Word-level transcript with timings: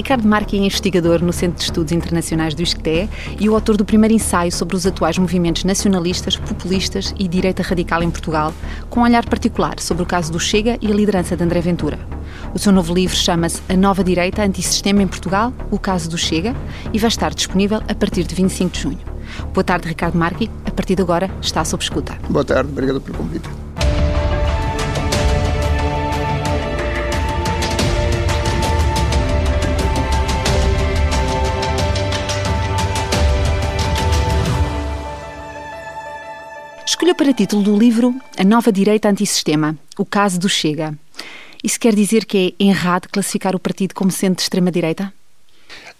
Ricardo 0.00 0.26
Marque 0.26 0.56
é 0.56 0.60
investigador 0.60 1.22
no 1.22 1.30
Centro 1.30 1.58
de 1.58 1.64
Estudos 1.64 1.92
Internacionais 1.92 2.54
do 2.54 2.62
ISCTE 2.62 3.06
e 3.38 3.50
o 3.50 3.54
autor 3.54 3.76
do 3.76 3.84
primeiro 3.84 4.14
ensaio 4.14 4.50
sobre 4.50 4.74
os 4.74 4.86
atuais 4.86 5.18
movimentos 5.18 5.62
nacionalistas, 5.62 6.38
populistas 6.38 7.14
e 7.18 7.28
direita 7.28 7.62
radical 7.62 8.02
em 8.02 8.10
Portugal, 8.10 8.54
com 8.88 9.00
um 9.00 9.02
olhar 9.02 9.28
particular 9.28 9.78
sobre 9.78 10.02
o 10.02 10.06
caso 10.06 10.32
do 10.32 10.40
Chega 10.40 10.78
e 10.80 10.90
a 10.90 10.94
liderança 10.94 11.36
de 11.36 11.44
André 11.44 11.60
Ventura. 11.60 11.98
O 12.54 12.58
seu 12.58 12.72
novo 12.72 12.94
livro 12.94 13.14
chama-se 13.14 13.60
A 13.68 13.76
Nova 13.76 14.02
Direita 14.02 14.42
Antissistema 14.42 15.02
em 15.02 15.06
Portugal, 15.06 15.52
o 15.70 15.78
caso 15.78 16.08
do 16.08 16.16
Chega, 16.16 16.56
e 16.94 16.98
vai 16.98 17.08
estar 17.08 17.34
disponível 17.34 17.82
a 17.86 17.94
partir 17.94 18.24
de 18.24 18.34
25 18.34 18.70
de 18.70 18.80
junho. 18.80 18.98
Boa 19.52 19.62
tarde, 19.62 19.86
Ricardo 19.86 20.16
Marque. 20.16 20.50
A 20.64 20.70
partir 20.70 20.96
de 20.96 21.02
agora 21.02 21.30
está 21.42 21.62
sob 21.62 21.82
escuta. 21.82 22.18
Boa 22.26 22.42
tarde, 22.42 22.70
obrigado 22.70 23.02
pelo 23.02 23.18
convite. 23.18 23.59
Escolheu 37.00 37.14
para 37.14 37.32
título 37.32 37.62
do 37.62 37.78
livro 37.78 38.14
A 38.36 38.44
Nova 38.44 38.70
Direita 38.70 39.08
Antissistema, 39.08 39.74
o 39.96 40.04
caso 40.04 40.38
do 40.38 40.50
Chega. 40.50 40.94
Isso 41.64 41.80
quer 41.80 41.94
dizer 41.94 42.26
que 42.26 42.54
é 42.60 42.62
errado 42.62 43.08
classificar 43.10 43.56
o 43.56 43.58
partido 43.58 43.94
como 43.94 44.10
sendo 44.10 44.36
de 44.36 44.42
extrema-direita? 44.42 45.10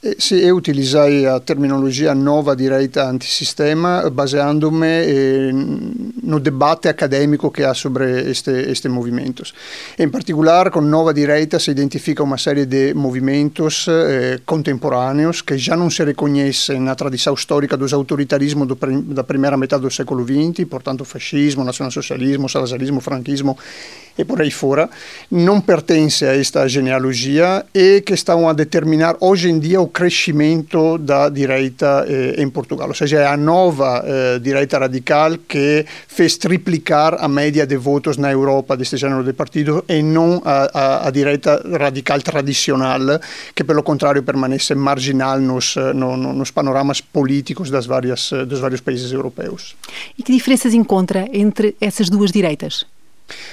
Eh, 0.03 0.15
sì, 0.17 0.37
io 0.37 0.55
utilizzai 0.55 1.21
la 1.21 1.41
terminologia 1.41 2.15
nuova 2.15 2.55
direita 2.55 3.07
antisistema 3.07 4.09
baseandomi 4.09 4.87
eh, 4.87 5.51
no 5.53 6.39
debate 6.39 6.89
académico 6.89 7.51
che 7.51 7.67
ha 7.67 7.75
sobre 7.75 8.25
este, 8.25 8.67
este 8.67 8.89
movimentos. 8.89 9.53
En 9.97 10.09
particular, 10.09 10.71
con 10.71 10.89
nova 10.89 11.13
direita 11.13 11.59
se 11.59 11.73
identifica 11.73 12.23
una 12.23 12.39
serie 12.39 12.67
di 12.67 12.95
movimentos 12.95 13.89
eh, 13.89 14.41
que 15.45 15.59
já 15.59 15.77
não 15.77 15.91
se 15.91 16.03
reconhecem 16.03 16.81
na 16.81 16.95
tradição 16.95 17.35
histórica 17.35 17.77
dos 17.77 17.93
autoritarismos 17.93 18.69
do, 18.69 18.79
da 19.13 19.23
primeira 19.23 19.59
metade 19.59 19.83
do 19.83 19.91
século 19.91 20.25
XX, 20.25 20.67
portanto 20.67 21.05
fascismo, 21.05 21.63
nacionalsocialismo, 21.63 22.49
salazarismo, 22.49 23.01
franquismo 23.03 23.55
e 24.17 24.25
por 24.25 24.41
aí 24.41 24.51
fora, 24.51 24.89
não 25.31 25.61
pertence 25.61 26.27
a 26.27 26.35
esta 26.35 26.69
genealogia 26.69 27.65
e 27.75 28.03
que 28.03 28.13
estão 28.13 28.49
a 28.49 28.53
determinar 28.53 29.17
hoje 29.21 29.49
em 29.49 29.59
dia 29.59 29.81
o 29.81 29.89
crescimento 29.91 30.99
da 30.99 31.29
direita 31.29 32.05
eh, 32.09 32.43
em 32.43 32.49
Portugal. 32.49 32.89
Ou 32.89 32.95
seja, 32.95 33.21
é 33.21 33.27
a 33.27 33.37
nova 33.37 34.03
eh, 34.05 34.39
direita 34.39 34.79
radical 34.79 35.37
que 35.47 35.85
fez 36.09 36.37
triplicar 36.37 37.17
a 37.21 37.29
média 37.29 37.67
de 37.67 37.77
votos 37.77 38.17
na 38.17 38.31
Europa 38.33 38.77
deste 38.77 38.97
gênero 38.97 39.23
de 39.23 39.33
partido 39.33 39.85
e 39.89 40.03
não 40.03 40.41
a, 40.45 40.71
a, 40.73 41.09
a 41.09 41.11
direita 41.11 41.63
radical 41.77 42.21
tradicional, 42.23 43.01
que 43.55 43.65
pelo 43.65 43.83
contrário 43.83 44.23
permanece 44.23 44.75
marginal 44.75 45.39
nos, 45.41 45.77
eh, 45.77 45.93
no, 45.93 46.17
nos 46.17 46.51
panoramas 46.51 47.01
políticos 47.01 47.71
das 47.71 47.87
várias, 47.87 48.33
eh, 48.33 48.45
dos 48.45 48.61
vários 48.61 48.81
países 48.81 49.13
europeus. 49.13 49.77
E 50.19 50.23
que 50.23 50.33
diferenças 50.33 50.73
encontra 50.75 51.29
entre 51.33 51.77
essas 51.81 52.09
duas 52.09 52.31
direitas? 52.31 52.87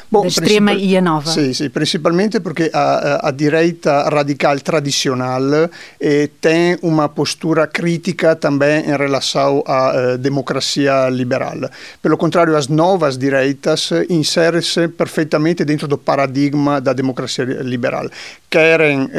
Bom, 0.09 0.21
da 0.21 0.27
extrema 0.27 0.71
e 0.71 0.95
a 0.97 1.01
nova. 1.01 1.29
Sì, 1.29 1.53
sì, 1.53 1.69
principalmente 1.69 2.39
perché 2.39 2.69
a, 2.71 3.17
a 3.17 3.31
direita 3.31 4.07
radical 4.09 4.61
tradicional 4.61 5.69
eh, 5.97 6.31
tem 6.39 6.77
uma 6.81 7.09
postura 7.09 7.67
crítica 7.67 8.35
também 8.35 8.85
em 8.85 8.95
relação 8.95 9.63
à 9.65 9.91
eh, 9.93 10.17
democracia 10.17 11.09
liberal. 11.09 11.69
Pelo 12.01 12.17
contrário, 12.17 12.55
as 12.55 12.67
novas 12.67 13.17
direitas 13.17 13.91
inserem-se 14.09 14.87
perfeitamente 14.87 15.65
dentro 15.65 15.87
do 15.87 15.97
paradigma 15.97 16.79
da 16.79 16.93
democracia 16.93 17.45
liberal. 17.61 18.09
Querem 18.49 19.09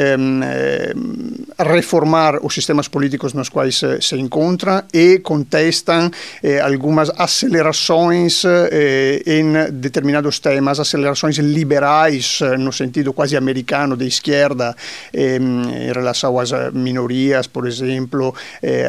reformar 1.59 2.39
os 2.41 2.53
sistemas 2.53 2.87
políticos 2.87 3.33
nos 3.33 3.49
quais 3.49 3.77
se, 3.77 4.01
se 4.01 4.15
encontram 4.15 4.83
e 4.93 5.19
contestam 5.19 6.09
eh, 6.41 6.59
algumas 6.61 7.11
acelerações 7.17 8.43
eh, 8.45 9.21
em 9.25 9.71
determinados 9.73 10.39
temas, 10.39 10.79
acelerações 10.79 11.37
liberais 11.37 12.39
eh, 12.41 12.57
no 12.57 12.71
sentido 12.71 13.11
quase 13.11 13.35
americano 13.35 13.97
de 13.97 14.07
esquerda 14.07 14.75
em 15.13 15.91
relação 15.93 16.39
às 16.39 16.51
minorias, 16.73 17.47
por 17.47 17.67
exemplo, 17.67 18.33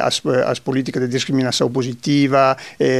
as, 0.03 0.23
as 0.47 0.59
políticas 0.59 1.03
de 1.03 1.09
discriminação 1.09 1.71
positiva, 1.71 2.57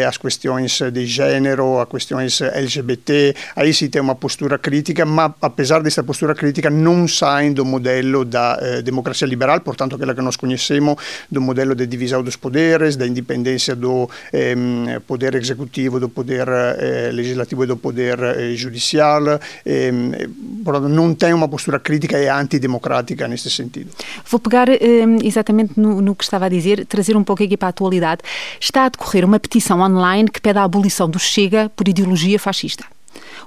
as 0.07 0.17
questões 0.17 0.81
de 0.93 1.07
gênero, 1.07 1.79
as 1.81 1.89
questões 1.89 2.41
LGBT. 2.41 3.35
Aí 3.57 3.73
se 3.73 3.89
tem 3.89 4.01
uma 4.01 4.15
postura 4.15 4.59
crítica, 4.59 5.05
mas 5.05 5.33
apesar 5.41 5.83
dessa 5.83 6.03
postura 6.03 6.35
crítica 6.35 6.71
não 6.71 7.07
do 7.53 7.65
modelo 7.65 8.25
da 8.25 8.81
democracia 8.83 9.27
liberal, 9.27 9.61
portanto 9.61 9.97
aquela 9.97 10.15
que 10.15 10.23
nós 10.23 10.37
conhecemos 10.37 10.97
do 11.31 11.41
modelo 11.41 11.75
de 11.75 11.87
divisão 11.87 12.23
dos 12.23 12.37
poderes, 12.37 12.97
da 12.97 13.07
independência 13.07 13.75
do 13.75 14.09
poder 15.07 15.35
executivo, 15.35 16.01
do 16.01 16.09
poder 16.09 16.49
legislativo 17.13 17.65
e 17.65 17.67
do 17.67 17.77
poder 17.77 18.19
judicial, 18.55 19.23
ehm, 19.65 20.13
não 20.91 21.15
tem 21.15 21.33
uma 21.33 21.49
postura 21.49 21.79
crítica 21.79 22.19
e 22.19 22.29
antidemocrática 22.29 23.27
nesse 23.29 23.51
sentido. 23.51 23.91
Vou 24.29 24.41
pegar 24.41 24.69
ehm, 24.69 25.19
exatamente 25.23 25.79
no, 25.79 26.01
no, 26.01 26.15
que 26.15 26.25
estava 26.25 26.47
a 26.47 26.49
dizer, 26.49 26.87
trazer 26.87 27.17
um 27.17 27.25
pouco 27.25 27.43
aqui 27.43 27.57
para 27.57 27.69
a 27.69 27.71
atualidade. 27.71 28.23
Está 28.61 28.87
a 28.87 28.89
decorrer 28.89 29.25
uma 29.25 29.39
petição 29.39 29.81
online 29.81 30.29
que 30.29 30.41
pede 30.41 30.59
a 30.59 30.65
abolição 30.65 31.09
do 31.09 31.19
Chega 31.19 31.71
por 31.77 31.89
ideologia 31.89 32.39
fascista. 32.39 32.85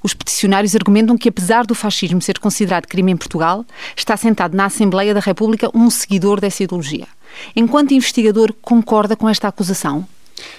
Os 0.01 0.13
peticionários 0.13 0.75
argumentam 0.75 1.17
que, 1.17 1.29
apesar 1.29 1.65
do 1.65 1.75
fascismo 1.75 2.21
ser 2.21 2.39
considerado 2.39 2.87
crime 2.87 3.11
em 3.11 3.17
Portugal, 3.17 3.65
está 3.95 4.17
sentado 4.17 4.55
na 4.55 4.65
Assembleia 4.65 5.13
da 5.13 5.19
República 5.19 5.69
um 5.73 5.89
seguidor 5.89 6.39
dessa 6.39 6.63
ideologia. 6.63 7.07
Enquanto 7.55 7.93
investigador, 7.93 8.53
concorda 8.61 9.15
com 9.15 9.27
esta 9.29 9.47
acusação? 9.47 10.07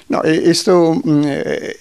No, 0.09 0.21
esto, 0.25 0.95
mm, 0.95 1.23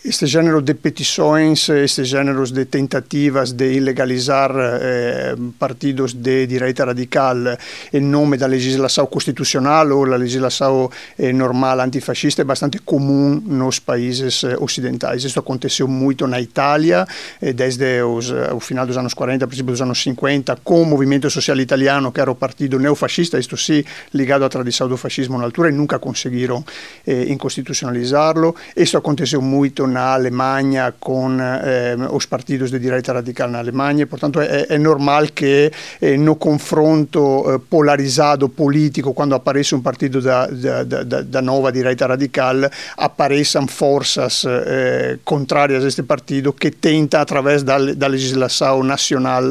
este 0.06 0.26
género 0.26 0.62
de 0.62 0.74
petições, 0.76 1.70
este 1.70 2.04
género 2.06 2.44
de 2.46 2.66
tentativas 2.66 3.52
de 3.52 3.74
ilegalizar 3.74 4.52
eh, 4.56 5.36
partidos 5.60 6.14
de 6.14 6.48
direita 6.48 6.86
radical 6.86 7.58
em 7.92 8.02
nome 8.02 8.38
da 8.38 8.48
legislação 8.48 9.06
constitucional 9.08 9.92
ou 9.92 10.10
da 10.10 10.16
legislação 10.16 10.90
eh, 11.20 11.34
normal 11.34 11.82
antifascista 11.82 12.42
é 12.42 12.46
bastante 12.46 12.80
comum 12.80 13.42
nos 13.46 13.80
países 13.80 14.44
eh, 14.44 14.56
ocidentais. 14.60 15.24
Isso 15.24 15.40
aconteceu 15.40 15.88
muito 15.88 16.26
na 16.26 16.40
Itália, 16.40 17.06
eh, 17.42 17.54
desde 17.54 18.02
os, 18.04 18.32
o 18.32 18.60
final 18.60 18.86
dos 18.86 18.98
anos 18.98 19.14
40, 19.14 19.46
princípio 19.48 19.72
dos 19.72 19.82
anos 19.82 20.02
50, 20.02 20.58
com 20.64 20.82
o 20.82 20.86
movimento 20.86 21.30
social 21.30 21.60
italiano, 21.60 22.12
que 22.12 22.22
era 22.22 22.32
o 22.32 22.36
partido 22.36 22.80
neofascista, 22.80 23.38
isto 23.38 23.58
sim, 23.58 23.84
ligado 24.14 24.46
à 24.46 24.50
tradição 24.50 24.88
do 24.88 24.98
fascismo 24.98 25.38
na 25.38 25.44
altura, 25.44 25.70
e 25.70 25.72
nunca 25.72 26.00
conseguiram 26.00 26.64
eh, 27.06 27.26
realizarlo. 27.86 28.56
Isso 28.76 28.98
aconteceu 28.98 29.42
muito 29.42 29.88
na 29.88 30.14
Alemanha 30.14 30.94
com 31.00 31.38
eh, 31.40 31.96
os 32.12 32.26
partidos 32.26 32.72
de 32.72 32.80
direita 32.80 33.14
radical 33.14 33.50
na 33.50 33.60
Alemanha, 33.60 34.08
portanto 34.08 34.40
é, 34.40 34.68
é 34.70 34.78
normal 34.78 35.28
que 35.34 35.72
eh, 36.02 36.18
no 36.18 36.36
confronto 36.36 37.46
eh, 37.48 37.60
polarizado 37.70 38.50
político, 38.50 39.14
quando 39.14 39.36
aparece 39.36 39.76
um 39.76 39.82
partido 39.82 40.22
da, 40.22 40.48
da, 40.48 40.84
da, 40.84 41.22
da 41.22 41.42
nova 41.42 41.72
direita 41.72 42.08
radical, 42.08 42.56
apareçam 42.98 43.68
forças 43.68 44.44
eh, 44.46 45.18
contrárias 45.24 45.84
a 45.84 45.88
este 45.88 46.04
partido 46.04 46.54
que 46.54 46.72
tenta, 46.72 47.22
através 47.22 47.64
da, 47.64 47.78
da 47.78 48.08
legislação 48.08 48.84
nacional, 48.84 49.44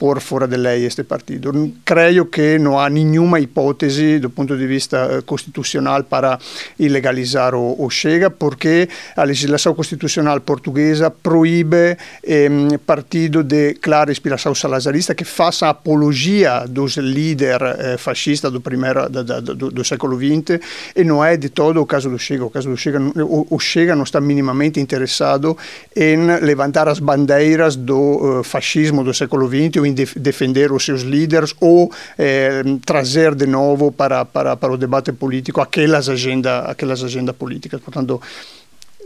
pôr 0.00 0.18
fora 0.18 0.48
de 0.48 0.56
lei 0.56 0.86
este 0.86 1.04
partido. 1.04 1.52
Creio 1.84 2.24
que 2.30 2.58
não 2.58 2.80
há 2.80 2.88
nenhuma 2.88 3.38
hipótese 3.38 4.18
do 4.18 4.30
ponto 4.30 4.56
de 4.56 4.66
vista 4.66 4.96
eh, 4.96 5.20
constitucional 5.20 6.04
para 6.04 6.38
ilegalizar 6.78 7.54
o, 7.54 7.76
o 7.78 7.90
Chega, 7.90 8.30
porque 8.30 8.88
a 9.14 9.24
legislação 9.24 9.74
constitucional 9.74 10.40
portuguesa 10.40 11.10
proíbe 11.10 11.98
ehm, 12.24 12.78
partido 12.86 13.44
de 13.44 13.74
clara 13.74 14.10
inspiração 14.10 14.54
salazarista 14.54 15.14
que 15.14 15.24
faça 15.24 15.68
apologia 15.68 16.64
dos 16.66 16.96
líderes 16.96 17.76
eh, 17.78 17.96
fascistas 17.98 18.50
do 18.50 18.60
primeiro 18.60 19.06
do, 19.10 19.22
do, 19.22 19.70
do, 19.70 19.84
século 19.84 20.16
XX 20.16 20.58
e 20.96 21.04
não 21.04 21.22
é 21.22 21.36
de 21.36 21.50
todo 21.50 21.78
o 21.78 21.84
caso 21.84 22.08
do 22.08 22.18
Chega. 22.18 22.46
O 22.46 22.50
caso 22.50 22.70
do 22.70 22.76
Chega, 22.76 22.98
o, 22.98 23.46
o 23.50 23.58
Chega 23.58 23.94
não 23.94 24.04
está 24.04 24.18
minimamente 24.18 24.80
interessado 24.80 25.54
em 25.94 26.16
levantar 26.40 26.88
as 26.88 26.98
bandeiras 26.98 27.76
do 27.76 28.00
uh, 28.40 28.42
fascismo 28.42 29.04
do 29.04 29.12
século 29.12 29.46
XX 29.46 29.89
em 29.90 29.94
defender 29.94 30.72
os 30.72 30.84
seus 30.84 31.02
líderes 31.02 31.54
ou 31.60 31.90
eh, 32.18 32.62
trazer 32.84 33.34
de 33.34 33.46
novo 33.46 33.92
para, 33.92 34.24
para, 34.24 34.56
para 34.56 34.72
o 34.72 34.76
debate 34.76 35.12
político 35.12 35.60
aquelas 35.60 36.08
agendas 36.08 36.64
aquelas 36.66 37.02
agenda 37.02 37.32
políticas. 37.32 37.80
Portanto, 37.80 38.20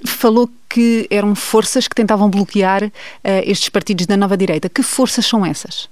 falou 0.05 0.49
que 0.69 1.07
eram 1.11 1.35
forças 1.35 1.89
que 1.89 1.95
tentavam 1.95 2.29
bloquear 2.29 2.85
uh, 2.85 2.91
estes 3.45 3.69
partidos 3.69 4.07
da 4.07 4.17
nova 4.17 4.37
direita. 4.37 4.69
Que 4.69 4.83
forças 4.83 5.27
são 5.27 5.45
essas? 5.45 5.89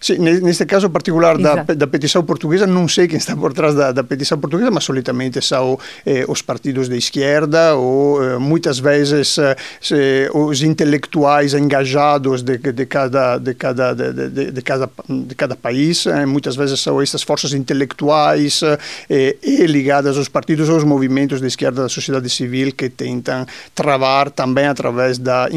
Sim, 0.00 0.18
neste 0.18 0.66
caso 0.66 0.90
particular 0.90 1.38
da, 1.38 1.62
da, 1.62 1.86
petição 1.86 2.22
portuguesa, 2.22 2.66
não 2.66 2.86
sei 2.86 3.08
quem 3.08 3.18
está 3.18 3.34
por 3.34 3.52
trás 3.52 3.74
da, 3.74 3.92
da 3.92 4.04
petição 4.04 4.38
portuguesa, 4.38 4.70
mas 4.70 4.84
solitamente 4.84 5.40
são 5.40 5.78
eh, 6.04 6.24
os 6.28 6.42
partidos 6.42 6.88
de 6.88 6.96
esquerda 6.96 7.74
ou 7.74 8.22
eh, 8.22 8.38
muitas 8.38 8.78
vezes 8.78 9.38
eh, 9.38 10.30
os 10.32 10.62
intelectuais 10.62 11.54
engajados 11.54 12.42
de, 12.42 12.58
de, 12.58 12.86
cada, 12.86 13.38
de, 13.38 13.54
cada, 13.54 13.94
de, 13.94 14.52
de, 14.52 14.62
cada, 14.62 14.90
de 15.08 15.34
cada 15.34 15.56
país, 15.56 16.06
eh, 16.06 16.26
muitas 16.26 16.56
vezes 16.56 16.80
são 16.80 17.00
estas 17.00 17.22
forças 17.22 17.52
intelectuais 17.52 18.60
eh, 19.08 19.36
e 19.42 19.66
ligadas 19.66 20.16
aos 20.16 20.28
partidos 20.28 20.68
ou 20.68 20.74
aos 20.76 20.84
movimentos 20.84 21.40
de 21.40 21.46
esquerda 21.46 21.82
da 21.82 21.88
sociedade 21.88 22.28
civil 22.28 22.72
que 22.72 22.88
tentam 22.88 23.46
travar 23.74 24.30
também 24.30 24.66
através 24.66 25.18
da 25.18 25.48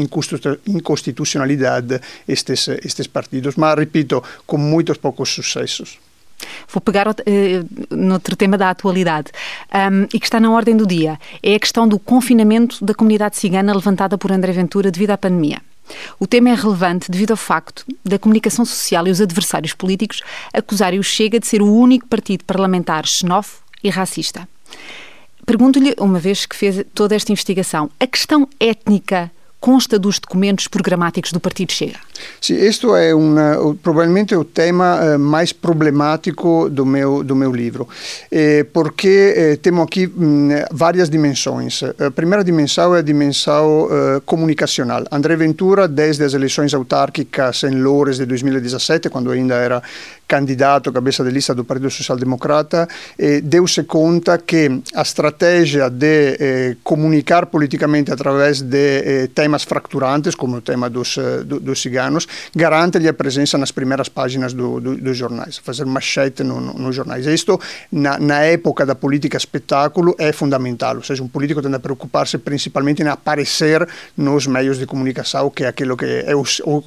inconstitucionalidade 0.66 2.00
estes, 2.26 2.68
estes 2.84 3.06
partidos. 3.06 3.56
Mas, 3.56 3.76
repito, 3.76 4.22
com 4.46 4.56
muitos 4.56 4.96
poucos 4.96 5.28
sucessos. 5.30 5.98
Vou 6.68 6.80
pegar 6.80 7.06
uh, 7.08 7.14
noutro 7.90 8.34
tema 8.34 8.56
da 8.56 8.70
atualidade 8.70 9.30
um, 9.92 10.04
e 10.04 10.18
que 10.18 10.26
está 10.26 10.40
na 10.40 10.50
ordem 10.50 10.76
do 10.76 10.86
dia. 10.86 11.18
É 11.42 11.54
a 11.54 11.60
questão 11.60 11.86
do 11.86 11.98
confinamento 11.98 12.82
da 12.84 12.94
comunidade 12.94 13.36
cigana 13.36 13.74
levantada 13.74 14.16
por 14.16 14.32
André 14.32 14.52
Ventura 14.52 14.90
devido 14.90 15.10
à 15.10 15.18
pandemia. 15.18 15.60
O 16.18 16.26
tema 16.26 16.50
é 16.50 16.54
relevante 16.54 17.10
devido 17.10 17.32
ao 17.32 17.36
facto 17.36 17.84
da 18.04 18.18
comunicação 18.18 18.64
social 18.64 19.06
e 19.06 19.10
os 19.10 19.20
adversários 19.20 19.74
políticos 19.74 20.22
acusarem 20.52 21.00
o 21.00 21.02
Chega 21.02 21.40
de 21.40 21.46
ser 21.46 21.62
o 21.62 21.72
único 21.72 22.06
partido 22.06 22.44
parlamentar 22.44 23.06
xenófobo 23.06 23.64
e 23.82 23.90
racista. 23.90 24.48
Pergunto-lhe, 25.44 25.94
uma 25.98 26.18
vez 26.18 26.46
que 26.46 26.54
fez 26.54 26.84
toda 26.94 27.14
esta 27.14 27.32
investigação, 27.32 27.90
a 27.98 28.06
questão 28.06 28.48
étnica 28.60 29.30
consta 29.58 29.98
dos 29.98 30.18
documentos 30.18 30.68
programáticos 30.68 31.32
do 31.32 31.40
Partido 31.40 31.72
Chega? 31.72 31.98
Sim, 32.40 32.54
este 32.54 32.86
é 32.86 33.14
um, 33.14 33.74
provavelmente 33.82 34.34
o 34.34 34.44
tema 34.44 34.98
uh, 35.00 35.18
mais 35.18 35.52
problemático 35.52 36.68
do 36.70 36.84
meu, 36.86 37.22
do 37.22 37.36
meu 37.36 37.52
livro, 37.52 37.88
eh, 38.30 38.64
porque 38.72 39.34
eh, 39.36 39.56
temos 39.56 39.84
aqui 39.84 40.06
um, 40.06 40.48
várias 40.70 41.10
dimensões. 41.10 41.82
A 41.82 42.10
primeira 42.10 42.42
dimensão 42.42 42.94
é 42.94 42.98
a 42.98 43.02
dimensão 43.02 43.88
comunicacional. 44.24 45.04
André 45.10 45.36
Ventura, 45.36 45.86
desde 45.86 46.24
as 46.24 46.34
eleições 46.34 46.72
autárquicas 46.74 47.64
em 47.64 47.80
Loures 47.82 48.16
de 48.18 48.26
2017, 48.26 49.08
quando 49.08 49.30
ainda 49.30 49.54
era 49.54 49.82
candidato 50.30 50.92
cabeça 50.92 51.24
de 51.24 51.30
lista 51.30 51.52
do 51.52 51.64
Partido 51.64 51.90
Social 51.90 52.16
Democrata, 52.16 52.88
eh, 53.18 53.40
deu-se 53.40 53.82
conta 53.82 54.38
que 54.38 54.80
a 54.94 55.02
estratégia 55.02 55.90
de 55.90 56.36
eh, 56.38 56.76
comunicar 56.84 57.46
politicamente 57.46 58.12
através 58.12 58.62
de 58.62 58.76
eh, 58.76 59.28
temas 59.34 59.64
fracturantes, 59.64 60.36
como 60.36 60.58
o 60.58 60.60
tema 60.60 60.88
dos, 60.88 61.18
eh, 61.18 61.42
do, 61.42 61.74
garante-lhe 62.54 63.08
a 63.08 63.12
presença 63.12 63.56
nas 63.58 63.70
primeiras 63.70 64.08
páginas 64.08 64.52
do, 64.52 64.80
do, 64.80 64.96
dos 64.96 65.16
jornais, 65.16 65.58
fazer 65.58 65.84
manchete 65.84 66.42
no, 66.42 66.60
no, 66.60 66.74
nos 66.74 66.94
jornais. 66.94 67.26
Isto, 67.26 67.60
na, 67.90 68.18
na, 68.18 68.40
época 68.40 68.86
da 68.86 68.94
política 68.94 69.36
espetáculo, 69.36 70.14
é 70.18 70.32
fundamental, 70.32 70.96
ou 70.96 71.02
seja, 71.02 71.22
um 71.22 71.28
político 71.28 71.62
tem 71.62 71.74
a 71.74 71.78
preocupar-se 71.78 72.38
principalmente 72.38 73.02
em 73.02 73.08
aparecer 73.08 73.86
nos 74.16 74.46
meios 74.46 74.78
de 74.78 74.86
comunicação, 74.86 75.50
que 75.50 75.64
é 75.64 75.68
aquilo 75.68 75.96
que 75.96 76.24
é 76.26 76.34
o, 76.34 76.44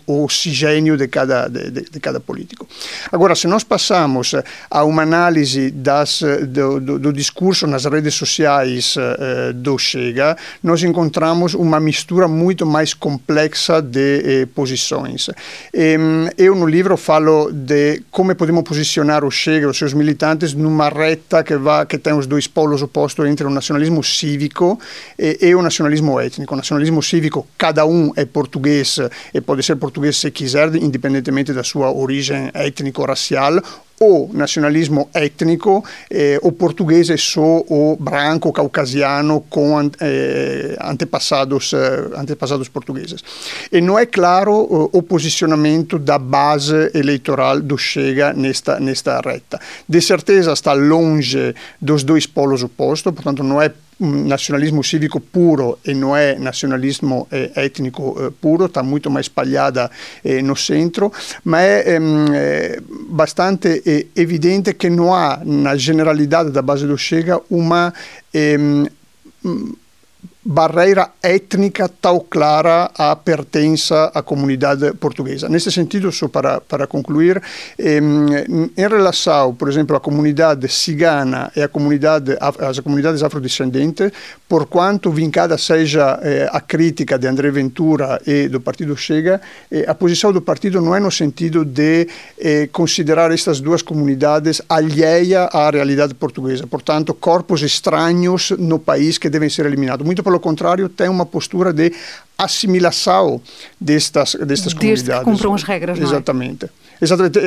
o, 0.08 0.24
oxigênio 0.24 0.98
de 0.98 1.08
cada, 1.08 1.48
de, 1.48 1.72
de, 1.72 1.82
de 1.90 2.00
cada 2.00 2.20
político. 2.20 2.68
Agora, 3.12 3.36
se 3.36 3.48
nós 3.48 3.64
passamos 3.64 4.34
a 4.70 4.84
uma 4.84 5.04
análise 5.04 5.72
das, 5.72 6.22
do, 6.48 6.80
do, 6.80 7.00
do 7.00 7.14
discurso 7.14 7.68
nas 7.68 7.86
redes 7.86 8.16
sociais 8.16 8.96
uh, 8.96 9.54
do 9.54 9.78
Chega, 9.78 10.36
nós 10.62 10.84
encontramos 10.84 11.54
uma 11.54 11.80
mistura 11.80 12.28
muito 12.28 12.66
mais 12.66 12.94
complexa 12.94 13.82
de 13.82 14.42
eh, 14.42 14.46
posições. 14.48 15.13
E, 15.74 15.98
eu 16.38 16.56
no 16.56 16.66
livro 16.66 16.96
falo 16.98 17.52
de 17.52 18.04
como 18.12 18.36
podemos 18.36 18.64
posicionar 18.64 19.24
o 19.24 19.32
Chega, 19.32 19.68
os 19.68 19.78
seus 19.78 19.94
militantes, 19.94 20.54
numa 20.54 20.90
reta 20.90 21.44
que, 21.44 21.56
va, 21.56 21.86
que 21.86 21.98
tem 21.98 22.14
os 22.14 22.28
dois 22.28 22.48
polos 22.48 22.82
opostos 22.82 23.28
entre 23.28 23.46
o 23.46 23.50
nacionalismo 23.50 24.04
cívico 24.04 24.80
e, 25.18 25.38
e 25.42 25.56
o 25.56 25.62
nacionalismo 25.62 26.20
étnico. 26.20 26.54
O 26.54 26.58
nacionalismo 26.58 27.02
cívico, 27.02 27.48
cada 27.58 27.86
um 27.86 28.12
é 28.16 28.26
português 28.26 29.00
e 29.34 29.42
pode 29.42 29.64
ser 29.64 29.76
português 29.78 30.18
se 30.18 30.30
quiser, 30.32 30.76
independentemente 30.76 31.54
da 31.54 31.64
sua 31.64 31.92
origem 31.92 32.50
étnico-racial 32.54 33.14
racial 33.14 33.62
o 34.04 34.30
nacionalismo 34.34 35.10
étnico, 35.14 35.84
eh, 36.10 36.40
o 36.42 36.52
português 36.52 37.10
é 37.10 37.18
só 37.18 37.64
o 37.68 37.98
branco 38.00 38.52
caucasiano 38.52 39.46
com 39.50 39.90
eh, 40.00 40.78
antepassados, 40.82 41.74
eh, 41.74 42.10
antepassados 42.18 42.68
portugueses. 42.68 43.24
E 43.72 43.80
não 43.80 43.98
é 43.98 44.06
claro 44.06 44.54
o 44.92 45.02
posicionamento 45.02 45.98
da 45.98 46.18
base 46.18 46.92
eleitoral 46.94 47.62
do 47.62 47.78
Chega 47.78 48.34
nesta, 48.34 48.80
nesta 48.80 49.22
reta. 49.22 49.60
De 49.88 50.02
certeza 50.02 50.52
está 50.54 50.74
longe 50.74 51.56
dos 51.82 52.04
dois 52.04 52.26
polos 52.26 52.64
opostos, 52.64 53.14
portanto 53.14 53.44
não 53.44 53.62
é 53.62 53.72
nacionalismo 54.04 54.84
cívico 54.84 55.20
puro 55.20 55.80
e 55.86 55.94
não 55.94 56.16
é 56.16 56.36
nacionalismo 56.38 57.28
eh, 57.32 57.52
étnico 57.56 58.16
eh, 58.20 58.32
puro, 58.42 58.66
está 58.66 58.84
muito 58.84 59.10
mais 59.10 59.26
espalhada 59.26 59.90
eh, 60.24 60.42
no 60.42 60.56
centro, 60.56 61.12
mas 61.44 61.64
é 61.64 61.96
ehm, 61.96 62.82
bastante 63.10 64.10
evidente 64.16 64.74
que 64.74 64.90
não 64.90 65.14
há 65.14 65.42
na 65.44 65.76
generalidade 65.76 66.52
da 66.52 66.62
base 66.62 66.86
do 66.86 66.98
Chega 66.98 67.40
uma 67.50 67.94
barreira 70.46 71.10
étnica 71.22 71.88
tão 71.88 72.20
clara 72.20 72.92
à 72.98 73.16
pertença 73.16 74.12
à 74.14 74.22
comunidade 74.22 74.94
portuguesa. 74.96 75.48
Nesse 75.48 75.72
sentido, 75.72 76.12
só 76.12 76.28
para, 76.28 76.60
para 76.60 76.86
concluir, 76.86 77.42
em, 77.80 78.72
em 78.76 78.88
relação, 78.88 79.56
por 79.56 79.70
exemplo, 79.70 79.96
à 79.96 80.00
comunidade 80.00 80.68
cigana 80.68 81.52
e 81.56 81.62
à 81.62 81.68
comunidade, 81.68 82.38
às 82.40 82.80
comunidades 82.80 83.24
afrodescendentes, 83.24 84.12
por 84.48 84.68
quanto 84.68 85.12
vincada 85.12 85.58
seja 85.58 86.20
eh, 86.22 86.50
a 86.52 86.60
crítica 86.60 87.18
de 87.18 87.28
André 87.28 87.50
Ventura 87.50 88.22
e 88.28 88.48
do 88.48 88.60
Partido 88.60 88.96
Chega, 88.96 89.42
eh, 89.72 89.86
a 89.88 89.96
posição 89.96 90.32
do 90.32 90.42
partido 90.42 90.82
não 90.82 90.96
é 90.96 91.00
no 91.00 91.12
sentido 91.12 91.66
de 91.66 92.08
eh, 92.40 92.70
considerar 92.72 93.32
estas 93.32 93.60
duas 93.60 93.82
comunidades 93.82 94.62
alheia 94.70 95.46
à 95.46 95.70
realidade 95.70 96.14
portuguesa, 96.14 96.68
portanto, 96.68 97.14
corpos 97.14 97.62
estranhos 97.62 98.52
no 98.52 98.78
país 98.78 99.18
que 99.18 99.30
devem 99.30 99.50
ser 99.50 99.66
eliminados. 99.66 100.06
Muito 100.06 100.22
pelo 100.34 100.40
contrário, 100.40 100.90
tem 100.90 101.08
uma 101.08 101.26
postura 101.26 101.72
de 101.72 101.94
assimilação 102.38 103.40
destas, 103.80 104.34
destas 104.34 104.74
Desde 104.74 105.06
comunidades. 105.06 105.20
Que 105.20 105.32
cumpram 105.32 105.54
as 105.54 105.64
regras, 105.64 106.00
Exatamente. 106.00 106.66
Exatamente. 106.66 106.83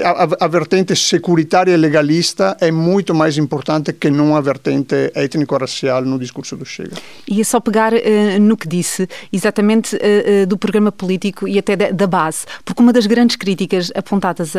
A, 0.05 0.45
a, 0.45 0.49
vertente 0.49 0.95
securitária 0.95 1.73
e 1.73 1.77
legalista 1.77 2.57
é 2.61 2.71
muito 2.71 3.15
mais 3.15 3.39
importante 3.39 3.93
que 3.93 4.11
não 4.11 4.37
a 4.37 4.41
vertente 4.41 5.11
étnico-racial 5.15 6.03
no 6.03 6.19
discurso 6.19 6.57
do 6.57 6.65
Chega. 6.65 6.97
E 7.29 7.41
é 7.41 7.45
só 7.45 7.61
pegar 7.61 7.93
uh, 7.93 7.97
no 8.41 8.57
que 8.57 8.69
disse, 8.69 9.09
exatamente 9.33 9.97
uh, 9.97 10.47
do 10.47 10.59
programa 10.59 10.93
político 10.93 11.49
e 11.49 11.59
até 11.59 11.77
da, 11.77 11.91
da, 11.91 12.07
base, 12.07 12.45
porque 12.65 12.83
uma 12.83 12.93
das 12.93 13.07
grandes 13.07 13.37
críticas 13.37 13.91
apontadas 13.95 14.55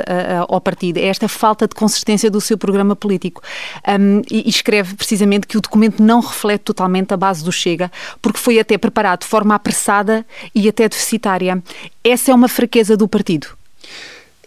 ao 0.48 0.60
partido 0.60 0.98
é 0.98 1.06
esta 1.06 1.28
falta 1.28 1.68
de 1.68 1.76
consistência 1.76 2.30
do 2.30 2.42
seu 2.42 2.58
programa 2.58 2.96
político. 2.96 3.42
Um, 3.88 4.22
e, 4.30 4.48
e 4.48 4.50
escreve 4.50 4.96
precisamente 4.96 5.48
que 5.48 5.58
o 5.58 5.62
documento 5.62 6.02
não 6.02 6.20
reflete 6.20 6.64
totalmente 6.64 7.14
a 7.14 7.18
base 7.18 7.44
do 7.44 7.52
Chega, 7.52 7.92
porque 8.22 8.40
foi 8.40 8.60
até 8.60 8.78
preparado 8.78 9.22
de 9.22 9.28
forma 9.28 9.56
apressada 9.56 10.26
e 10.54 10.68
até 10.68 10.88
deficitária. 10.90 11.62
Essa 12.04 12.32
é 12.32 12.34
uma 12.34 12.48
fraqueza 12.48 12.96
do 12.96 13.08
partido. 13.08 13.48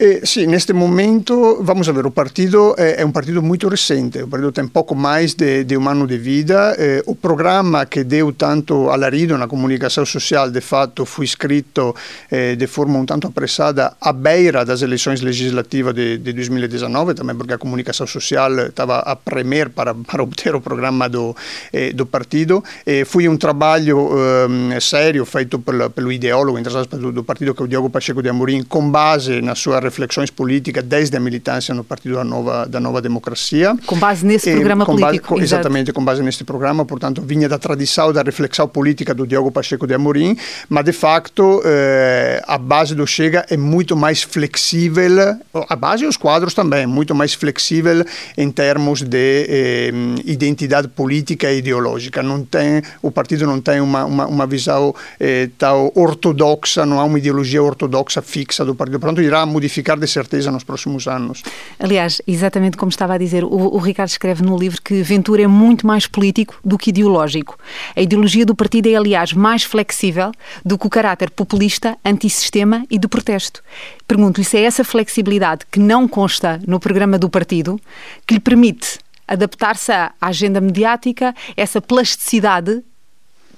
Eh, 0.02 0.22
neste 0.46 0.72
momento, 0.72 1.58
vamos 1.60 1.86
a 1.86 1.92
ver, 1.92 2.06
o 2.06 2.10
partido 2.10 2.74
é, 2.78 3.02
é 3.02 3.04
um 3.04 3.12
partido 3.12 3.42
muito 3.42 3.68
recente, 3.68 4.22
o 4.22 4.28
partido 4.28 4.50
tem 4.50 4.66
pouco 4.66 4.94
mais 4.94 5.34
de, 5.34 5.62
de 5.62 5.76
um 5.76 5.86
ano 5.86 6.06
de 6.06 6.16
vida, 6.16 6.74
eh, 6.78 7.02
o 7.04 7.14
programa 7.14 7.84
que 7.84 8.02
deu 8.02 8.32
tanto 8.32 8.88
alarido 8.88 9.36
na 9.36 9.46
comunicação 9.46 10.06
social, 10.06 10.50
de 10.50 10.62
fato, 10.62 11.04
foi 11.04 11.26
escrito 11.26 11.94
eh, 12.30 12.56
de 12.56 12.66
forma 12.66 12.98
um 12.98 13.04
tanto 13.04 13.26
apressada 13.26 13.92
à 14.00 14.10
beira 14.10 14.64
das 14.64 14.80
eleições 14.80 15.20
legislativas 15.20 15.94
de, 15.94 16.16
de 16.16 16.32
2019, 16.32 17.12
também 17.12 17.36
porque 17.36 17.52
a 17.52 17.58
comunicação 17.58 18.06
social 18.06 18.68
estava 18.68 19.00
a 19.00 19.14
premer 19.14 19.68
para, 19.68 19.92
para 20.10 20.22
obter 20.22 20.54
o 20.54 20.62
programa 20.62 21.10
do, 21.10 21.36
eh, 21.74 21.92
do 21.92 22.06
partido. 22.06 22.64
Eh, 22.86 23.04
foi 23.04 23.28
um 23.28 23.36
trabalho 23.36 24.08
ehm, 24.16 24.80
sério 24.80 25.26
feito 25.26 25.58
pelo, 25.58 25.90
pelo 25.90 26.10
ideólogo, 26.10 26.58
entre 26.58 26.74
aspas, 26.74 26.98
do, 26.98 27.12
do 27.12 27.22
partido, 27.22 27.54
que 27.54 27.60
é 27.60 27.64
o 27.66 27.68
Diogo 27.68 27.90
Pacheco 27.90 28.22
de 28.22 28.30
Amorim, 28.30 28.62
com 28.62 28.90
base 28.90 29.42
na 29.42 29.54
sua 29.54 29.89
reflexões 29.90 30.30
políticas 30.30 30.84
desde 30.84 31.16
a 31.16 31.20
militância 31.20 31.74
no 31.74 31.82
Partido 31.84 32.14
da 32.14 32.24
Nova, 32.24 32.66
da 32.66 32.80
Nova 32.80 33.02
Democracia. 33.02 33.76
Com 33.84 33.98
base 33.98 34.24
nesse 34.24 34.48
e, 34.48 34.54
programa 34.54 34.86
com 34.86 34.96
político. 34.96 35.34
Base, 35.34 35.44
exatamente, 35.44 35.92
com 35.92 36.04
base 36.04 36.22
neste 36.22 36.44
programa, 36.44 36.84
portanto, 36.84 37.20
vinha 37.20 37.48
da 37.48 37.58
tradição 37.58 38.12
da 38.12 38.22
reflexão 38.22 38.66
política 38.68 39.12
do 39.12 39.26
Diogo 39.26 39.50
Pacheco 39.50 39.86
de 39.86 39.94
Amorim, 39.94 40.36
mas 40.68 40.84
de 40.84 40.92
facto 40.92 41.60
eh, 41.64 42.42
a 42.46 42.56
base 42.56 42.94
do 42.94 43.06
Chega 43.06 43.44
é 43.50 43.56
muito 43.56 43.96
mais 43.96 44.22
flexível, 44.22 45.36
a 45.68 45.76
base 45.76 46.04
e 46.04 46.06
os 46.06 46.16
quadros 46.16 46.54
também, 46.54 46.86
muito 46.86 47.14
mais 47.14 47.34
flexível 47.34 48.04
em 48.36 48.50
termos 48.50 49.02
de 49.02 49.46
eh, 49.48 49.90
identidade 50.24 50.88
política 50.88 51.50
e 51.50 51.58
ideológica. 51.58 52.22
Não 52.22 52.44
tem, 52.44 52.82
o 53.02 53.10
partido 53.10 53.46
não 53.46 53.60
tem 53.60 53.80
uma, 53.80 54.04
uma, 54.04 54.26
uma 54.26 54.46
visão 54.46 54.94
eh, 55.18 55.48
tão 55.58 55.90
ortodoxa, 55.94 56.86
não 56.86 57.00
há 57.00 57.04
uma 57.04 57.18
ideologia 57.18 57.62
ortodoxa 57.62 58.22
fixa 58.22 58.64
do 58.64 58.74
partido, 58.74 59.00
portanto 59.00 59.20
irá 59.20 59.44
modificar 59.44 59.79
ficar 59.80 59.98
de 59.98 60.06
certeza 60.06 60.50
nos 60.50 60.62
próximos 60.62 61.08
anos. 61.08 61.42
Aliás, 61.78 62.20
exatamente 62.26 62.76
como 62.76 62.90
estava 62.90 63.14
a 63.14 63.18
dizer, 63.18 63.44
o, 63.44 63.48
o 63.48 63.78
Ricardo 63.78 64.10
escreve 64.10 64.42
no 64.42 64.56
livro 64.56 64.80
que 64.82 65.02
Ventura 65.02 65.42
é 65.42 65.46
muito 65.46 65.86
mais 65.86 66.06
político 66.06 66.58
do 66.62 66.76
que 66.76 66.90
ideológico. 66.90 67.58
A 67.96 68.00
ideologia 68.00 68.44
do 68.44 68.54
partido 68.54 68.88
é, 68.88 68.94
aliás, 68.94 69.32
mais 69.32 69.64
flexível 69.64 70.32
do 70.64 70.76
que 70.78 70.86
o 70.86 70.90
caráter 70.90 71.30
populista, 71.30 71.96
antissistema 72.04 72.84
e 72.90 72.98
do 72.98 73.08
protesto. 73.08 73.62
Pergunto-lhe 74.06 74.44
se 74.44 74.58
é 74.58 74.62
essa 74.62 74.84
flexibilidade 74.84 75.64
que 75.70 75.80
não 75.80 76.06
consta 76.06 76.60
no 76.66 76.78
programa 76.78 77.18
do 77.18 77.30
partido 77.30 77.80
que 78.26 78.34
lhe 78.34 78.40
permite 78.40 78.98
adaptar-se 79.26 79.92
à 79.92 80.12
agenda 80.20 80.60
mediática, 80.60 81.32
essa 81.56 81.80
plasticidade 81.80 82.82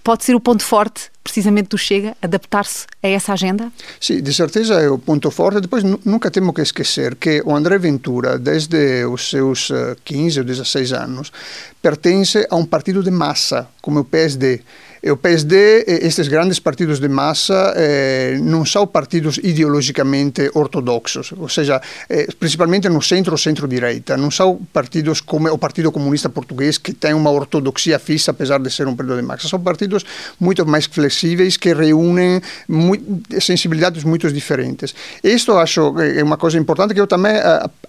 pode 0.03 0.25
ser 0.25 0.35
o 0.35 0.41
ponto 0.41 0.63
forte 0.63 1.11
precisamente 1.23 1.69
do 1.69 1.79
Chega, 1.79 2.17
adaptar-se 2.21 2.87
a 3.03 3.09
essa 3.09 3.33
agenda? 3.33 3.73
Sim, 4.01 4.21
de 4.21 4.35
certeza 4.35 4.75
é 4.75 4.89
o 4.89 4.99
ponto 4.99 5.31
forte. 5.31 5.61
Depois, 5.61 5.85
nunca 6.05 6.31
temos 6.31 6.55
que 6.55 6.63
esquecer 6.63 7.15
que 7.15 7.41
o 7.45 7.55
André 7.55 7.79
Ventura, 7.79 8.39
desde 8.39 9.05
os 9.07 9.31
seus 9.31 9.71
15 10.05 10.41
ou 10.41 10.45
16 10.45 10.93
anos, 10.93 11.33
pertence 11.81 12.47
a 12.51 12.57
um 12.57 12.67
partido 12.67 13.03
de 13.03 13.11
massa, 13.11 13.69
como 13.81 14.01
o 14.01 14.05
PSD. 14.05 14.63
O 15.05 15.17
PSD, 15.17 15.83
estes 16.07 16.29
grandes 16.29 16.61
partidos 16.61 17.01
de 17.01 17.09
massa, 17.09 17.75
eh, 17.75 18.39
non 18.39 18.63
são 18.63 18.87
partidos 18.87 19.35
ideologicamente 19.43 20.47
ortodoxos, 20.55 21.35
ou 21.35 21.51
seja, 21.51 21.83
eh, 22.07 22.31
principalmente 22.39 22.87
no 22.87 23.03
centro 23.03 23.35
centro-direita, 23.35 24.15
non 24.15 24.31
são 24.31 24.63
partidos 24.71 25.19
come 25.27 25.51
o 25.51 25.59
Partido 25.59 25.91
Comunista 25.91 26.31
Português, 26.31 26.79
que 26.79 26.95
tem 26.95 27.19
uma 27.19 27.35
ortodoxia 27.35 27.99
fissa, 27.99 28.31
apesar 28.31 28.63
de 28.63 28.71
ser 28.71 28.87
um 28.87 28.95
partido 28.95 29.19
de 29.19 29.27
massa. 29.27 29.51
São 29.51 29.59
partidos 29.59 30.07
muito 30.39 30.63
mais 30.63 30.87
flexíveis, 30.87 31.59
que 31.59 31.75
reúnem 31.75 32.39
sensibilidades 33.43 34.07
muito 34.07 34.31
diferentes. 34.31 34.95
Isto 35.19 35.59
acho 35.59 35.99
é 35.99 36.23
uma 36.23 36.39
coisa 36.39 36.63
importante 36.63 36.95
que 36.95 37.03
eu 37.03 37.11
também 37.11 37.35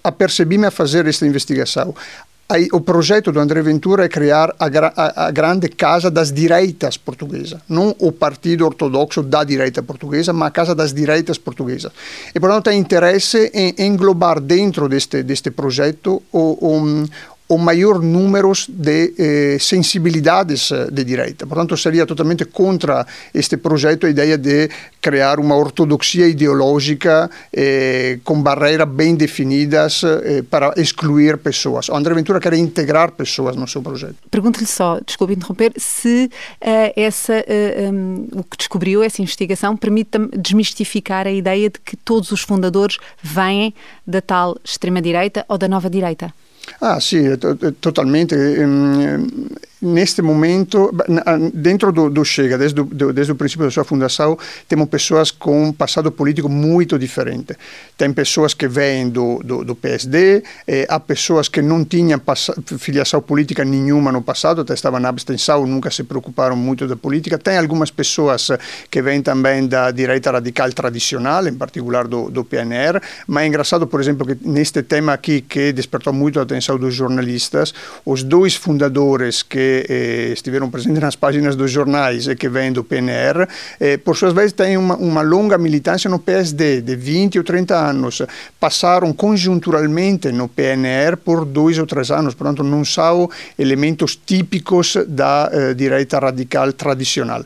apercebi-me 0.02 0.66
a 0.66 0.74
fazer 0.74 1.06
esta 1.06 1.24
investigação 1.24 1.94
o 2.72 2.80
projeto 2.80 3.32
do 3.32 3.40
André 3.40 3.62
Ventura 3.62 4.04
é 4.04 4.08
criar 4.08 4.54
a, 4.58 4.66
a, 4.66 5.26
a, 5.26 5.30
grande 5.30 5.68
casa 5.68 6.10
das 6.10 6.30
direitas 6.30 6.96
portuguesas, 6.98 7.58
não 7.68 7.96
o 7.98 8.12
partido 8.12 8.66
ortodoxo 8.66 9.22
da 9.22 9.42
direita 9.42 9.82
portuguesa, 9.82 10.32
mas 10.32 10.48
a 10.48 10.50
casa 10.50 10.74
das 10.74 10.92
direitas 10.92 11.38
portuguesas. 11.38 11.90
E, 12.34 12.38
portanto, 12.38 12.64
tem 12.64 12.78
interesse 12.78 13.50
em 13.54 13.74
englobar 13.78 14.40
dentro 14.40 14.88
deste, 14.88 15.22
deste 15.22 15.50
projeto 15.50 16.22
o, 16.30 17.06
o 17.46 17.58
maior 17.58 18.00
número 18.00 18.52
de 18.68 19.14
eh, 19.18 19.58
sensibilidades 19.60 20.70
eh, 20.70 20.88
de 20.90 21.04
direita. 21.04 21.46
Portanto, 21.46 21.76
seria 21.76 22.06
totalmente 22.06 22.44
contra 22.46 23.06
este 23.34 23.56
projeto 23.58 24.06
a 24.06 24.10
ideia 24.10 24.38
de 24.38 24.70
criar 25.00 25.38
uma 25.38 25.54
ortodoxia 25.54 26.26
ideológica 26.26 27.30
eh, 27.52 28.18
com 28.24 28.42
barreiras 28.42 28.88
bem 28.88 29.14
definidas 29.14 30.02
eh, 30.04 30.42
para 30.48 30.72
excluir 30.76 31.36
pessoas. 31.36 31.90
O 31.90 31.94
André 31.94 32.14
Ventura 32.14 32.40
quer 32.40 32.54
integrar 32.54 33.12
pessoas 33.12 33.56
no 33.56 33.68
seu 33.68 33.82
projeto. 33.82 34.16
Pergunto-lhe 34.30 34.66
só, 34.66 34.98
desculpe 35.04 35.34
interromper, 35.34 35.72
se 35.76 36.30
uh, 36.62 36.92
essa, 36.96 37.34
uh, 37.34 37.92
um, 37.92 38.28
o 38.32 38.44
que 38.44 38.56
descobriu, 38.56 39.02
essa 39.02 39.20
investigação, 39.20 39.76
permite 39.76 40.18
desmistificar 40.36 41.26
a 41.26 41.30
ideia 41.30 41.68
de 41.68 41.78
que 41.78 41.96
todos 41.96 42.32
os 42.32 42.40
fundadores 42.40 42.96
vêm 43.22 43.74
da 44.06 44.20
tal 44.20 44.56
extrema-direita 44.64 45.44
ou 45.48 45.58
da 45.58 45.68
nova-direita. 45.68 46.32
Ah 46.80 47.00
sì, 47.00 47.36
totalmente. 47.78 48.36
Neste 49.84 50.22
momento, 50.22 50.90
dentro 51.52 51.92
do, 51.92 52.08
do 52.08 52.24
Chega, 52.24 52.56
desde, 52.56 52.82
do, 52.82 53.12
desde 53.12 53.32
o 53.32 53.34
princípio 53.34 53.66
da 53.66 53.70
sua 53.70 53.84
fundação, 53.84 54.38
temos 54.66 54.88
pessoas 54.88 55.30
com 55.30 55.64
um 55.64 55.72
passado 55.72 56.10
político 56.10 56.48
muito 56.48 56.98
diferente. 56.98 57.54
Tem 57.98 58.10
pessoas 58.10 58.54
que 58.54 58.66
vêm 58.66 59.10
do, 59.10 59.40
do, 59.44 59.62
do 59.62 59.74
PSD, 59.74 60.42
eh, 60.66 60.86
há 60.88 60.98
pessoas 60.98 61.48
que 61.48 61.60
não 61.60 61.84
tinham 61.84 62.18
filiação 62.78 63.20
política 63.20 63.62
nenhuma 63.62 64.10
no 64.10 64.22
passado, 64.22 64.62
até 64.62 64.72
estavam 64.72 64.98
na 64.98 65.10
abstenção, 65.10 65.66
nunca 65.66 65.90
se 65.90 66.02
preocuparam 66.02 66.56
muito 66.56 66.86
da 66.86 66.96
política. 66.96 67.36
Tem 67.36 67.58
algumas 67.58 67.90
pessoas 67.90 68.48
que 68.90 69.02
vêm 69.02 69.20
também 69.20 69.68
da 69.68 69.90
direita 69.90 70.30
radical 70.30 70.72
tradicional, 70.72 71.46
em 71.46 71.54
particular 71.54 72.08
do, 72.08 72.30
do 72.30 72.42
PNR, 72.42 73.00
mas 73.26 73.44
é 73.44 73.46
engraçado, 73.48 73.86
por 73.86 74.00
exemplo, 74.00 74.26
que 74.26 74.48
neste 74.48 74.82
tema 74.82 75.12
aqui, 75.12 75.42
que 75.42 75.74
despertou 75.74 76.14
muito 76.14 76.40
a 76.40 76.42
atenção 76.42 76.78
dos 76.78 76.94
jornalistas, 76.94 77.74
os 78.06 78.22
dois 78.22 78.54
fundadores 78.54 79.42
que 79.42 79.73
eh, 79.88 80.32
estiveram 80.32 80.70
presentes 80.70 81.00
nas 81.00 81.16
páginas 81.16 81.56
dos 81.56 81.70
jornais 81.70 82.26
e 82.26 82.36
que 82.36 82.48
vêm 82.48 82.72
do 82.72 82.84
PNR, 82.84 83.46
eh, 83.80 83.96
por 83.96 84.16
suas 84.16 84.32
vezes 84.32 84.52
têm 84.52 84.76
uma, 84.76 84.96
uma, 84.96 85.22
longa 85.22 85.58
militância 85.58 86.08
no 86.08 86.18
PSD, 86.18 86.80
de 86.80 86.94
20 86.94 87.38
ou 87.38 87.44
30 87.44 87.76
anos. 87.76 88.22
Passaram 88.60 89.12
conjunturalmente 89.12 90.30
no 90.30 90.48
PNR 90.48 91.16
por 91.16 91.44
dois 91.44 91.78
ou 91.78 91.86
três 91.86 92.10
anos, 92.10 92.34
portanto, 92.34 92.62
não 92.62 92.84
são 92.84 93.28
elementos 93.58 94.16
típicos 94.16 94.96
da 95.08 95.50
eh, 95.52 95.74
direita 95.74 96.18
radical 96.18 96.72
tradicional. 96.72 97.42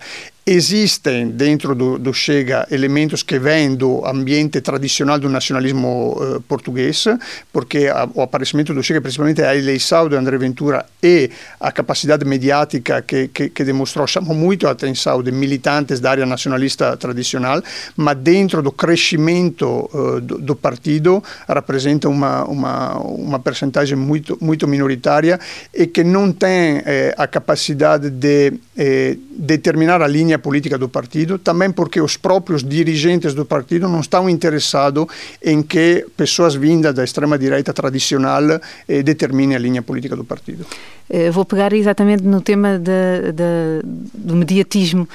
Existem 0.50 1.28
dentro 1.28 1.74
do, 1.74 1.98
do, 1.98 2.14
Chega 2.14 2.66
elementos 2.70 3.22
que 3.22 3.38
vêm 3.38 3.74
do 3.74 4.02
ambiente 4.06 4.62
tradicional 4.62 5.18
do 5.18 5.28
nacionalismo 5.28 6.16
uh, 6.16 6.40
português, 6.40 7.04
porque 7.52 7.86
a, 7.86 8.08
o 8.14 8.22
aparecimento 8.22 8.72
do 8.72 8.82
Chega, 8.82 8.98
principalmente 8.98 9.42
a 9.42 9.54
eleição 9.54 10.08
de 10.08 10.16
André 10.16 10.38
Ventura 10.38 10.86
e 11.02 11.28
a 11.60 11.70
capacidade 11.70 12.24
mediática 12.24 13.02
que, 13.02 13.28
que, 13.28 13.50
que 13.50 13.62
demonstrou, 13.62 14.06
chamou 14.06 14.34
muito 14.34 14.66
a 14.66 14.70
atenção 14.70 15.22
de 15.22 15.30
militantes 15.30 16.00
da 16.00 16.12
área 16.12 16.24
nacionalista 16.24 16.96
tradicional, 16.96 17.62
mas 17.94 18.16
dentro 18.16 18.62
do 18.62 18.72
crescimento 18.72 19.90
uh, 19.92 20.18
do, 20.18 20.38
do, 20.38 20.56
partido 20.56 21.22
representa 21.46 22.08
uma, 22.08 22.44
uma, 22.44 22.98
uma 23.00 23.38
percentagem 23.38 23.98
muito, 23.98 24.38
muito 24.40 24.66
minoritária 24.66 25.38
e 25.74 25.86
que 25.86 26.02
não 26.02 26.32
tem 26.32 26.82
eh, 26.86 27.14
a 27.18 27.26
capacidade 27.26 28.08
de 28.08 28.54
eh, 28.76 29.18
determinar 29.38 30.00
a 30.00 30.06
linha 30.06 30.37
política 30.38 30.78
do 30.78 30.88
partido, 30.88 31.38
também 31.38 31.70
porque 31.70 32.00
os 32.00 32.16
próprios 32.16 32.62
dirigentes 32.62 33.34
do 33.34 33.44
partido 33.44 33.88
não 33.88 34.00
estão 34.00 34.28
interessados 34.28 35.06
em 35.42 35.62
que 35.62 36.06
pessoas 36.16 36.54
vindas 36.54 36.94
da 36.94 37.04
extrema-direita 37.04 37.72
tradicional 37.72 38.42
eh, 38.88 39.02
determinem 39.02 39.56
a 39.56 39.58
linha 39.58 39.82
política 39.82 40.16
do 40.16 40.24
partido. 40.24 40.66
Eh, 41.10 41.30
vou 41.30 41.44
pegar 41.44 41.72
exatamente 41.72 42.22
no 42.22 42.40
tema 42.40 42.78
de, 42.78 43.32
de, 43.32 43.82
do 44.14 44.36
mediatismo. 44.36 45.08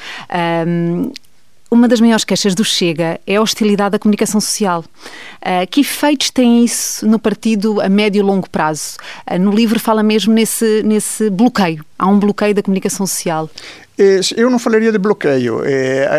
Um, 0.67 1.11
uma 1.73 1.87
das 1.87 1.99
maiores 1.99 2.23
queixas 2.23 2.53
do 2.53 2.63
Chega 2.63 3.19
é 3.25 3.37
a 3.37 3.41
hostilidade 3.41 3.95
à 3.95 3.99
comunicação 3.99 4.39
social. 4.39 4.85
Uh, 5.41 5.65
que 5.71 5.81
efeitos 5.81 6.29
tem 6.29 6.63
isso 6.63 7.07
no 7.07 7.17
partido 7.17 7.81
a 7.81 7.89
médio 7.89 8.19
e 8.19 8.21
longo 8.21 8.47
prazo? 8.47 8.97
Uh, 9.27 9.39
no 9.39 9.49
livro 9.49 9.79
fala 9.79 10.03
mesmo 10.03 10.31
nesse, 10.31 10.83
nesse 10.83 11.31
bloqueio. 11.31 11.83
Há 11.97 12.07
um 12.07 12.19
bloqueio 12.19 12.53
da 12.53 12.61
comunicação 12.61 13.07
social. 13.07 13.49
Eu 14.35 14.49
não 14.49 14.57
falaria 14.57 14.91
de 14.91 14.97
bloqueio. 14.97 15.61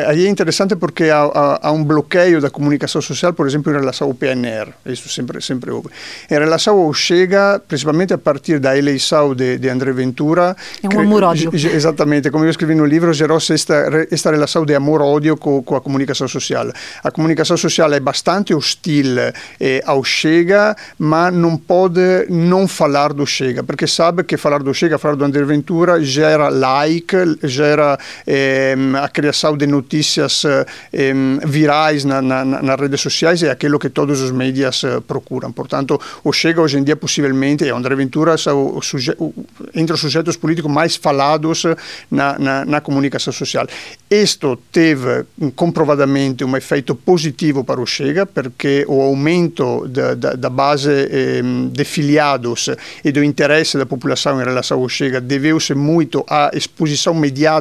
Aí 0.07 0.26
é 0.26 0.28
interessante 0.28 0.76
porque 0.76 1.04
há, 1.04 1.59
há, 1.61 1.73
um 1.73 1.83
bloqueio 1.83 2.40
da 2.40 2.49
comunicação 2.49 3.02
social, 3.02 3.33
por 3.33 3.49
exemplo, 3.49 3.73
em 3.73 3.76
relação 3.76 4.07
ao 4.07 4.14
PNR. 4.14 4.71
Isso 4.87 5.09
sempre, 5.09 5.40
sempre 5.43 5.73
houve. 5.73 5.88
Em 6.31 6.38
relação 6.38 6.78
ao 6.78 6.95
Chega, 6.95 7.61
principalmente 7.66 8.14
a 8.14 8.19
partir 8.19 8.61
da 8.61 8.78
eleição 8.78 9.35
de, 9.35 9.59
de 9.59 9.69
André 9.69 9.93
Ventura. 9.93 10.57
É 10.83 10.97
um 10.97 11.00
amor-ódio. 11.00 11.50
Exatamente. 11.52 12.31
Como 12.31 12.45
eu 12.45 12.50
escrevi 12.50 12.76
no 12.76 12.87
livro, 12.87 13.12
gerou-se 13.12 13.52
esta, 13.52 14.07
esta 14.09 14.31
relação 14.31 14.64
de 14.64 14.75
amor-ódio 14.75 15.37
com, 15.37 15.61
com, 15.61 15.75
a 15.75 15.81
comunicação 15.81 16.28
social. 16.28 16.71
A 17.02 17.11
comunicação 17.11 17.57
social 17.57 17.93
é 17.93 17.99
bastante 17.99 18.54
hostil 18.54 19.19
eh, 19.61 19.83
ao 19.85 20.04
Chega, 20.04 20.76
mas 20.97 21.35
não 21.35 21.57
pode 21.57 22.26
não 22.28 22.69
falar 22.69 23.12
do 23.12 23.26
Chega, 23.26 23.64
porque 23.64 23.88
sabe 23.88 24.23
que 24.23 24.37
falar 24.37 24.62
do 24.62 24.73
Chega, 24.73 24.97
falar 24.97 25.16
do 25.16 25.25
André 25.25 25.43
Ventura, 25.43 26.00
gera 26.02 26.49
like, 26.49 27.16
gera 27.43 27.63
gera 27.64 27.99
eh, 28.26 28.76
a 29.02 29.09
criação 29.09 29.56
de 29.56 29.66
notícias 29.66 30.44
eh, 30.44 31.12
virais 31.44 32.04
na, 32.04 32.21
na, 32.21 32.44
nas 32.44 32.80
redes 32.80 33.00
sociais 33.00 33.42
é 33.42 33.50
aquilo 33.50 33.78
que 33.78 33.88
todos 33.88 34.21
os 34.21 34.30
mídias 34.30 34.85
eh, 34.85 35.00
procuram. 35.00 35.52
Portanto, 35.52 36.00
o 36.23 36.33
Chega 36.33 36.61
hoje 36.61 36.78
em 36.78 36.85
dia 36.85 36.97
possivelmente, 36.97 37.64
e 37.64 37.71
André 37.71 37.94
Ventura 37.97 38.35
o, 38.49 38.80
o, 39.18 39.35
entre 39.75 39.94
os 39.94 40.00
sujeitos 40.00 40.37
políticos 40.37 40.71
mais 40.71 40.97
falados 40.97 41.64
na, 42.11 42.38
na, 42.38 42.64
na 42.64 42.80
comunicação 42.80 43.33
social. 43.33 43.66
Isto 44.11 44.59
teve 44.71 45.25
comprovadamente 45.56 46.44
um 46.44 46.56
efeito 46.56 46.94
positivo 46.94 47.64
para 47.64 47.80
o 47.80 47.87
Chega, 47.87 48.26
porque 48.26 48.85
o 48.88 49.00
aumento 49.00 49.88
da, 49.88 50.14
da, 50.14 50.33
da 50.35 50.50
base 50.50 50.90
eh, 50.90 51.42
de 51.71 51.85
filiados 51.85 52.68
e 53.04 53.11
do 53.11 53.23
interesse 53.25 53.78
da 53.78 53.87
população 53.87 54.40
em 54.40 54.44
relação 54.44 54.80
ao 54.80 54.88
Chega 54.88 55.21
deveu-se 55.21 55.75
muito 55.75 56.25
à 56.28 56.50
exposição 56.52 57.14
mediática 57.14 57.54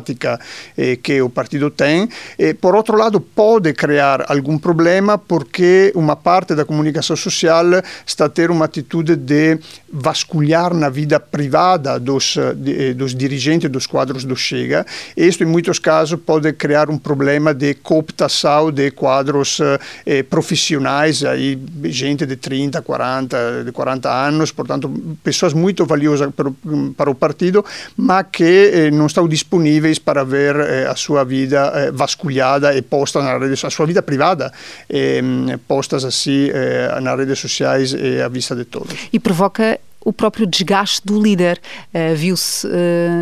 eh, 0.77 0.95
que 0.97 1.21
o 1.21 1.29
partido 1.29 1.69
tem. 1.69 2.09
E, 2.37 2.53
por 2.53 2.75
outro 2.75 2.97
lado, 2.97 3.19
pode 3.19 3.73
criar 3.73 4.25
algum 4.31 4.57
problema 4.57 5.17
porque 5.17 5.91
uma 5.95 6.15
parte 6.15 6.55
da 6.55 6.65
comunicação 6.65 7.15
social 7.15 7.65
está 8.05 8.25
a 8.25 8.29
ter 8.29 8.49
uma 8.49 8.65
atitude 8.65 9.15
de 9.15 9.59
vasculhar 9.91 10.73
na 10.73 10.89
vida 10.89 11.19
privada 11.19 11.99
dos, 11.99 12.35
de, 12.55 12.93
dos 12.93 13.13
dirigentes 13.13 13.69
dos 13.69 13.85
quadros 13.85 14.23
do 14.23 14.35
Chega. 14.35 14.85
Isto, 15.15 15.43
em 15.43 15.47
muitos 15.47 15.79
casos, 15.79 16.19
pode 16.19 16.51
criar 16.53 16.89
um 16.89 16.97
problema 16.97 17.53
de 17.53 17.73
cooptação 17.75 18.71
de 18.71 18.91
quadros 18.91 19.59
eh, 20.05 20.23
profissionais, 20.23 21.23
aí, 21.23 21.59
gente 21.85 22.25
de 22.25 22.35
30, 22.35 22.81
40, 22.81 23.63
de 23.65 23.71
40 23.71 24.09
anos, 24.09 24.51
portanto, 24.51 24.89
pessoas 25.23 25.53
muito 25.53 25.85
valiosas 25.85 26.31
para, 26.33 26.51
para 26.95 27.09
o 27.09 27.15
partido, 27.15 27.63
mas 27.95 28.25
que 28.31 28.71
eh, 28.73 28.91
não 28.91 29.05
estão 29.05 29.27
disponíveis 29.27 29.82
para 29.99 30.23
ver 30.23 30.55
eh, 30.55 30.87
a 30.87 30.95
sua 30.95 31.23
vida 31.23 31.71
eh, 31.75 31.91
vasculhada 31.91 32.75
e 32.75 32.81
posta 32.81 33.21
na 33.21 33.37
rede, 33.37 33.65
a 33.65 33.69
sua 33.69 33.85
vida 33.85 34.01
privada, 34.01 34.51
ehm, 34.89 35.57
postas 35.67 36.05
assim 36.05 36.49
eh, 36.51 36.99
nas 37.01 37.17
redes 37.17 37.39
sociais 37.39 37.93
e 37.93 38.21
à 38.21 38.27
vista 38.27 38.55
de 38.55 38.65
todos. 38.65 38.93
E 39.11 39.19
provoca 39.19 39.79
o 40.05 40.11
próprio 40.11 40.45
desgaste 40.45 41.01
do 41.05 41.21
líder. 41.21 41.59
Uh, 41.93 42.15
Viu-se 42.15 42.67
uh, 42.67 42.71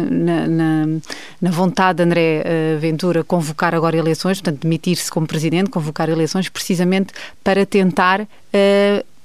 na, 0.10 0.48
na, 0.48 0.88
na, 1.40 1.52
vontade 1.52 1.98
de 1.98 2.04
André 2.04 2.44
uh, 2.44 2.80
Ventura 2.80 3.24
convocar 3.24 3.76
agora 3.76 3.96
eleições, 3.96 4.42
portanto, 4.42 4.62
demitir-se 4.62 5.12
como 5.12 5.28
presidente, 5.28 5.70
convocar 5.70 6.10
eleições, 6.10 6.50
precisamente 6.50 7.14
para 7.44 7.66
tentar 7.66 8.28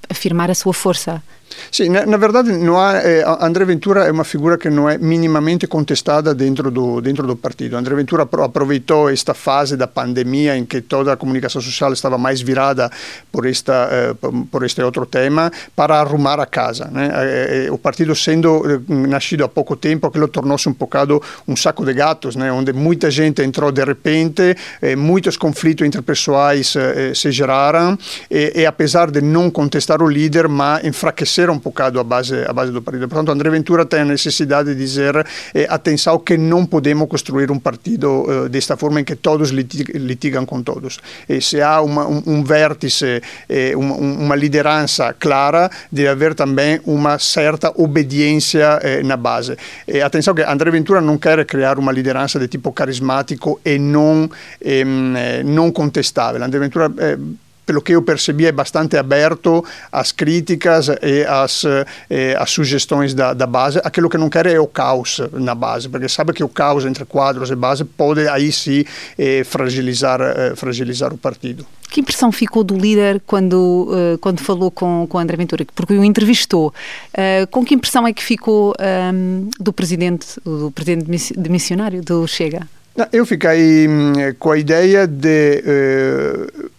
afirmar 0.09 0.51
a 0.51 0.55
sua 0.55 0.73
força. 0.73 1.23
Sì, 1.71 1.89
na, 1.89 2.05
na 2.05 2.17
verdade 2.17 2.53
ha, 2.53 3.03
eh, 3.03 3.23
André 3.23 3.65
Ventura 3.65 4.07
è 4.07 4.09
una 4.09 4.25
figura 4.25 4.57
che 4.57 4.69
non 4.69 4.91
è 4.91 4.97
minimamente 4.99 5.67
contestada 5.67 6.33
dentro 6.33 6.71
do, 6.71 7.01
dentro 7.01 7.27
do 7.27 7.37
partido. 7.37 7.77
André 7.77 7.95
Ventura 7.95 8.29
aproveitou 8.31 9.05
questa 9.05 9.35
fase 9.35 9.77
da 9.77 9.87
pandemia 9.87 10.55
in 10.55 10.67
cui 10.67 10.87
tutta 10.87 11.03
la 11.03 11.17
comunicazione 11.17 11.65
sociale 11.65 11.95
stava 11.95 12.17
mais 12.17 12.43
virada 12.43 12.91
por, 13.31 13.47
esta, 13.47 14.09
eh, 14.11 14.15
por 14.51 14.65
este 14.65 14.83
outro 14.83 15.07
tema 15.07 15.51
para 15.75 15.99
arrumar 16.01 16.41
a 16.41 16.47
casa. 16.47 16.89
Né? 16.91 17.09
Eh, 17.09 17.65
eh 17.65 17.71
o 17.71 17.79
partido 17.79 18.15
sendo 18.15 18.63
eh, 18.65 18.81
nascido 18.87 19.45
há 19.45 19.49
pouco 19.49 19.77
tempo, 19.77 20.07
aquilo 20.07 20.29
tornou-se 20.29 20.69
um 20.69 20.73
bocado 20.73 21.21
um 21.47 21.57
saco 21.57 21.85
de 21.85 21.93
gatos, 21.93 22.37
né? 22.37 22.51
onde 22.51 22.73
muita 22.73 23.11
gente 23.11 23.43
entrou 23.43 23.73
de 23.73 23.85
repente, 23.85 24.57
eh, 24.81 24.97
muitos 24.97 25.37
conflitos 25.37 25.87
interpessoais 25.87 26.75
se 27.15 27.31
geraram 27.31 27.99
e, 28.31 28.61
e 28.61 28.67
apesar 28.67 29.11
de 29.11 29.21
não 29.21 29.51
contestar 29.51 30.03
o 30.03 30.09
líder, 30.09 30.49
mas 30.49 30.85
enfraquecer 30.85 31.36
um 31.51 31.59
bocado 31.59 32.01
a 32.01 32.05
base, 32.05 32.45
a 32.47 32.53
base 32.53 32.73
do 32.73 32.83
partido. 32.83 33.09
Portanto, 33.09 33.31
André 33.31 33.51
Ventura 33.51 33.85
tem 33.85 34.01
a 34.01 34.05
necessidade 34.05 34.75
de 34.75 34.87
eh, 35.55 35.67
atenção 35.69 36.19
que 36.19 36.37
não 36.37 36.65
podemos 36.65 37.09
construir 37.09 37.51
um 37.51 37.59
partido 37.59 38.25
eh, 38.29 38.49
desta 38.49 38.77
forma 38.77 39.01
em 39.01 39.05
que 39.05 39.15
todos 39.15 39.51
litigam 39.51 40.47
com 40.47 40.63
todos. 40.63 40.99
E 41.29 41.41
se 41.41 41.61
há 41.61 41.83
um, 41.83 42.23
um, 42.27 42.43
vértice, 42.43 43.23
eh, 43.49 43.75
uma, 43.77 43.95
uma, 43.95 44.37
liderança 44.37 45.13
clara, 45.13 45.71
deve 45.91 46.09
haver 46.09 46.35
também 46.35 46.81
uma 46.85 47.19
certa 47.19 47.73
obediência 47.75 48.81
eh, 48.83 49.03
na 49.03 49.17
base. 49.17 49.57
E 49.87 50.01
atenção 50.01 50.35
que 50.35 50.43
André 50.43 50.71
Ventura 50.71 51.01
não 51.01 51.19
quer 51.19 51.45
criar 51.45 51.79
uma 51.79 51.93
liderança 51.93 52.39
de 52.39 52.49
tipo 52.49 52.73
carismático 52.73 53.61
e 53.65 53.79
não, 53.79 54.31
ehm, 54.63 55.17
eh, 55.17 55.73
contestável. 55.73 56.43
André 56.43 56.59
Ventura 56.59 56.91
eh, 56.99 57.19
pelo 57.67 57.83
que 57.83 57.93
eu 57.93 58.01
percebi, 58.01 58.47
é 58.47 58.53
bastante 58.53 58.97
aberto 58.97 59.65
às 59.91 60.13
críticas 60.13 60.89
e 61.03 61.25
às, 61.29 61.65
eh, 62.09 62.37
às 62.39 62.51
sugestões 62.51 63.13
da, 63.13 63.35
da, 63.35 63.47
base. 63.47 63.81
Aquilo 63.83 64.09
que 64.09 64.17
não 64.17 64.31
quer 64.31 64.47
é 64.47 64.61
o 64.61 64.69
caos 64.69 65.21
na 65.33 65.55
base, 65.55 65.89
porque 65.89 66.09
sabe 66.09 66.33
que 66.33 66.45
o 66.45 66.49
caos 66.49 66.87
entre 66.87 67.05
quadros 67.05 67.51
e 67.51 67.57
base 67.57 67.85
pode 67.85 68.29
aí 68.29 68.53
sim 68.53 68.85
eh, 69.19 69.43
fragilizar, 69.45 70.21
eh, 70.21 70.55
fragilizar 70.55 71.13
o 71.13 71.19
partido. 71.19 71.67
Que 71.91 72.01
impressão 72.01 72.31
ficou 72.31 72.63
do 72.63 72.77
líder 72.77 73.23
quando, 73.27 73.89
uh, 73.89 74.19
quando 74.19 74.41
falou 74.41 74.71
com, 74.71 75.07
com 75.09 75.19
André 75.19 75.37
Ventura? 75.37 75.65
Porque 75.75 75.95
o 75.95 76.05
entrevistou. 76.05 76.75
Uh, 77.15 77.47
com 77.51 77.65
que 77.65 77.75
impressão 77.75 78.07
é 78.07 78.13
que 78.13 78.23
ficou 78.23 78.75
um, 78.79 78.85
ehm, 78.85 79.51
do 79.59 79.73
presidente, 79.73 80.27
do 80.45 80.71
presidente 80.73 81.33
de 81.33 81.49
missionário 81.49 82.03
do 82.03 82.27
Chega? 82.27 82.67
Eu 83.13 83.27
fiquei 83.27 83.87
hum, 83.87 84.15
com 84.39 84.51
a 84.51 84.59
ideia 84.59 85.07
de 85.07 85.63
uh, 85.63 86.71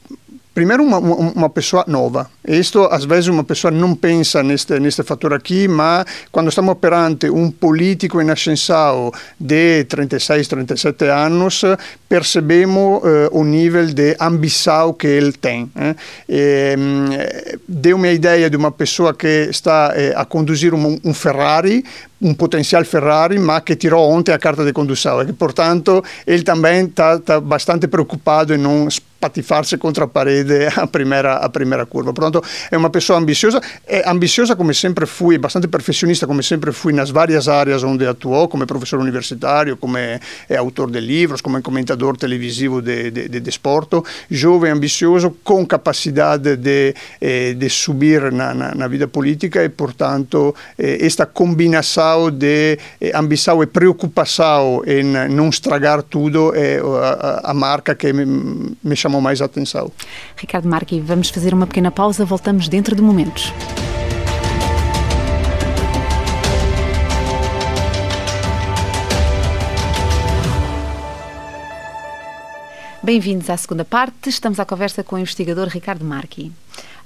primeiro 0.58 0.82
uma, 0.82 0.98
uma 0.98 1.50
pessoa 1.52 1.86
nova. 1.88 2.32
Isto, 2.44 2.86
às 2.86 3.06
vezes, 3.06 3.28
uma 3.28 3.44
pessoa 3.44 3.70
não 3.70 3.94
pensa 3.94 4.42
neste, 4.42 4.80
neste 4.80 5.04
fator 5.04 5.32
aqui, 5.32 5.68
mas 5.68 6.04
quando 6.32 6.50
estamos 6.50 6.76
perante 6.80 7.30
um 7.30 7.52
político 7.52 8.20
em 8.20 8.32
ascensão 8.32 9.12
de 9.40 9.84
36, 9.84 10.48
37 10.48 11.06
anos, 11.06 11.62
percebemos 12.10 13.04
uh, 13.04 13.30
o 13.34 13.44
nível 13.44 13.86
de 13.86 14.18
ambição 14.20 14.94
que 14.94 15.06
ele 15.06 15.32
tem. 15.34 15.70
Eh? 15.76 15.96
E, 16.28 17.60
Deu-me 17.68 18.08
a 18.08 18.14
ideia 18.14 18.50
de 18.50 18.58
uma 18.58 18.72
pessoa 18.72 19.14
que 19.14 19.48
está 19.52 19.94
eh, 19.96 20.14
a 20.16 20.26
conduzir 20.26 20.74
um, 20.74 21.00
um 21.04 21.14
Ferrari, 21.14 21.84
um 22.20 22.34
potencial 22.34 22.84
Ferrari, 22.84 23.38
mas 23.38 23.62
que 23.62 23.76
tirou 23.76 24.10
ontem 24.10 24.32
a 24.32 24.40
carta 24.40 24.66
de 24.66 24.74
condução. 24.74 25.22
E, 25.22 25.32
portanto, 25.34 26.04
ele 26.26 26.44
também 26.44 26.86
está 26.86 27.20
tá 27.20 27.40
bastante 27.40 27.88
preocupado 27.88 28.56
em 28.56 28.58
não 28.58 28.88
patifarsi 29.18 29.78
contra 29.78 30.06
a 30.06 30.08
parede 30.08 30.68
a 30.68 30.88
primeira, 30.88 31.42
a 31.42 31.50
primeira 31.50 31.86
curva. 31.86 32.12
Portanto, 32.12 32.44
è 32.70 32.76
una 32.76 32.90
persona 32.90 33.20
ambiziosa, 33.20 33.62
è 33.84 34.02
ambiziosa 34.04 34.56
come 34.56 34.74
sempre 34.74 35.06
fui, 35.06 35.36
abbastanza 35.36 35.68
perfezionista 35.68 36.26
come 36.26 36.42
sempre 36.42 36.72
fui 36.72 36.94
nas 36.94 37.12
várias 37.12 37.48
áreas 37.48 37.84
onde 37.84 38.06
atuou, 38.06 38.48
come 38.48 38.66
professore 38.66 39.02
universitario, 39.02 39.78
come 39.78 40.20
autor 40.56 40.90
de 40.90 41.00
livros, 41.00 41.42
come 41.42 41.62
commentatore 41.62 42.18
televisivo 42.18 42.82
de, 42.82 43.12
de, 43.12 43.30
de 43.30 43.42
desporto, 43.42 44.06
jovem, 44.30 44.72
ambicioso, 44.72 45.38
com 45.44 45.66
capacidade 45.66 46.56
de, 46.58 46.94
eh, 47.20 47.54
de 47.54 47.70
subir 47.70 48.32
na, 48.32 48.54
na, 48.54 48.88
vida 48.88 49.08
política 49.08 49.64
e, 49.64 49.70
portanto, 49.70 50.56
eh, 50.78 51.06
esta 51.06 51.26
combinação 51.26 52.32
de 52.32 52.78
eh, 53.00 53.12
ambição 53.14 53.62
e 53.62 53.68
preocupação 53.68 54.84
em 54.86 55.04
não 55.04 55.50
estragar 55.50 56.04
tudo 56.04 56.54
é 56.56 56.80
a, 56.80 57.52
a 57.52 57.54
marca 57.54 57.96
que 57.96 58.14
me, 58.14 58.26
me 58.84 58.96
chamou 59.08 59.22
mais 59.22 59.42
a 59.42 59.46
atenção. 59.46 59.90
Ricardo 60.36 60.68
Marque, 60.68 61.00
vamos 61.00 61.30
fazer 61.30 61.54
uma 61.54 61.66
pequena 61.66 61.90
pausa, 61.90 62.26
voltamos 62.26 62.68
dentro 62.68 62.94
de 62.94 63.02
momentos. 63.02 63.54
Bem-vindos 73.02 73.50
à 73.50 73.56
segunda 73.56 73.86
parte. 73.86 74.28
Estamos 74.28 74.60
à 74.60 74.66
conversa 74.66 75.02
com 75.02 75.16
o 75.16 75.20
investigador 75.20 75.70
Ricardo 75.70 76.04
Marqui. 76.04 76.52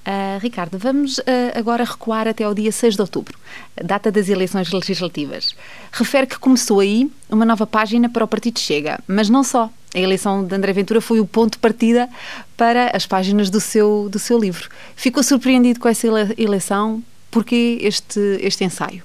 Uh, 0.02 0.40
Ricardo, 0.42 0.80
vamos 0.80 1.20
uh, 1.20 1.24
agora 1.54 1.84
recuar 1.84 2.28
até 2.28 2.44
ao 2.44 2.56
dia 2.56 2.72
6 2.72 2.96
de 2.96 3.02
outubro, 3.02 3.38
data 3.76 4.12
das 4.12 4.28
eleições 4.28 4.72
legislativas. 4.72 5.56
Refere 5.92 6.26
que 6.26 6.40
começou 6.40 6.80
aí 6.80 7.12
uma 7.30 7.46
nova 7.46 7.68
página 7.68 8.10
para 8.10 8.26
o 8.26 8.28
Partido 8.28 8.60
Chega, 8.60 9.00
mas 9.08 9.30
não 9.30 9.44
só. 9.44 9.70
A 9.94 10.00
eleição 10.00 10.44
de 10.44 10.56
André 10.56 10.72
Ventura 10.72 11.02
foi 11.02 11.20
o 11.20 11.26
ponto 11.26 11.54
de 11.54 11.60
partida 11.60 12.10
para 12.56 12.96
as 12.96 13.06
páginas 13.06 13.50
do 13.50 13.60
seu, 13.60 14.08
do 14.10 14.18
seu 14.18 14.40
livro. 14.40 14.70
Ficou 14.96 15.22
surpreendido 15.22 15.80
com 15.80 15.90
essa 15.90 16.08
eleição? 16.38 17.04
Porquê 17.30 17.78
este, 17.82 18.20
este 18.42 18.64
ensaio? 18.64 19.04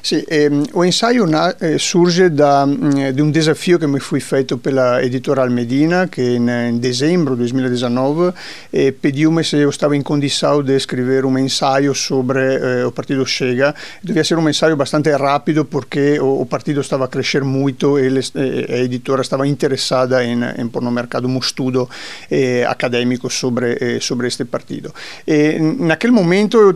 Sì, 0.00 0.24
ehm, 0.26 0.64
o 0.72 0.84
ensaio 0.84 1.26
na, 1.26 1.56
eh, 1.58 1.78
surge 1.78 2.32
da, 2.32 2.66
mh, 2.66 3.10
di 3.10 3.20
un 3.20 3.30
desafio 3.30 3.78
che 3.78 3.86
mi 3.86 3.98
fu 3.98 4.18
fatto 4.18 4.56
per 4.56 4.72
l'editora 4.72 5.42
Almedina 5.42 6.08
che 6.08 6.22
in, 6.22 6.48
in 6.48 6.80
dicembre 6.80 7.36
2019 7.36 8.32
eh, 8.70 8.92
pediu-me 8.92 9.42
se 9.42 9.56
eu 9.56 9.68
estava 9.68 9.96
em 9.96 10.02
condição 10.02 10.62
de 10.62 10.74
escrever 10.74 11.24
um 11.24 11.38
ensaio 11.38 11.94
sobre 11.94 12.40
eh, 12.40 12.84
o 12.84 12.92
Partido 12.92 13.24
Chega. 13.24 13.74
Devia 14.02 14.24
ser 14.24 14.38
um 14.38 14.48
ensaio 14.48 14.76
bastante 14.76 15.10
rápido 15.16 15.64
porque 15.64 16.18
o, 16.20 16.40
o 16.40 16.46
partido 16.46 16.80
estava 16.80 17.04
a 17.04 17.08
crescer 17.08 17.42
muito 17.44 17.98
e 17.98 18.06
a 18.06 18.78
editora 18.78 19.22
estava 19.22 19.46
interessada 19.46 20.24
em, 20.24 20.40
em 20.58 20.68
pôr 20.68 20.82
no 20.82 20.90
mercado 20.90 21.26
um 21.26 21.38
estudo 21.38 21.88
eh, 22.30 22.64
acadêmico 22.68 23.30
sobre, 23.30 23.78
eh, 23.80 23.98
sobre 24.00 24.28
este 24.28 24.44
partido. 24.44 24.92
E 25.26 25.58
naquele 25.58 26.12
momento 26.12 26.58
eu 26.58 26.72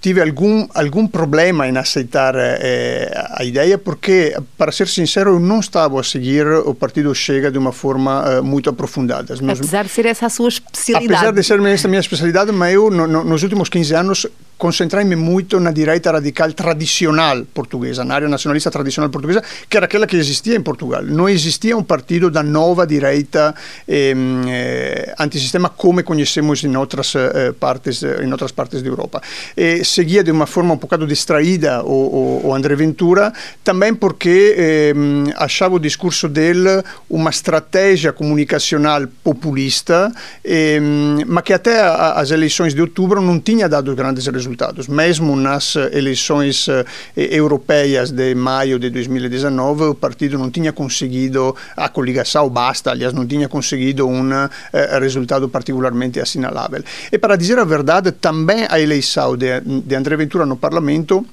tive 0.00 0.20
algum, 0.20 0.66
algum 0.74 1.06
problema 1.06 1.66
em 1.68 1.76
aceitar 1.76 2.35
eh, 2.38 3.26
a 3.32 3.44
ideia 3.44 3.78
porque, 3.78 4.36
para 4.56 4.72
ser 4.72 4.88
sincero, 4.88 5.34
eu 5.34 5.40
não 5.40 5.60
estava 5.60 6.00
a 6.00 6.02
seguir 6.02 6.46
o 6.46 6.74
Partido 6.74 7.14
Chega 7.14 7.50
de 7.50 7.58
uma 7.58 7.72
forma 7.72 8.40
uh, 8.40 8.42
muito 8.42 8.70
aprofundada. 8.70 9.34
Apesar 9.34 9.84
de 9.84 9.90
ser 9.90 10.06
essa 10.06 10.26
a 10.26 10.28
sua 10.30 10.48
especialidade. 10.48 11.14
Apesar 11.14 11.32
de 11.32 11.42
ser 11.42 11.60
essa 11.66 11.86
a 11.86 11.90
minha 11.90 12.00
especialidade, 12.00 12.52
mas 12.52 12.74
eu, 12.74 12.90
no, 12.90 13.06
no, 13.06 13.24
nos 13.24 13.42
últimos 13.42 13.68
15 13.68 13.94
anos, 13.94 14.26
concentrei-me 14.58 15.16
muito 15.16 15.60
na 15.60 15.70
direita 15.70 16.12
radical 16.12 16.52
tradicional 16.52 17.44
portuguesa, 17.52 18.04
na 18.04 18.14
área 18.14 18.28
nacionalista 18.28 18.70
tradicional 18.70 19.10
portuguesa, 19.10 19.42
que 19.68 19.76
era 19.76 19.86
aquela 19.86 20.06
que 20.06 20.16
existia 20.16 20.56
em 20.56 20.62
Portugal. 20.62 21.02
Não 21.02 21.28
existia 21.28 21.76
um 21.76 21.82
partido 21.82 22.30
da 22.30 22.42
nova 22.42 22.86
direita 22.86 23.54
eh, 23.86 25.14
antissistema 25.18 25.68
come 25.68 26.02
conhecemos 26.02 26.64
em 26.64 26.74
outras 26.76 27.14
eh, 27.14 27.52
partes 27.58 28.02
em 28.02 28.30
outras 28.32 28.52
partes 28.52 28.82
da 28.82 28.88
Europa. 28.88 29.20
E 29.56 29.84
seguia 29.84 30.24
de 30.24 30.30
uma 30.30 30.46
forma 30.46 30.74
um 30.74 30.76
bocado 30.76 31.06
distraída 31.06 31.82
o, 31.84 32.40
o, 32.44 32.48
o 32.48 32.54
André 32.54 32.74
Ventura, 32.76 33.32
também 33.62 33.94
porque 33.94 34.54
ehm, 34.56 35.32
achava 35.36 35.74
o 35.74 35.78
discurso 35.78 36.28
dele 36.28 36.82
uma 37.10 37.30
estratégia 37.30 38.12
comunicacional 38.12 39.06
populista, 39.22 40.12
ehm, 40.44 41.24
ma 41.26 41.42
que 41.42 41.52
até 41.52 41.80
as 41.80 42.30
eleições 42.30 42.74
de 42.74 42.80
outubro 42.80 43.20
não 43.20 43.38
tinha 43.38 43.68
dado 43.68 43.94
grandes 43.94 44.26
resultados. 44.26 44.45
Mesmo 44.88 45.36
nas 45.36 45.76
eleições 45.92 46.68
eh, 46.68 46.84
europeias 47.16 48.10
de 48.10 48.34
maio 48.34 48.78
de 48.78 48.90
2019, 48.90 49.84
o 49.84 49.94
partido 49.94 50.38
não 50.38 50.50
tinha 50.50 50.72
conseguido, 50.72 51.54
a 51.76 51.88
coligação 51.88 52.48
basta, 52.48 52.90
aliás, 52.90 53.12
não 53.12 53.26
tinha 53.26 53.48
conseguido 53.48 54.06
um 54.06 54.32
eh, 54.32 54.98
resultado 55.00 55.48
particularmente 55.48 56.20
assinalável. 56.20 56.82
E 57.10 57.18
para 57.18 57.36
dizer 57.36 57.58
a 57.58 57.64
verdade, 57.64 58.12
também 58.12 58.66
a 58.68 58.78
eleição 58.78 59.36
de, 59.36 59.60
de 59.60 59.94
André 59.94 60.16
Ventura 60.16 60.46
no 60.46 60.56
Parlamento 60.56 61.24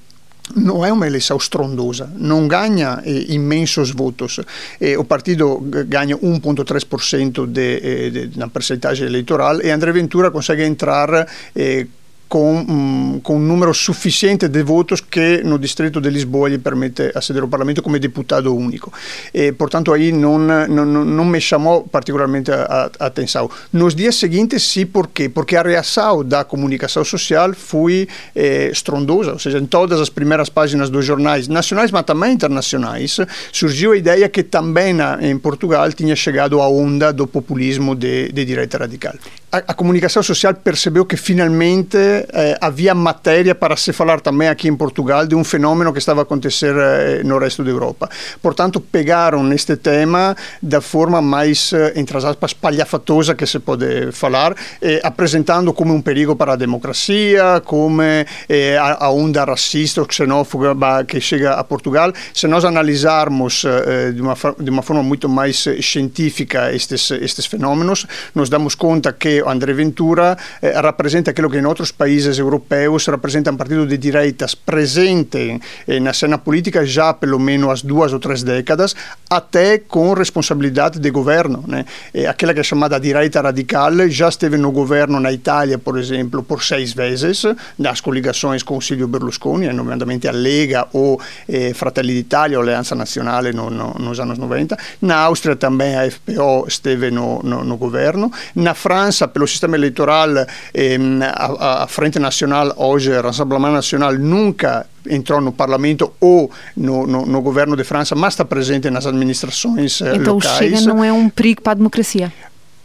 não 0.55 0.85
é 0.85 0.91
uma 0.91 1.07
eleição 1.07 1.37
estrondosa, 1.37 2.11
não 2.15 2.47
ganha 2.47 3.01
eh, 3.05 3.25
imensos 3.29 3.91
votos. 3.91 4.39
Eh, 4.79 4.97
o 4.97 5.03
partido 5.05 5.59
ganha 5.87 6.17
1,3% 6.17 7.47
de, 7.47 7.79
eh, 7.81 8.09
de, 8.09 8.37
na 8.37 8.49
percentagem 8.49 9.07
eleitoral 9.07 9.61
e 9.61 9.71
André 9.71 9.91
Ventura 9.93 10.31
consegue 10.31 10.63
entrar 10.63 11.27
eh, 11.55 11.87
com, 12.33 12.65
um, 12.67 13.19
com 13.21 13.37
número 13.37 13.71
suficiente 13.75 14.47
de 14.47 14.63
votos 14.63 14.99
que 14.99 15.43
no 15.43 15.59
distrito 15.59 16.01
de 16.01 16.09
Lisboa 16.09 16.49
lhe 16.49 16.57
permite 16.57 17.11
aceder 17.13 17.43
ao 17.43 17.47
Parlamento 17.47 17.83
como 17.83 17.99
deputado 17.99 18.55
único. 18.55 18.91
E, 19.31 19.51
portanto, 19.51 19.93
aí 19.93 20.11
não, 20.11 20.39
não, 20.39 20.83
não 20.83 21.25
me 21.25 21.39
chamou 21.39 21.83
particularmente 21.83 22.49
a, 22.51 22.89
atenção. 22.99 23.47
Nos 23.71 23.93
dias 23.93 24.15
seguintes, 24.15 24.63
sim, 24.63 24.83
por? 24.83 25.07
Porque 25.31 25.55
a 25.55 25.61
reação 25.61 26.25
da 26.25 26.43
comunicação 26.43 27.05
social 27.05 27.53
foi 27.53 28.07
eh, 28.35 28.69
estrondosa, 28.71 29.33
ou 29.33 29.37
seja, 29.37 29.59
em 29.59 29.67
todas 29.67 30.01
as 30.01 30.09
primeiras 30.09 30.49
páginas 30.49 30.89
dos 30.89 31.05
jornais 31.05 31.47
nacionais, 31.47 31.91
mas 31.91 32.03
também 32.03 32.33
internacionais, 32.33 33.17
surgiu 33.51 33.91
a 33.91 33.97
ideia 33.97 34.27
que 34.27 34.41
também 34.41 34.95
em 35.21 35.37
Portugal 35.37 35.91
tinha 35.91 36.15
chegado 36.15 36.59
a 36.59 36.67
onda 36.67 37.13
do 37.13 37.27
populismo 37.27 37.95
de, 37.95 38.31
de 38.31 38.43
direita 38.43 38.79
radical. 38.79 39.13
A, 39.53 39.57
a 39.67 39.73
comunicação 39.75 40.23
social 40.23 40.55
percebeu 40.55 41.05
que 41.05 41.15
finalmente 41.15 41.95
eh, 41.95 42.57
havia 42.59 42.95
matéria 42.95 43.53
para 43.53 43.77
se 43.77 43.93
falar 43.93 44.19
também 44.19 44.49
aqui 44.49 44.67
em 44.67 44.75
Portugal 44.75 45.27
de 45.27 45.35
um 45.35 45.43
fenômeno 45.43 45.93
que 45.93 45.99
estava 45.99 46.21
a 46.21 46.23
acontecer 46.23 46.73
eh, 46.75 47.21
no 47.23 47.37
resto 47.37 47.63
da 47.63 47.69
Europa. 47.69 48.09
Portanto, 48.41 48.81
pegaram 48.81 49.43
neste 49.43 49.75
tema 49.77 50.35
da 50.59 50.81
forma 50.81 51.21
mais, 51.21 51.71
eh, 51.71 51.93
entre 51.97 52.17
as 52.17 52.25
aspas, 52.25 52.51
palhafatosa 52.51 53.35
que 53.35 53.45
se 53.45 53.59
pode 53.59 54.11
falar, 54.11 54.55
eh, 54.81 54.99
apresentando 55.03 55.71
como 55.71 55.93
um 55.93 56.01
perigo 56.01 56.35
para 56.35 56.53
a 56.53 56.55
democracia, 56.55 57.61
como 57.63 58.01
eh, 58.01 58.75
a, 58.75 59.05
a, 59.05 59.11
onda 59.11 59.45
racista 59.45 60.01
ou 60.01 60.07
xenófoba 60.09 61.03
que 61.03 61.21
chega 61.21 61.53
a 61.53 61.63
Portugal. 61.63 62.11
Se 62.33 62.47
nós 62.47 62.65
analisarmos 62.65 63.65
eh, 63.65 64.13
de, 64.13 64.19
uma, 64.19 64.33
de 64.57 64.69
uma 64.71 64.81
forma 64.81 65.03
muito 65.03 65.29
mais 65.29 65.63
científica 65.79 66.73
estes, 66.73 67.11
estes 67.11 67.45
fenômenos, 67.45 68.07
nos 68.33 68.49
damos 68.49 68.73
conta 68.73 69.13
que 69.13 69.42
André 69.49 69.73
Ventura 69.73 70.37
representa 70.61 71.31
aquilo 71.31 71.49
que 71.49 71.57
em 71.57 71.65
outros 71.65 71.91
países 71.91 72.37
europeus 72.37 73.05
representa 73.07 73.51
um 73.51 73.57
partido 73.57 73.85
de 73.85 73.97
direitas 73.97 74.55
presente 74.55 75.59
eh, 75.87 75.99
na 75.99 76.13
cena 76.13 76.37
política 76.37 76.85
já 76.85 77.13
pelo 77.13 77.39
menos 77.39 77.69
há 77.69 77.87
duas 77.87 78.13
ou 78.13 78.19
três 78.19 78.43
décadas, 78.43 78.95
até 79.29 79.77
com 79.77 80.13
responsabilidade 80.13 80.99
de 80.99 81.09
governo. 81.09 81.63
Né? 81.67 81.85
Eh, 82.13 82.25
aquela 82.25 82.53
que 82.53 82.59
é 82.59 82.63
chamada 82.63 82.99
direita 82.99 83.41
radical 83.41 83.93
já 84.09 84.29
esteve 84.29 84.57
no 84.57 84.71
governo 84.71 85.19
na 85.19 85.31
Itália, 85.31 85.77
por 85.77 85.97
exemplo, 85.97 86.43
por 86.43 86.63
seis 86.63 86.93
vezes, 86.93 87.43
nas 87.77 88.01
coligações 88.01 88.63
com 88.63 88.77
o 88.77 88.81
Silvio 88.81 89.07
Berlusconi, 89.07 89.71
nomeadamente 89.71 90.27
a 90.27 90.31
Lega 90.31 90.87
ou 90.93 91.19
eh, 91.47 91.73
Fratelli 91.73 92.13
d'Italia, 92.13 92.57
ou 92.57 92.63
Alleanza 92.63 92.95
Nazionale 92.95 93.51
no, 93.53 93.69
no, 93.69 93.93
nos 93.99 94.19
anos 94.19 94.37
90. 94.37 94.77
Na 95.01 95.17
Áustria 95.17 95.55
também 95.55 95.95
a 95.95 96.09
FPO 96.09 96.65
esteve 96.67 97.11
no, 97.11 97.41
no 97.43 97.77
governo. 97.77 98.31
Na 98.55 98.73
França, 98.73 99.27
pelo 99.33 99.47
sistema 99.47 99.75
eleitoral, 99.75 100.29
eh, 100.73 100.97
a, 101.21 101.83
a 101.83 101.87
Frente 101.87 102.19
Nacional 102.19 102.73
hoje, 102.77 103.11
Rassemblement 103.19 103.73
Nacional, 103.73 104.13
nunca 104.13 104.85
entrou 105.09 105.41
no 105.41 105.51
parlamento 105.51 106.13
ou 106.19 106.49
no, 106.77 107.05
no, 107.07 107.25
no, 107.25 107.41
governo 107.41 107.75
de 107.75 107.83
França, 107.83 108.15
mas 108.15 108.33
está 108.33 108.45
presente 108.45 108.89
nas 108.89 109.05
administrações 109.05 110.01
eh, 110.01 110.15
então, 110.15 110.35
locais. 110.35 110.61
Então 110.61 110.77
o 110.77 110.79
Chega 110.79 110.93
não 110.93 111.03
é 111.03 111.11
um 111.11 111.29
perigo 111.29 111.61
para 111.61 111.73
a 111.73 111.75
democracia? 111.75 112.31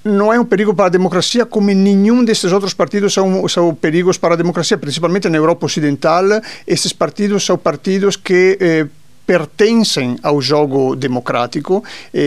não 0.05 0.33
é 0.33 0.41
um 0.41 0.45
perigo 0.45 0.75
para 0.75 0.87
a 0.87 0.89
democracia 0.89 1.45
como 1.45 1.69
nenhum 1.69 2.25
desses 2.25 2.53
outros 2.53 2.73
partidos 2.73 3.13
são, 3.13 3.47
são 3.49 3.75
perigos 3.75 4.17
para 4.17 4.35
a 4.35 4.37
democracia, 4.37 4.79
principalmente 4.79 5.29
na 5.29 5.37
Europa 5.37 5.67
Ocidental. 5.67 6.25
Esses 6.67 6.93
partidos 6.93 7.45
são 7.45 7.59
partidos 7.59 8.17
que 8.17 8.57
eh, 8.61 8.87
pertencem 9.29 10.17
ao 10.23 10.41
jogo 10.41 10.97
democrático, 10.97 11.85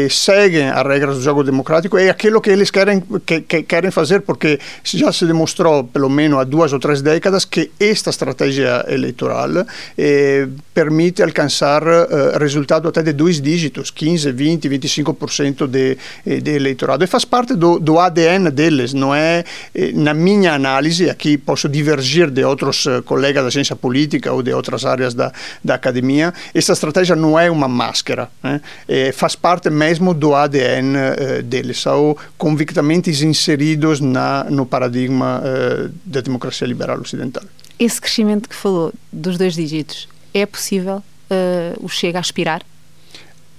seguem 0.07 0.69
as 0.69 0.85
regras 0.85 1.15
do 1.15 1.23
jogo 1.23 1.43
democrático, 1.43 1.97
é 1.97 2.11
aquilo 2.11 2.39
que 2.39 2.51
eles 2.51 2.69
querem, 2.69 3.01
que, 3.25 3.41
que 3.41 3.63
querem 3.63 3.89
fazer, 3.89 4.21
porque 4.21 4.59
já 4.83 5.11
se 5.11 5.25
demonstrou, 5.25 5.83
pelo 5.83 6.07
menos 6.07 6.37
há 6.37 6.43
duas 6.43 6.71
ou 6.73 6.79
três 6.79 7.01
décadas, 7.01 7.43
que 7.43 7.71
esta 7.79 8.11
estratégia 8.11 8.85
eleitoral 8.87 9.65
eh, 9.97 10.47
permite 10.75 11.23
alcançar 11.23 11.81
eh, 11.87 12.37
resultado 12.37 12.87
até 12.87 13.01
de 13.01 13.13
dois 13.13 13.41
dígitos, 13.41 13.89
15, 13.89 14.31
20, 14.31 14.69
25% 14.69 15.67
de, 15.67 15.97
eh, 16.23 16.39
de 16.39 16.51
eleitorado. 16.51 17.03
E 17.03 17.07
faz 17.07 17.25
parte 17.25 17.55
do, 17.55 17.79
do 17.79 17.97
ADN 17.97 18.51
deles, 18.51 18.93
não 18.93 19.15
é? 19.15 19.43
Eh, 19.73 19.91
na 19.95 20.13
minha 20.13 20.53
análise, 20.53 21.09
aqui 21.09 21.35
posso 21.35 21.67
divergir 21.67 22.29
de 22.29 22.43
outros 22.43 22.85
eh, 22.85 23.01
colegas 23.01 23.43
da 23.43 23.49
ciência 23.49 23.75
política 23.75 24.31
ou 24.31 24.43
de 24.43 24.53
outras 24.53 24.85
áreas 24.85 25.15
da, 25.15 25.31
da 25.63 25.73
academia, 25.73 26.31
esta 26.53 26.73
estratégia 26.73 26.90
estratégia 26.91 27.15
não 27.15 27.39
é 27.39 27.49
uma 27.49 27.67
máscara, 27.67 28.29
né? 28.43 28.61
é, 28.87 29.11
faz 29.11 29.35
parte 29.35 29.69
mesmo 29.69 30.13
do 30.13 30.35
ADN 30.35 30.95
eh, 30.97 31.41
deles, 31.41 31.79
são 31.79 32.15
convictamente 32.37 33.09
inseridos 33.09 33.99
na, 33.99 34.43
no 34.45 34.65
paradigma 34.65 35.41
eh, 35.43 35.89
da 36.05 36.21
democracia 36.21 36.67
liberal 36.67 36.99
ocidental. 36.99 37.43
Esse 37.79 37.99
crescimento 37.99 38.47
que 38.47 38.55
falou 38.55 38.93
dos 39.11 39.37
dois 39.37 39.55
dígitos, 39.55 40.07
é 40.33 40.45
possível 40.45 40.97
uh, 40.97 41.83
o 41.85 41.89
Chega 41.89 42.19
a 42.19 42.21
aspirar? 42.21 42.61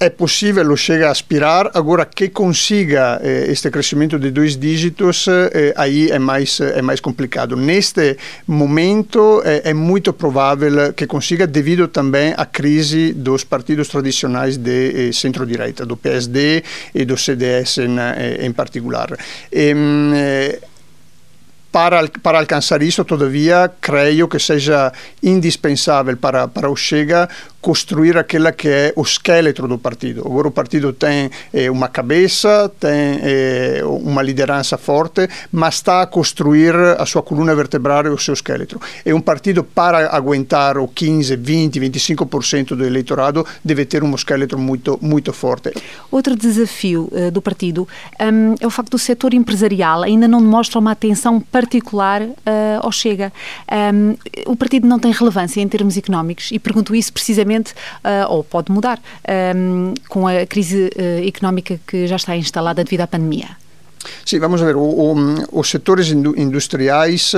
É 0.02 0.10
possível, 0.10 0.76
chega 0.76 1.06
a 1.06 1.10
aspirar, 1.12 1.70
agora 1.74 2.04
que 2.04 2.28
consiga 2.28 3.20
eh, 3.22 3.46
este 3.48 3.70
crescimento 3.70 4.18
de 4.18 4.32
dois 4.32 4.56
dígitos, 4.56 5.28
eh, 5.28 5.72
aí 5.76 6.10
é 6.10 6.18
mais, 6.18 6.60
é 6.60 6.82
mais 6.82 6.98
complicado. 6.98 7.54
Neste 7.56 8.16
momento 8.44 9.40
eh, 9.44 9.70
é 9.70 9.72
muito 9.72 10.12
provável 10.12 10.92
que 10.92 11.06
consiga, 11.06 11.46
devido 11.46 11.86
também 11.86 12.34
à 12.36 12.44
crise 12.44 13.12
dos 13.12 13.44
partidos 13.44 13.86
tradicionais 13.86 14.56
de 14.56 15.08
eh, 15.08 15.12
centro-direita, 15.12 15.86
do 15.86 15.96
PSD 15.96 16.64
e 16.92 17.04
do 17.04 17.16
CDS 17.16 17.78
em, 17.78 17.96
eh, 17.96 18.44
em 18.44 18.50
particular. 18.50 19.16
E, 19.52 19.72
para, 21.72 22.06
para 22.22 22.38
alcançar 22.38 22.82
isso, 22.82 23.02
todavia, 23.02 23.70
creio 23.80 24.28
que 24.28 24.38
seja 24.38 24.92
indispensável 25.22 26.14
para, 26.18 26.46
para 26.46 26.68
o 26.68 26.76
Chega 26.76 27.26
construir 27.62 28.18
aquela 28.18 28.51
que 28.51 28.68
é 28.68 28.92
o 28.96 29.03
esqueleto 29.03 29.68
do 29.68 29.79
partido. 29.79 30.22
Agora 30.27 30.48
o 30.48 30.51
partido 30.51 30.92
tem 30.92 31.31
eh, 31.55 31.70
uma 31.70 31.88
cabeça, 31.88 32.68
tem 32.81 33.20
eh, 33.22 33.83
uma 33.85 34.20
liderança 34.20 34.77
forte, 34.77 35.29
mas 35.53 35.77
está 35.77 36.03
a 36.03 36.07
construir 36.07 36.75
a 36.98 37.07
sua 37.07 37.22
coluna 37.22 37.55
vertebral 37.55 38.07
e 38.07 38.09
o 38.09 38.18
seu 38.18 38.35
esqueleto. 38.35 38.81
É 39.05 39.14
um 39.14 39.20
partido 39.20 39.62
para 39.62 40.09
aguentar 40.09 40.77
o 40.77 40.88
15, 40.88 41.37
20, 41.37 41.81
25% 41.81 42.75
do 42.75 42.85
eleitorado 42.85 43.46
deve 43.64 43.85
ter 43.85 44.03
um 44.03 44.12
esqueleto 44.12 44.59
muito 44.59 44.98
muito 45.01 45.33
forte. 45.33 45.72
Outro 46.11 46.35
desafio 46.35 47.09
uh, 47.12 47.31
do 47.31 47.40
partido 47.40 47.87
um, 48.20 48.57
é 48.61 48.66
o 48.66 48.70
facto 48.70 48.90
do 48.90 48.98
setor 48.98 49.35
empresarial 49.35 50.03
ainda 50.03 50.27
não 50.27 50.40
demonstra 50.40 50.81
uma 50.81 50.90
atenção 50.90 51.40
particular 51.40 52.22
uh, 52.22 52.35
ao 52.81 52.90
Chega. 52.90 53.33
Um, 53.70 54.16
o 54.46 54.57
partido 54.57 54.88
não 54.88 54.98
tem 54.98 55.12
relevância 55.12 55.61
em 55.61 55.68
termos 55.68 55.96
económicos 55.96 56.51
e 56.51 56.59
pergunto 56.59 56.92
isso 56.92 57.12
precisamente 57.12 57.51
uh, 57.60 58.30
ou 58.30 58.44
pode 58.44 58.72
mudar, 58.72 58.98
um, 59.54 59.92
com 60.08 60.26
a 60.26 60.46
crise 60.46 60.90
uh, 60.96 61.26
económica 61.26 61.78
que 61.86 62.06
já 62.06 62.16
está 62.16 62.36
instalada 62.36 62.82
devido 62.82 63.02
à 63.02 63.06
pandemia? 63.06 63.62
Sim, 64.24 64.38
vamos 64.38 64.60
ver, 64.60 64.76
o, 64.76 64.80
o, 64.82 65.14
os 65.52 65.70
setores 65.70 66.10
industriais 66.10 67.32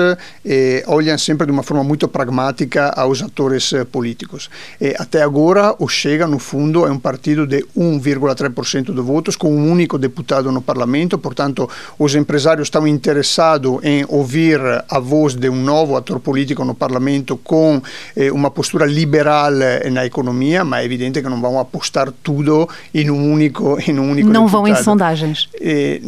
eh, 0.45 0.83
olham 0.87 1.17
sempre 1.19 1.47
de 1.47 1.53
uma 1.53 1.63
forma 1.63 1.85
muito 1.85 2.09
pragmática 2.09 2.89
aos 2.91 3.23
atores 3.23 3.73
eh, 3.73 3.85
políticos. 3.85 4.49
Eh, 4.81 4.95
até 4.99 5.23
agora, 5.23 5.75
o 5.79 5.89
Chega, 5.89 6.27
no 6.27 6.39
fundo, 6.39 6.87
é 6.87 6.91
um 6.91 6.99
partido 6.99 7.47
de 7.47 7.65
1,3% 7.77 8.95
de 8.95 9.01
votos, 9.01 9.37
com 9.37 9.55
um 9.55 9.71
único 9.71 9.99
deputado 9.99 10.51
no 10.51 10.63
parlamento, 10.63 11.19
portanto, 11.19 11.69
os 11.99 12.15
empresários 12.15 12.67
estão 12.67 12.87
interessados 12.87 13.79
em 13.83 14.05
ouvir 14.09 14.61
a 14.89 14.99
voz 14.99 15.35
de 15.35 15.49
um 15.49 15.57
novo 15.57 15.97
ator 15.97 16.21
político 16.21 16.65
no 16.65 16.75
parlamento 16.75 17.37
com 17.37 17.81
eh, 18.17 18.31
uma 18.31 18.51
postura 18.51 18.87
liberal 18.87 19.53
na 19.91 20.07
economia, 20.07 20.65
mas 20.65 20.83
é 20.83 20.85
evidente 20.85 21.21
que 21.23 21.29
não 21.29 21.41
vão 21.41 21.59
apostar 21.59 22.13
tudo 22.23 22.69
em 22.93 23.11
um 23.11 23.33
único, 23.33 23.79
em 23.87 23.99
um 23.99 24.11
único 24.11 24.29
Não 24.29 24.45
deputado. 24.45 24.49
vão 24.49 24.69
em 24.69 24.75
sondagens. 24.77 25.49
Eh, 25.61 26.01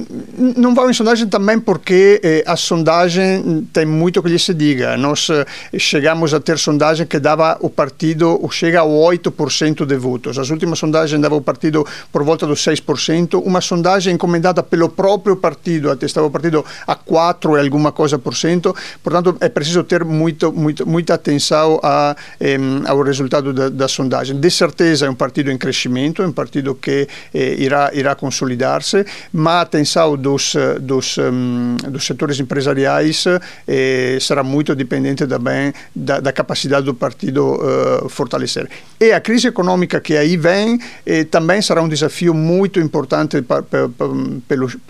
não 0.57 0.75
vão 0.75 0.91
em 0.91 0.93
sondagem 0.93 1.27
também 1.27 1.59
porque 1.59 2.21
eh, 2.23 2.45
a 2.47 2.57
sondagem 2.57 3.67
tem 3.73 3.85
muito 3.87 4.23
que 4.23 4.29
lhe 4.29 4.39
se 4.39 4.55
diga. 4.55 4.97
Nós 4.97 5.29
eh, 5.31 5.45
chegamos 5.79 6.33
a 6.35 6.41
ter 6.41 6.59
sondagem 6.59 7.07
que 7.07 7.19
dava 7.19 7.57
o 7.61 7.71
partido, 7.71 8.41
chega 8.51 8.81
a 8.81 8.85
8% 8.85 9.85
de 9.85 9.97
votos. 9.97 10.39
As 10.39 10.51
últimas 10.51 10.79
sondagens 10.79 11.21
dava 11.21 11.35
o 11.35 11.41
partido 11.41 11.87
por 12.13 12.23
volta 12.23 12.47
dos 12.47 12.65
6%. 12.65 13.43
Uma 13.45 13.61
sondagem 13.61 14.15
encomendada 14.15 14.63
pelo 14.63 14.89
próprio 14.89 15.37
partido, 15.37 15.91
atestava 15.91 16.27
o 16.27 16.31
partido 16.31 16.65
a 16.87 16.95
4 16.95 17.57
e 17.57 17.61
alguma 17.61 17.93
coisa 17.93 18.19
por 18.19 18.35
cento. 18.35 18.75
Portanto, 19.03 19.37
é 19.41 19.49
preciso 19.49 19.85
ter 19.85 20.05
muito, 20.05 20.53
muito, 20.53 20.87
muita 20.87 21.15
atenção 21.15 21.81
a, 21.83 22.17
eh, 22.41 22.57
ao 22.87 23.03
resultado 23.03 23.53
da, 23.53 23.69
da, 23.69 23.89
sondagem. 23.89 24.39
De 24.39 24.51
certeza 24.51 25.07
é 25.07 25.11
um 25.11 25.15
partido 25.15 25.51
em 25.51 25.59
crescimento, 25.59 26.23
é 26.23 26.27
um 26.27 26.33
partido 26.33 26.75
que 26.75 27.09
eh, 27.35 27.57
irá, 27.59 27.91
irá 27.93 28.15
consolidar-se, 28.15 29.05
mas 29.33 29.63
atenção 29.63 30.17
do 30.17 30.36
dos, 30.37 30.55
dos, 30.81 31.19
um, 31.19 31.77
dos 31.89 32.05
setores 32.05 32.39
empresariais 32.39 33.25
eh, 33.67 34.19
será 34.21 34.43
muito 34.43 34.75
dependente 34.75 35.27
também 35.27 35.73
da, 35.95 36.21
da 36.21 36.33
capacidade 36.33 36.85
do 36.85 36.95
partido 36.95 37.55
uh, 37.55 38.09
fortalecer. 38.09 38.69
E 39.01 39.13
a 39.13 39.21
crise 39.21 39.49
econômica 39.49 40.01
que 40.01 40.17
aí 40.17 40.37
vem 40.37 40.79
eh, 41.07 41.25
também 41.25 41.63
será 41.63 41.83
um 41.83 41.89
desafio 41.89 42.35
muito 42.35 42.79
importante 42.79 43.41
para, 43.43 43.63
para, 43.63 43.89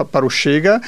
para 0.05 0.27
o 0.27 0.31
Chega 0.31 0.81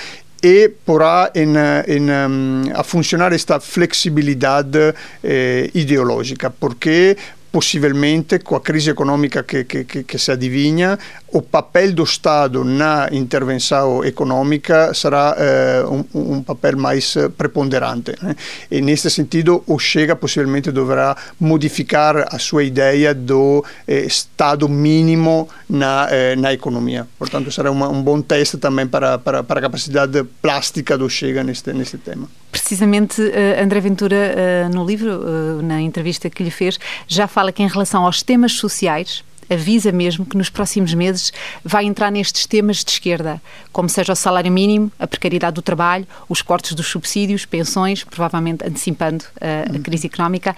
e 0.42 0.68
porá 0.85 1.31
em, 1.35 1.55
em, 1.88 2.73
a 2.73 2.85
funcionar 2.85 3.33
esta 3.33 3.59
flexibilidade 3.59 4.94
eh, 5.23 5.71
ideológica, 5.75 6.49
porque 6.49 7.16
possivelmente 7.50 8.38
com 8.38 8.56
a 8.56 8.61
crise 8.61 8.90
econômica 8.90 9.42
que, 9.42 9.64
que, 9.64 9.84
que, 9.84 10.18
se 10.18 10.30
adivinha, 10.30 10.98
o 11.28 11.42
papel 11.42 11.92
do 11.92 12.02
Estado 12.02 12.64
na 12.64 13.08
intervenção 13.12 14.04
econômica 14.04 14.92
será 14.94 15.34
eh, 15.38 15.84
um, 15.87 16.37
um, 16.37 16.42
papel 16.42 16.76
mais 16.76 17.14
preponderante. 17.37 18.14
Né? 18.22 18.37
E 18.70 18.80
neste 18.80 19.11
sentido, 19.11 19.62
o 19.66 19.78
Chega 19.78 20.14
possivelmente 20.14 20.70
deverá 20.70 21.16
modificar 21.40 22.26
a 22.34 22.38
sua 22.38 22.64
ideia 22.64 23.14
do 23.14 23.64
eh, 23.87 24.00
Estado 24.00 24.68
mínimo 24.68 25.48
na, 25.68 26.08
eh, 26.11 26.37
na 26.37 26.52
economia. 26.52 27.06
Portanto, 27.18 27.50
será 27.50 27.70
um 27.70 28.02
bom 28.02 28.20
teste 28.20 28.58
também 28.58 28.87
para, 28.87 29.18
para, 29.18 29.42
para 29.42 29.61
a 29.61 29.62
capacidade 29.62 30.22
plástica 30.42 30.96
do 30.96 31.08
Chega 31.08 31.42
neste, 31.42 31.72
neste 31.72 31.98
tema. 31.98 32.28
Precisamente, 32.50 33.20
uh, 33.20 33.62
André 33.62 33.80
Ventura, 33.80 34.16
uh, 34.16 34.74
no 34.74 34.84
livro, 34.84 35.11
uh, 35.11 35.62
na 35.62 35.80
entrevista 35.80 36.30
que 36.30 36.42
lhe 36.42 36.50
fez, 36.50 36.78
já 37.06 37.26
fala 37.26 37.52
que 37.52 37.62
em 37.62 37.68
relação 37.68 38.04
aos 38.04 38.22
temas 38.22 38.52
sociais, 38.52 39.22
avisa 39.50 39.90
mesmo 39.90 40.26
que 40.26 40.37
nos 40.37 40.50
próximos 40.50 40.92
meses 40.94 41.32
vai 41.64 41.84
entrar 41.84 42.11
nestes 42.11 42.46
temas 42.46 42.84
de 42.84 42.90
esquerda, 42.90 43.40
como 43.72 43.88
seja 43.88 44.12
o 44.12 44.16
salário 44.16 44.52
mínimo, 44.52 44.92
a 44.98 45.06
precariedade 45.06 45.54
do 45.54 45.62
trabalho, 45.62 46.06
os 46.28 46.42
cortes 46.42 46.74
dos 46.74 46.87
subsídios, 46.87 47.46
pensões, 47.46 48.04
provavelmente 48.04 48.64
antecipando 48.66 49.24
uh, 49.37 49.76
a 49.76 49.78
crise 49.80 50.06
económica. 50.06 50.56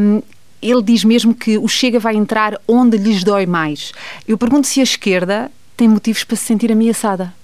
Um, 0.00 0.22
ele 0.60 0.82
diz 0.82 1.04
mesmo 1.04 1.34
que 1.34 1.58
o 1.58 1.66
Chega 1.66 1.98
vai 1.98 2.14
entrar 2.14 2.58
onde 2.68 2.96
lhes 2.96 3.24
dói 3.24 3.46
mais. 3.46 3.92
Eu 4.26 4.38
pergunto 4.38 4.66
se 4.66 4.80
a 4.80 4.84
esquerda 4.84 5.50
tem 5.76 5.88
motivos 5.88 6.22
para 6.22 6.36
se 6.36 6.44
sentir 6.44 6.70
ameaçada. 6.70 7.34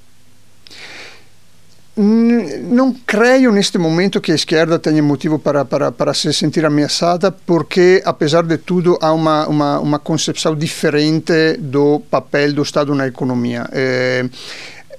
Não 2.01 2.95
creio 3.05 3.51
neste 3.51 3.77
momento 3.77 4.21
que 4.21 4.31
a 4.31 4.35
esquerda 4.35 4.79
tenha 4.79 5.03
motivo 5.03 5.39
para, 5.39 5.65
para, 5.65 5.91
para 5.91 6.15
se 6.15 6.33
sentir 6.33 6.65
ameaçada, 6.65 7.33
porque, 7.33 8.01
apesar 8.05 8.45
de 8.45 8.57
tudo, 8.57 8.97
há 9.01 9.13
uma, 9.13 9.49
uma, 9.49 9.81
uma 9.81 9.99
concepção 9.99 10.55
diferente 10.55 11.57
do 11.59 12.01
papel 12.09 12.53
do 12.53 12.63
Estado 12.63 12.95
na 12.95 13.09
economia. 13.09 13.69
É, 13.73 14.29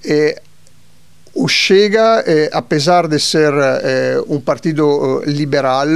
é, 0.04 0.42
o 1.34 1.48
Chega, 1.48 2.24
eh, 2.28 2.50
apesar 2.52 3.08
de 3.08 3.18
ser 3.18 3.54
eh, 3.54 4.22
um 4.28 4.42
partido 4.42 5.22
liberal, 5.26 5.88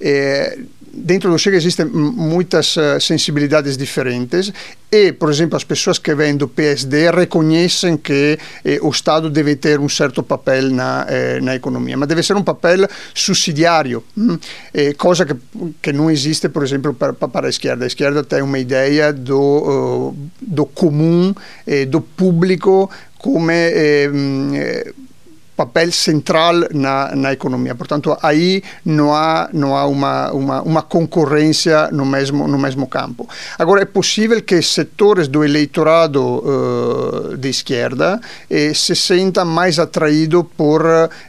eh, 0.00 0.58
dentro 0.92 1.30
do 1.30 1.38
Chega 1.38 1.56
existem 1.56 1.86
muitas 1.86 2.76
uh, 2.76 3.00
sensibilidades 3.00 3.76
diferentes 3.76 4.52
e, 4.92 5.12
por 5.12 5.30
exemplo, 5.30 5.56
as 5.56 5.62
pessoas 5.62 5.98
que 5.98 6.12
vêm 6.14 6.36
do 6.36 6.48
PSD 6.48 7.10
reconhecem 7.12 7.96
que 7.96 8.36
eh, 8.64 8.78
o 8.82 8.90
Estado 8.90 9.30
deve 9.30 9.54
ter 9.54 9.78
um 9.78 9.88
certo 9.88 10.20
papel 10.20 10.68
na, 10.70 11.06
eh, 11.08 11.40
na 11.40 11.54
economia, 11.54 11.96
mas 11.96 12.08
deve 12.08 12.24
ser 12.24 12.36
um 12.36 12.42
papel 12.42 12.88
subsidiário, 13.14 14.02
hm? 14.18 14.36
eh, 14.74 14.92
coisa 14.94 15.24
que, 15.24 15.36
que 15.80 15.92
não 15.92 16.10
existe, 16.10 16.48
por 16.48 16.64
exemplo, 16.64 16.92
para, 16.92 17.12
para 17.12 17.46
a 17.46 17.50
esquerda. 17.50 17.84
A 17.84 17.86
esquerda 17.86 18.24
tem 18.24 18.42
uma 18.42 18.58
ideia 18.58 19.12
do, 19.12 19.38
uh, 19.40 20.16
do 20.40 20.66
comum, 20.66 21.32
eh, 21.64 21.84
do 21.84 22.00
público, 22.00 22.90
como 23.16 23.48
eh, 23.50 24.92
papel 25.60 25.92
central 25.92 26.54
na, 26.72 27.14
na 27.14 27.32
economia. 27.34 27.74
Portanto, 27.74 28.16
aí 28.22 28.62
não 28.82 29.14
há, 29.14 29.50
não 29.52 29.76
há 29.76 29.86
uma, 29.86 30.32
uma, 30.32 30.62
uma 30.62 30.82
concorrência 30.82 31.90
no 31.92 32.06
mesmo, 32.06 32.48
no 32.48 32.58
mesmo 32.58 32.86
campo. 32.86 33.28
Agora, 33.58 33.82
é 33.82 33.84
possível 33.84 34.40
que 34.40 34.62
setores 34.62 35.28
do 35.28 35.44
eleitorado 35.44 36.22
uh, 36.22 37.36
de 37.36 37.50
esquerda 37.50 38.18
eh, 38.48 38.72
se 38.74 38.94
sintam 38.94 39.44
mais 39.44 39.78
atraídos 39.78 40.44
por 40.56 40.82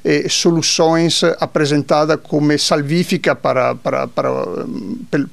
eh, 0.06 0.28
soluções 0.30 1.24
apresentadas 1.40 2.18
como 2.24 2.58
salvífica 2.58 3.36
para, 3.36 3.76
para, 3.76 4.08
para, 4.08 4.32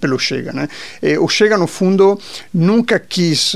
pelo 0.00 0.18
Chega. 0.18 0.52
Né? 0.52 0.68
o 1.20 1.28
Chega, 1.28 1.56
no 1.56 1.66
fundo, 1.66 2.18
nunca 2.52 2.98
quis. 2.98 3.54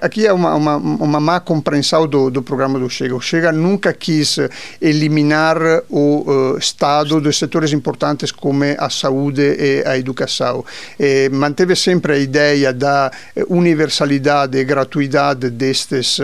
aqui 0.00 0.26
é 0.26 0.32
uma, 0.32 0.54
uma, 0.54 0.76
uma 0.76 1.20
má 1.20 1.40
compreensão 1.40 2.06
do, 2.06 2.30
do 2.30 2.42
programa 2.42 2.78
do 2.78 2.88
Chega. 2.88 3.14
O 3.14 3.20
Chega 3.20 3.50
nunca 3.50 3.92
quis 3.92 4.38
eliminar 4.80 5.58
o 5.88 6.24
uh, 6.54 6.58
Estado 6.58 7.20
dos 7.20 7.38
setores 7.38 7.72
importantes 7.72 8.30
como 8.30 8.64
a 8.78 8.90
saúde 8.90 9.42
e 9.42 9.84
a 9.86 9.96
educação. 9.98 10.64
E 10.98 11.28
manteve 11.30 11.76
sempre 11.76 12.12
a 12.14 12.18
ideia 12.18 12.72
da 12.72 13.10
universalidade 13.48 14.58
e 14.58 14.64
gratuidade 14.64 15.50
destes, 15.50 16.18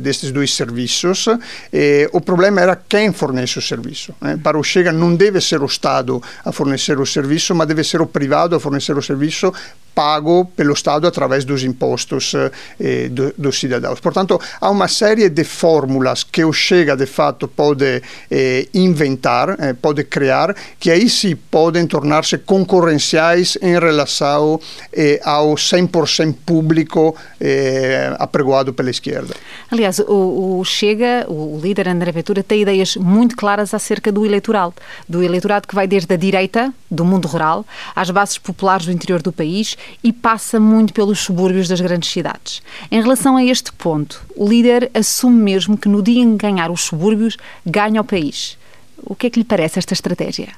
destes 0.00 0.30
dois 0.30 0.54
serviços. 0.54 1.26
E 1.72 2.08
o 2.12 2.20
problema 2.20 2.60
era 2.60 2.76
quem 2.76 3.12
fornece 3.12 3.58
o 3.58 3.62
serviço. 3.62 4.14
Né? 4.20 4.38
Para 4.42 4.58
o 4.58 4.62
Chega 4.62 4.92
não 4.92 5.14
deve 5.14 5.40
ser 5.40 5.62
o 5.62 5.66
Estado 5.66 6.22
a 6.44 6.52
fornecer 6.52 6.98
o 6.98 7.06
serviço, 7.06 7.54
mas 7.54 7.68
deve 7.68 7.84
ser 7.84 8.00
o 8.00 8.06
privado 8.06 8.56
a 8.56 8.60
fornecer 8.60 8.96
o 8.96 9.02
serviço 9.02 9.52
pago 9.94 10.46
pelo 10.56 10.72
Estado 10.72 11.06
através 11.06 11.44
dos 11.44 11.62
impostos 11.62 12.32
eh, 12.34 13.08
do, 13.08 13.34
dos 13.36 13.58
cidadãos. 13.58 14.00
Portanto, 14.00 14.40
há 14.60 14.70
uma 14.70 14.88
série 14.88 15.28
de 15.28 15.44
fórmulas 15.44 16.24
que 16.24 16.44
o 16.44 16.52
Chega, 16.52 16.96
de 16.96 17.06
fato, 17.06 17.46
pode 17.46 17.91
eh, 18.30 18.68
inventar, 18.72 19.56
eh, 19.58 19.72
pode 19.74 20.04
criar, 20.04 20.54
que 20.78 20.90
aí 20.90 21.08
sim 21.08 21.36
podem 21.36 21.86
tornar-se 21.86 22.38
concorrenciais 22.38 23.58
em 23.60 23.78
relação 23.78 24.60
eh, 24.92 25.20
ao 25.24 25.54
100% 25.54 26.34
público 26.46 27.14
eh, 27.40 28.14
apregoado 28.18 28.72
pela 28.72 28.90
esquerda. 28.90 29.34
Aliás, 29.70 29.98
o, 29.98 30.60
o, 30.60 30.64
Chega, 30.64 31.26
o 31.28 31.58
líder 31.62 31.88
André 31.88 32.12
Ventura, 32.12 32.42
tem 32.42 32.62
ideias 32.62 32.96
muito 32.96 33.36
claras 33.36 33.74
acerca 33.74 34.12
do 34.12 34.24
eleitoral, 34.24 34.74
do 35.08 35.22
eleitorado 35.22 35.66
que 35.66 35.74
vai 35.74 35.86
desde 35.86 36.12
a 36.12 36.16
direita, 36.16 36.72
do 36.90 37.04
mundo 37.04 37.26
rural, 37.26 37.64
às 37.94 38.10
bases 38.10 38.38
populares 38.38 38.86
do 38.86 38.92
interior 38.92 39.22
do 39.22 39.32
país 39.32 39.76
e 40.04 40.12
passa 40.12 40.60
muito 40.60 40.92
pelos 40.92 41.20
subúrbios 41.20 41.68
das 41.68 41.80
grandes 41.80 42.10
cidades. 42.10 42.62
Em 42.90 43.00
relação 43.00 43.36
a 43.36 43.44
este 43.44 43.72
ponto, 43.72 44.22
o 44.36 44.48
líder 44.48 44.90
assume 44.94 45.42
mesmo 45.42 45.76
que 45.76 45.88
no 45.88 46.02
dia 46.02 46.22
em 46.22 46.36
ganhar 46.36 46.70
os 46.70 46.82
subúrbios, 46.82 47.36
ganha 47.64 47.81
o 47.90 48.04
país. 48.04 48.58
O 49.02 49.14
que 49.14 49.26
é 49.26 49.30
que 49.30 49.40
lhe 49.40 49.44
parece 49.44 49.78
esta 49.78 49.94
estratégia? 49.94 50.54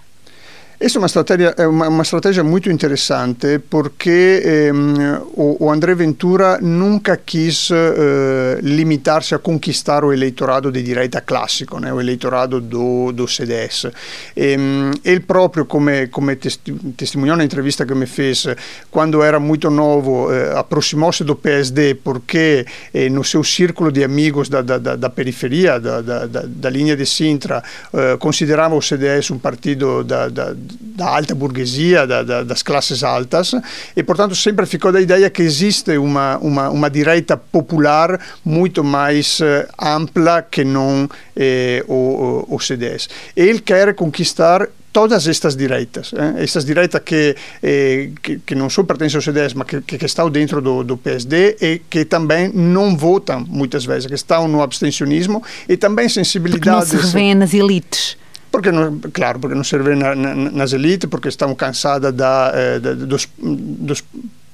Questa 0.84 1.00
è 1.00 1.02
una 1.02 1.10
strategia, 1.10 1.54
è 1.54 1.64
una, 1.64 1.88
una 1.88 2.04
strategia 2.04 2.42
molto 2.42 2.68
interessante 2.68 3.58
perché 3.58 4.66
ehm, 4.66 5.28
o, 5.36 5.56
o, 5.60 5.70
André 5.70 5.94
Ventura 5.94 6.58
nunca 6.60 7.18
quis 7.24 7.70
eh, 7.70 8.58
limitarsi 8.60 9.32
a 9.32 9.38
conquistare 9.38 10.08
l'elettorato 10.08 10.68
di 10.68 10.82
direita 10.82 11.24
classico, 11.24 11.78
né, 11.78 11.88
o 11.88 12.02
elettorato 12.02 12.58
do, 12.58 13.12
do 13.14 13.24
CDS. 13.24 13.88
E, 14.34 14.90
e 15.00 15.20
proprio 15.20 15.64
come, 15.64 16.10
come 16.10 16.36
testi, 16.36 16.94
testimoniò 16.94 17.32
un'intervista 17.32 17.86
che 17.86 17.94
mi 17.94 18.04
fece 18.04 18.54
quando 18.90 19.22
era 19.22 19.38
molto 19.38 19.70
nuovo, 19.70 20.30
eh, 20.30 20.50
approssimò-se 20.50 21.24
do 21.24 21.36
PSD 21.36 21.94
perché 21.94 22.66
eh, 22.90 23.08
no 23.08 23.22
seu 23.22 23.42
círculo 23.42 23.88
di 23.88 24.02
amigos 24.02 24.50
da, 24.50 24.60
da, 24.60 24.76
da, 24.76 24.96
da 24.96 25.08
periferia, 25.08 25.78
da, 25.78 26.68
linea 26.68 26.94
di 26.94 27.06
Sintra, 27.06 27.64
eh, 27.92 28.16
considerava 28.18 28.74
o 28.74 28.80
CDS 28.80 29.30
un 29.30 29.40
partito 29.40 30.02
da, 30.02 30.28
da, 30.28 30.54
da 30.80 31.16
alta 31.16 31.34
burguesia, 31.34 32.06
da, 32.06 32.22
da, 32.22 32.42
das 32.42 32.62
classes 32.62 33.02
altas, 33.02 33.52
e 33.96 34.02
portanto 34.02 34.34
sempre 34.34 34.66
ficou 34.66 34.92
da 34.92 35.00
ideia 35.00 35.28
que 35.30 35.42
existe 35.42 35.96
uma, 35.96 36.38
uma, 36.38 36.90
direita 36.90 37.36
popular 37.36 38.20
muito 38.44 38.84
mais 38.84 39.40
eh, 39.40 39.68
ampla 39.80 40.42
que 40.42 40.64
não 40.64 41.08
eh, 41.36 41.84
o, 41.88 42.44
o, 42.48 42.56
o 42.56 42.60
CDS. 42.60 43.08
Ele 43.36 43.60
quer 43.60 43.94
conquistar 43.94 44.68
todas 44.94 45.26
estas 45.26 45.56
direitas, 45.56 46.12
eh? 46.14 46.44
estas 46.44 46.64
direitas 46.64 47.00
que, 47.04 47.34
eh, 47.60 48.10
que, 48.22 48.38
que, 48.38 48.54
não 48.54 48.70
só 48.70 48.84
pertencem 48.84 49.16
ao 49.16 49.22
CDS, 49.22 49.52
mas 49.52 49.66
que, 49.66 49.80
que 49.80 50.06
estão 50.06 50.30
dentro 50.30 50.62
do, 50.62 50.84
do, 50.84 50.96
PSD 50.96 51.56
e 51.60 51.82
que 51.90 52.04
também 52.04 52.48
não 52.54 52.96
votam 52.96 53.44
muitas 53.48 53.84
vezes, 53.84 54.06
que 54.06 54.14
estão 54.14 54.46
no 54.46 54.62
abstencionismo 54.62 55.42
e 55.68 55.76
também 55.76 56.08
sensibilidades... 56.08 56.90
Porque 56.90 56.96
não 56.96 57.02
se 57.02 57.06
revêem 57.08 57.34
nas 57.34 57.52
elites. 57.52 58.16
Porque 58.54 58.70
não, 58.70 59.00
claro, 59.12 59.40
porque 59.40 59.56
não 59.56 59.64
se 59.64 59.76
revêem 59.76 59.98
na, 59.98 60.14
na, 60.14 60.32
nas 60.32 60.72
elites, 60.72 61.10
porque 61.10 61.26
estão 61.26 61.52
cansadas 61.56 62.14
da, 62.14 62.52
eh, 62.54 62.78
da, 62.78 62.94
dos, 62.94 63.28
dos 63.36 64.04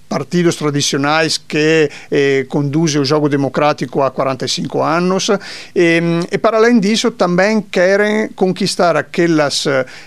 partidos 0.09 0.57
tradicionais 0.57 1.37
que 1.37 1.91
eh, 2.11 2.47
conduz 2.49 2.97
o 2.97 3.05
jogo 3.05 3.29
democrático 3.29 4.01
há 4.01 4.11
45 4.11 4.83
anos. 4.83 5.29
E, 5.77 6.01
e 6.33 6.39
para 6.39 6.57
além 6.57 6.81
disso 6.81 7.11
também 7.11 7.61
querem 7.61 8.29
conquistar 8.29 8.97
aquelas 8.97 9.67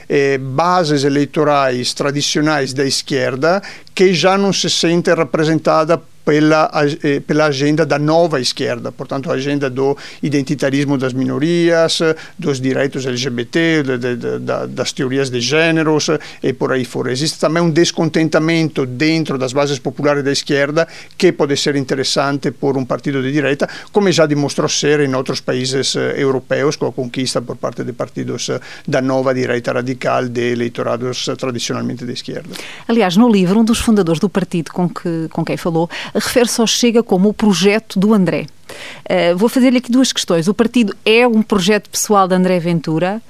eh, 0.10 0.40
bases 0.40 1.04
eleitorais 1.04 1.94
tradicionais 1.94 2.74
da 2.74 2.86
esquerda 2.86 3.62
que 3.94 4.12
já 4.12 4.40
não 4.40 4.52
se 4.52 4.72
sente 4.72 5.14
representada 5.14 6.02
pela, 6.26 6.70
eh, 7.04 7.20
pela 7.20 7.46
agenda 7.46 7.86
da 7.86 8.00
nova 8.00 8.40
esquerda, 8.40 8.92
portanto, 8.92 9.30
a 9.32 9.36
agenda 9.36 9.70
do 9.70 9.98
identitarismo 10.22 10.98
das 10.98 11.14
minorias, 11.14 12.00
dos 12.38 12.60
direitos 12.60 13.06
LGBT, 13.06 13.84
de, 13.84 13.98
de, 13.98 14.16
de, 14.16 14.68
das 14.70 14.92
teorias 14.92 15.30
de 15.30 15.42
gêneros 15.42 16.10
e 16.42 16.54
por 16.54 16.72
aí 16.72 16.86
fora. 16.86 17.12
Existe 17.12 17.40
também 17.40 17.62
um 17.62 17.70
descontentamento 17.70 18.86
dentro 18.86 19.38
das 19.38 19.54
bases 19.54 19.80
populares 19.80 20.24
da 20.24 20.32
esquerda 20.32 20.88
que 21.18 21.32
pode 21.32 21.56
ser 21.58 21.76
interessante 21.76 22.52
por 22.52 22.78
um 22.78 22.86
partido 22.86 23.22
de 23.22 23.32
direita, 23.32 23.68
como 23.92 24.12
já 24.12 24.26
demonstrou 24.26 24.70
ser 24.70 25.02
em 25.02 25.14
outros 25.14 25.42
países 25.42 25.96
eh, 25.96 26.16
europeus, 26.18 26.76
com 26.76 26.88
a 26.88 26.92
conquista 26.92 27.42
por 27.42 27.58
parte 27.58 27.84
de 27.84 27.94
partidos 27.94 28.50
eh, 28.50 28.60
da 28.88 29.02
nova 29.02 29.34
direita 29.34 29.74
radical 29.74 30.28
de 30.28 30.54
eleitorados 30.54 31.30
tradicionalmente 31.38 32.06
de 32.06 32.14
esquerda. 32.14 32.50
Aliás, 32.88 33.18
no 33.18 33.30
livro, 33.30 33.60
um 33.60 33.64
dos 33.66 33.80
fundadores 33.80 34.20
do 34.20 34.30
partido 34.30 34.72
com, 34.72 34.88
que, 34.88 35.28
com 35.30 35.44
quem 35.44 35.58
falou 35.58 35.90
refere-se 36.14 36.60
ao 36.62 36.68
Chega 36.68 37.02
como 37.04 37.30
o 37.30 37.34
projeto 37.34 38.00
do 38.00 38.14
André. 38.14 38.48
Uh, 39.10 39.38
vou 39.38 39.50
fazer-lhe 39.50 39.78
aqui 39.78 39.92
duas 39.92 40.12
questões. 40.12 40.48
O 40.48 40.54
partido 40.54 40.96
é 41.06 41.28
um 41.28 41.42
projeto 41.42 41.90
pessoal 41.90 42.28
de 42.28 42.36
André 42.36 42.60
Ventura 42.60 43.22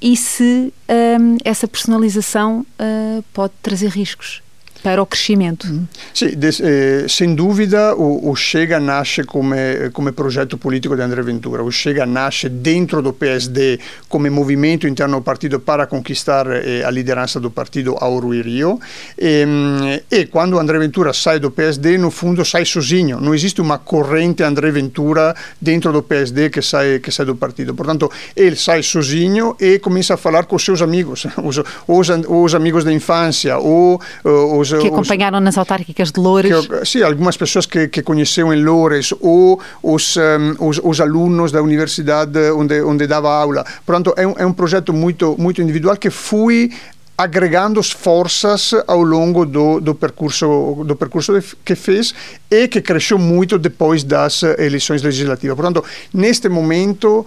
e 0.00 0.16
se 0.16 0.72
um, 1.20 1.38
essa 1.44 1.68
personalização 1.68 2.66
uh, 2.80 3.24
pode 3.32 3.52
trazer 3.62 3.88
riscos? 3.90 4.42
Para 4.82 5.00
o 5.00 5.06
crescimento. 5.06 5.66
Sì, 6.12 6.34
de, 6.36 6.48
eh, 6.60 7.08
sem 7.08 7.34
dúvida 7.34 7.94
o, 7.94 8.28
o 8.28 8.34
Chega 8.34 8.80
nasce 8.80 9.24
come, 9.24 9.90
come, 9.92 10.12
progetto 10.12 10.56
politico 10.56 10.96
di 10.96 11.02
André 11.02 11.22
Ventura, 11.22 11.62
o 11.62 11.70
Chega 11.70 12.04
nasce 12.04 12.60
dentro 12.60 13.00
do 13.00 13.12
PSD 13.12 13.78
come 14.08 14.28
movimento 14.28 14.86
interno 14.86 15.16
do 15.16 15.22
partito 15.22 15.60
para 15.60 15.86
conquistar 15.86 16.46
eh, 16.50 16.82
a 16.82 16.90
lideranza 16.90 17.38
do 17.38 17.50
partito 17.50 17.94
a 17.94 18.08
Ouro 18.08 18.34
e 18.34 18.42
Rio 18.42 18.80
e, 19.14 20.02
e, 20.08 20.26
quando 20.26 20.58
André 20.58 20.78
Ventura 20.78 21.12
sai 21.12 21.38
do 21.38 21.52
PSD 21.52 21.96
no 21.96 22.10
fundo 22.10 22.42
sai 22.42 22.64
sozinho, 22.64 23.20
non 23.20 23.34
esiste 23.34 23.60
una 23.60 23.78
corrente 23.78 24.42
André 24.42 24.72
Ventura 24.72 25.34
dentro 25.58 25.92
do 25.92 26.02
PSD 26.02 26.48
che 26.48 26.60
sai, 26.60 26.98
che 27.00 27.12
sai 27.12 27.26
do 27.26 27.36
partito, 27.36 27.72
portanto 27.72 28.10
ele 28.34 28.56
sai 28.56 28.82
sozinho 28.82 29.54
e 29.60 29.78
comincia 29.78 30.14
a 30.14 30.16
falar 30.16 30.46
com 30.46 30.56
os 30.56 30.64
seus 30.64 30.82
amigos, 30.82 31.26
os, 31.42 31.62
os, 31.86 32.08
os 32.26 32.54
amigos 32.54 32.82
da 32.82 32.92
infância 32.92 33.58
ou 33.58 34.00
os 34.24 34.71
que 34.80 34.88
acompanharam 34.88 35.38
os, 35.38 35.44
nas 35.44 35.58
autárquicas 35.58 36.10
de 36.10 36.20
Loures. 36.20 36.66
Que, 36.66 36.84
sim, 36.84 37.02
algumas 37.02 37.36
pessoas 37.36 37.66
que, 37.66 37.88
que 37.88 38.02
conheceram 38.02 38.52
em 38.52 38.62
Loures 38.62 39.12
ou 39.20 39.60
os, 39.82 40.16
um, 40.16 40.68
os, 40.68 40.80
os, 40.82 41.00
alunos 41.00 41.52
da 41.52 41.62
universidade 41.62 42.38
onde, 42.52 42.80
onde 42.82 43.06
dava 43.06 43.30
aula. 43.30 43.64
Portanto, 43.84 44.14
é 44.16 44.26
um, 44.26 44.34
é 44.38 44.46
um 44.46 44.52
projeto 44.52 44.92
muito, 44.92 45.36
muito 45.38 45.60
individual 45.60 45.96
que 45.96 46.10
fui 46.10 46.70
agregando 47.16 47.82
forças 47.82 48.72
ao 48.86 49.02
longo 49.02 49.44
do, 49.44 49.80
do 49.80 49.94
percurso 49.94 50.82
do 50.84 50.96
percurso 50.96 51.32
que 51.64 51.74
fez 51.74 52.14
e 52.50 52.66
que 52.68 52.80
cresceu 52.80 53.18
muito 53.18 53.58
depois 53.58 54.02
das 54.02 54.42
eleições 54.42 55.02
legislativas. 55.02 55.54
Portanto, 55.54 55.84
neste 56.12 56.48
momento, 56.48 57.24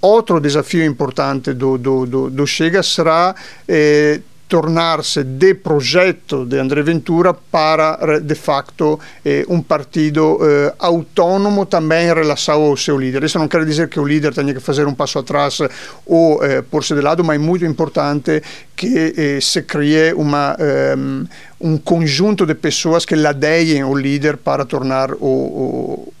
outro 0.00 0.40
desafio 0.40 0.84
importante 0.84 1.52
do, 1.52 1.78
do, 1.78 2.06
do, 2.06 2.30
do 2.30 2.46
Chega 2.46 2.82
será 2.82 3.34
eh, 3.68 4.20
tornarse 4.48 5.24
de 5.24 5.54
progetto 5.54 6.44
de 6.44 6.58
André 6.58 6.82
Ventura 6.82 7.34
para 7.34 8.20
de 8.20 8.34
facto 8.34 8.98
eh, 9.24 9.44
um 9.48 9.60
partido 9.60 10.38
eh, 10.40 10.72
autónomo 10.78 11.66
também 11.66 12.06
relação 12.14 12.62
ao 12.62 12.76
seu 12.76 12.96
líder. 12.96 13.24
Isso 13.24 13.38
não 13.38 13.48
quer 13.48 13.64
dizer 13.64 13.88
que 13.88 13.98
o 13.98 14.04
líder 14.04 14.32
tenha 14.32 14.54
que 14.54 14.60
fazer 14.60 14.86
um 14.86 14.94
passo 14.94 15.18
atrás 15.18 15.58
ou 16.06 16.44
eh, 16.44 16.62
pôr-se 16.62 16.94
de 16.94 17.00
lado, 17.00 17.24
mas 17.24 17.36
é 17.36 17.38
muito 17.38 17.64
importante 17.64 18.40
que 18.76 19.14
eh, 19.16 19.40
se 19.40 19.62
crie 19.62 20.12
uma, 20.14 20.56
um, 20.96 21.26
um 21.60 21.78
conjunto 21.78 22.46
de 22.46 22.54
pessoas 22.54 23.04
que 23.04 23.16
ladeiem 23.16 23.82
o 23.82 23.94
líder 23.94 24.36
para 24.36 24.64
tornar 24.64 25.12
o, 25.12 25.16
o, 25.24 26.12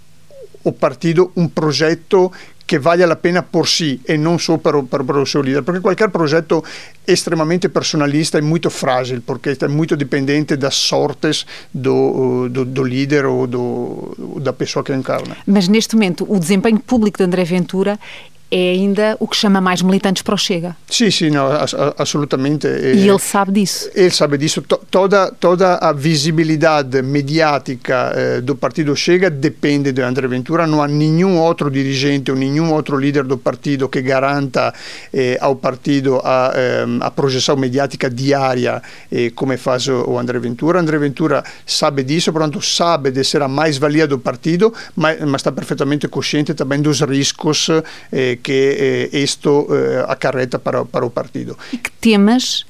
o 0.64 0.72
partido 0.72 1.30
um 1.36 1.46
projeto 1.46 2.32
che 2.66 2.78
valga 2.80 3.06
la 3.06 3.16
pena 3.16 3.42
por 3.42 3.66
si 3.68 4.00
e 4.02 4.16
non 4.16 4.38
solo 4.40 4.58
per, 4.58 4.84
per, 4.88 5.04
per, 5.04 5.16
il 5.16 5.26
suo 5.26 5.40
leader, 5.40 5.62
perché 5.62 5.80
qualche 5.80 6.10
progetto 6.10 6.64
estremamente 7.04 7.68
personalista 7.70 8.36
è 8.38 8.40
molto 8.40 8.68
fragile, 8.68 9.20
perché 9.20 9.56
è 9.56 9.66
molto 9.68 9.94
dipendente 9.94 10.58
da 10.58 10.68
sortes 10.68 11.46
do, 11.70 12.48
do, 12.50 12.64
do 12.64 12.82
líder 12.82 13.24
ou 13.24 13.46
do, 13.46 14.14
da 14.40 14.52
pessoa 14.52 14.84
que 14.84 14.92
encarna. 14.92 15.36
Mas 15.46 15.68
neste 15.68 15.94
momento 15.94 16.26
o 16.28 16.38
desempenho 16.38 16.80
público 16.80 17.18
de 17.18 17.24
André 17.24 17.44
Ventura 17.44 17.98
é 18.50 18.70
ainda 18.70 19.16
o 19.18 19.26
que 19.26 19.36
chama 19.36 19.60
mais 19.60 19.82
militantes 19.82 20.22
para 20.22 20.34
o 20.34 20.38
Chega. 20.38 20.76
Sim, 20.88 21.10
sim, 21.10 21.30
não, 21.30 21.46
absolutamente. 21.96 22.66
E 22.66 23.08
ele 23.08 23.18
sabe 23.18 23.52
disso. 23.52 23.90
Ele 23.94 24.10
sabe 24.10 24.38
disso. 24.38 24.62
Toda, 24.90 25.30
toda 25.32 25.76
a 25.76 25.92
visibilidade 25.92 27.02
mediática 27.02 28.12
eh, 28.14 28.40
do 28.40 28.54
partido 28.54 28.94
Chega 28.94 29.30
depende 29.30 29.92
de 29.92 30.00
André 30.02 30.28
Ventura. 30.28 30.66
Não 30.66 30.82
há 30.82 30.86
nenhum 30.86 31.38
outro 31.38 31.70
dirigente 31.70 32.30
ou 32.30 32.36
nenhum 32.36 32.72
outro 32.72 32.96
líder 32.96 33.24
do 33.24 33.38
partido 33.38 33.88
que 33.88 34.00
garanta 34.00 34.72
eh, 35.12 35.36
ao 35.40 35.56
partido 35.56 36.20
a, 36.22 36.52
eh, 36.54 36.86
a 37.00 37.10
projeção 37.10 37.56
mediática 37.56 38.08
diária 38.08 38.80
eh, 39.10 39.30
come 39.34 39.56
faz 39.56 39.88
o 39.88 40.18
André 40.18 40.38
Ventura. 40.38 40.80
André 40.80 40.98
Ventura 40.98 41.42
sabe 41.64 42.04
disso, 42.04 42.32
portanto 42.32 42.62
sabe 42.62 43.10
de 43.10 43.24
ser 43.24 43.42
a 43.42 43.48
mais-valia 43.48 44.06
do 44.06 44.18
partido, 44.18 44.72
mas, 44.94 45.20
mas 45.20 45.40
está 45.40 45.50
perfeitamente 45.50 46.06
consciente 46.08 46.54
também 46.54 46.80
dos 46.80 47.00
riscos 47.00 47.68
eh, 48.12 48.35
que 48.36 49.10
eh, 49.12 49.18
isto 49.18 49.66
eh, 49.70 50.04
acarreta 50.08 50.58
para, 50.58 50.84
para 50.84 51.04
o 51.04 51.10
partido. 51.10 51.58
E 51.72 51.78
que 51.78 51.90
temas 51.90 52.64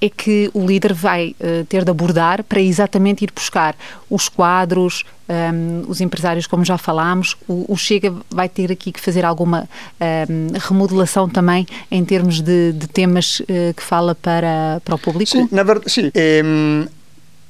é 0.00 0.08
que 0.08 0.50
o 0.54 0.64
líder 0.64 0.94
vai 0.94 1.34
uh, 1.40 1.64
ter 1.64 1.84
de 1.84 1.90
abordar 1.90 2.44
para 2.44 2.60
exatamente 2.60 3.24
ir 3.24 3.32
buscar 3.34 3.76
os 4.08 4.28
quadros, 4.28 5.04
um, 5.28 5.32
ehm, 5.32 5.84
os 5.88 6.00
empresários, 6.00 6.46
como 6.46 6.64
já 6.64 6.78
falámos, 6.78 7.36
o, 7.48 7.72
o, 7.72 7.76
Chega 7.76 8.14
vai 8.30 8.48
ter 8.48 8.70
aqui 8.70 8.92
que 8.92 9.00
fazer 9.00 9.24
alguma 9.24 9.68
um, 10.00 10.04
ehm, 10.04 10.58
remodelação 10.60 11.28
também 11.28 11.66
em 11.90 12.04
termos 12.04 12.40
de, 12.40 12.72
de 12.72 12.86
temas 12.86 13.40
uh, 13.40 13.74
que 13.76 13.82
fala 13.82 14.14
para, 14.14 14.80
para 14.84 14.94
o 14.94 14.98
público? 14.98 15.32
Sim, 15.32 15.48
na 15.50 15.64
verdade, 15.64 15.90
sim. 15.90 16.12
Um, 16.44 16.86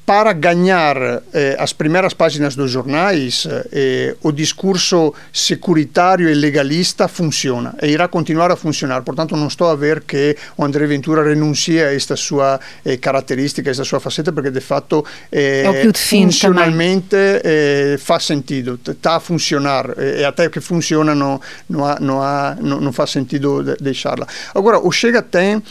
para 0.08 0.32
ganhar 0.32 0.96
eh, 1.34 1.54
as 1.58 1.74
primeiras 1.74 2.14
páginas 2.14 2.56
dos 2.56 2.70
jornais, 2.70 3.46
eh, 3.70 4.16
o 4.22 4.32
discurso 4.32 5.12
securitário 5.30 6.30
e 6.30 6.34
legalista 6.34 7.06
funciona 7.06 7.74
e 7.82 7.88
irá 7.88 8.08
continuar 8.08 8.50
a 8.50 8.56
funcionar. 8.56 9.02
Portanto, 9.02 9.36
não 9.36 9.48
estou 9.48 9.68
a 9.68 9.76
ver 9.76 10.04
que 10.04 10.34
o 10.56 10.64
André 10.64 10.86
Ventura 10.86 11.22
renuncie 11.22 11.82
a 11.82 11.92
esta 11.92 12.16
sua 12.16 12.58
eh, 12.86 12.96
caratteristica, 12.96 13.68
a 13.68 13.72
esta 13.72 13.84
sua 13.84 14.00
faceta, 14.00 14.32
porque 14.32 14.50
de 14.50 14.62
fatto 14.62 15.04
eh, 15.30 15.64
é 15.66 15.92
funcionalmente 15.92 17.14
eh, 17.14 17.98
faz 17.98 18.24
sentido, 18.24 18.80
está 18.88 19.16
a 19.16 19.20
funcionar 19.20 19.90
e 19.98 20.24
até 20.24 20.48
que 20.48 20.62
funciona 20.62 21.14
não, 21.14 21.38
não, 21.68 21.84
há, 21.84 22.00
não, 22.00 22.22
há, 22.22 22.56
não, 22.58 22.80
não 22.80 22.94
faz 22.94 23.10
sentido 23.10 23.62
deixá-la. 23.78 24.26
Agora, 24.54 24.78
o 24.78 24.90
Chega 24.90 25.20
tem 25.20 25.62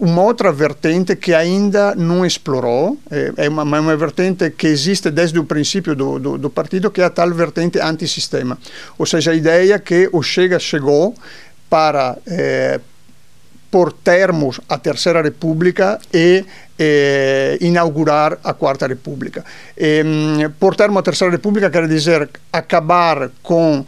uma 0.00 0.22
outra 0.22 0.52
vertente 0.52 1.16
que 1.16 1.32
ainda 1.32 1.94
não 1.94 2.24
explorou, 2.24 2.98
é, 3.10 3.32
é 3.36 3.48
uma, 3.48 3.62
uma 3.62 3.96
vertente 3.96 4.50
que 4.50 4.66
existe 4.66 5.10
desde 5.10 5.38
o 5.38 5.44
princípio 5.44 5.94
do, 5.94 6.18
do, 6.18 6.38
do 6.38 6.50
partido, 6.50 6.90
que 6.90 7.00
é 7.00 7.04
a 7.04 7.10
tal 7.10 7.30
vertente 7.32 7.78
antissistema. 7.80 8.58
Ou 8.98 9.06
seja, 9.06 9.30
a 9.30 9.34
ideia 9.34 9.78
que 9.78 10.08
o 10.12 10.22
Chega 10.22 10.58
chegou 10.58 11.14
para 11.68 12.16
eh, 12.26 12.80
por 13.70 13.92
termos 13.92 14.60
a 14.68 14.78
Terceira 14.78 15.20
República 15.20 15.98
e 16.12 16.44
inaugurar 17.60 18.38
a 18.44 18.52
Quarta 18.52 18.86
República. 18.86 19.44
Eh, 19.76 20.50
por 20.58 20.76
termo 20.76 20.98
a 20.98 21.02
Terceira 21.02 21.32
República 21.32 21.70
quer 21.70 21.88
dizer 21.88 22.28
acabar 22.52 23.30
com 23.42 23.84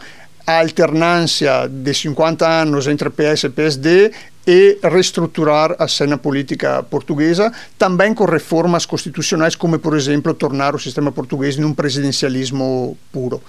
alternância 0.57 1.67
de 1.67 1.93
50 1.93 2.47
anos 2.47 2.87
entre 2.87 3.09
PS 3.09 3.43
e 3.43 3.49
PSD 3.49 4.11
e 4.47 4.79
reestruturar 4.81 5.75
a 5.77 5.87
cena 5.87 6.17
política 6.17 6.81
portuguesa, 6.81 7.53
também 7.77 8.13
com 8.13 8.25
reformas 8.25 8.85
constitucionais, 8.85 9.55
como, 9.55 9.77
por 9.77 9.95
exemplo, 9.95 10.33
tornar 10.33 10.73
o 10.73 10.79
sistema 10.79 11.11
português 11.11 11.55
num 11.57 11.73
presidencialismo 11.73 12.97
puro. 13.11 13.41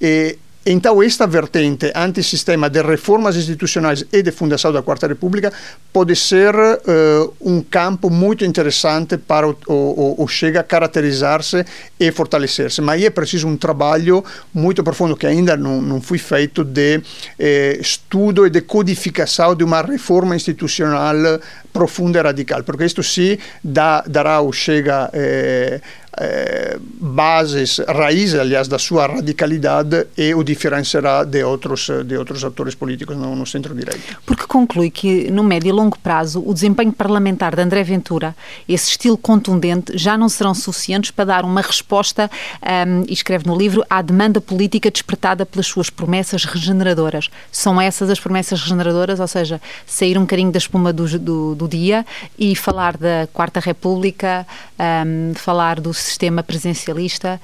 E 0.00 0.38
então, 0.66 1.02
esta 1.02 1.26
vertente 1.26 1.92
antissistema 1.94 2.70
de 2.70 2.80
reformas 2.80 3.36
institucionais 3.36 4.04
e 4.10 4.22
de 4.22 4.30
fundação 4.30 4.72
da 4.72 4.82
Quarta 4.82 5.06
República 5.06 5.52
pode 5.92 6.16
ser 6.16 6.54
uh, 6.54 7.34
um 7.40 7.60
campo 7.60 8.08
muito 8.08 8.46
interessante 8.46 9.18
para 9.18 9.46
o, 9.46 9.56
o, 9.66 10.24
o 10.24 10.26
Chega 10.26 10.62
caracterizar-se 10.62 11.66
e 12.00 12.10
fortalecer-se. 12.10 12.80
Mas 12.80 13.02
é 13.02 13.10
preciso 13.10 13.46
um 13.46 13.58
trabalho 13.58 14.24
muito 14.54 14.82
profundo 14.82 15.16
que 15.16 15.26
ainda 15.26 15.54
não, 15.54 15.82
não 15.82 16.00
foi 16.00 16.16
feito 16.16 16.64
de 16.64 17.02
eh, 17.38 17.78
estudo 17.80 18.46
e 18.46 18.50
de 18.50 18.62
codificação 18.62 19.54
de 19.54 19.62
uma 19.62 19.82
reforma 19.82 20.34
institucional 20.34 21.40
profunda 21.74 22.20
e 22.20 22.22
radical, 22.22 22.62
porque 22.62 22.84
isto 22.84 23.02
sim 23.02 23.36
dá, 23.62 24.02
dará 24.06 24.34
ao 24.34 24.52
Chega 24.52 25.10
eh, 25.12 25.80
eh, 26.16 26.78
bases, 26.80 27.80
raízes, 27.88 28.38
aliás, 28.38 28.68
da 28.68 28.78
sua 28.78 29.06
radicalidade 29.06 30.06
e 30.16 30.32
o 30.34 30.44
diferenciará 30.44 31.24
de 31.24 31.42
outros, 31.42 31.90
de 32.06 32.16
outros 32.16 32.44
atores 32.44 32.76
políticos 32.76 33.16
no, 33.16 33.34
no 33.34 33.44
centro-direita. 33.44 34.18
Porque 34.24 34.46
conclui 34.46 34.90
que, 34.90 35.30
no 35.30 35.42
médio 35.42 35.70
e 35.70 35.72
longo 35.72 35.98
prazo, 35.98 36.42
o 36.46 36.54
desempenho 36.54 36.92
parlamentar 36.92 37.56
de 37.56 37.62
André 37.62 37.82
Ventura, 37.82 38.36
esse 38.68 38.90
estilo 38.90 39.18
contundente, 39.18 39.98
já 39.98 40.16
não 40.16 40.28
serão 40.28 40.54
suficientes 40.54 41.10
para 41.10 41.24
dar 41.24 41.44
uma 41.44 41.60
resposta, 41.60 42.30
um, 42.62 43.04
e 43.08 43.12
escreve 43.12 43.46
no 43.46 43.56
livro, 43.56 43.84
à 43.90 44.00
demanda 44.00 44.40
política 44.40 44.90
despertada 44.90 45.44
pelas 45.44 45.66
suas 45.66 45.90
promessas 45.90 46.44
regeneradoras. 46.44 47.28
São 47.50 47.80
essas 47.80 48.08
as 48.08 48.20
promessas 48.20 48.60
regeneradoras, 48.60 49.18
ou 49.18 49.26
seja, 49.26 49.60
sair 49.84 50.16
um 50.16 50.22
bocadinho 50.22 50.52
da 50.52 50.58
espuma 50.58 50.92
do, 50.92 51.18
do, 51.18 51.54
do 51.54 51.63
dia 51.68 52.04
e 52.38 52.54
falar 52.54 52.96
da 52.96 53.28
Quarta 53.32 53.60
República, 53.60 54.46
um, 54.78 55.34
falar 55.34 55.80
do 55.80 55.92
sistema 55.92 56.42
presidencialista 56.42 57.40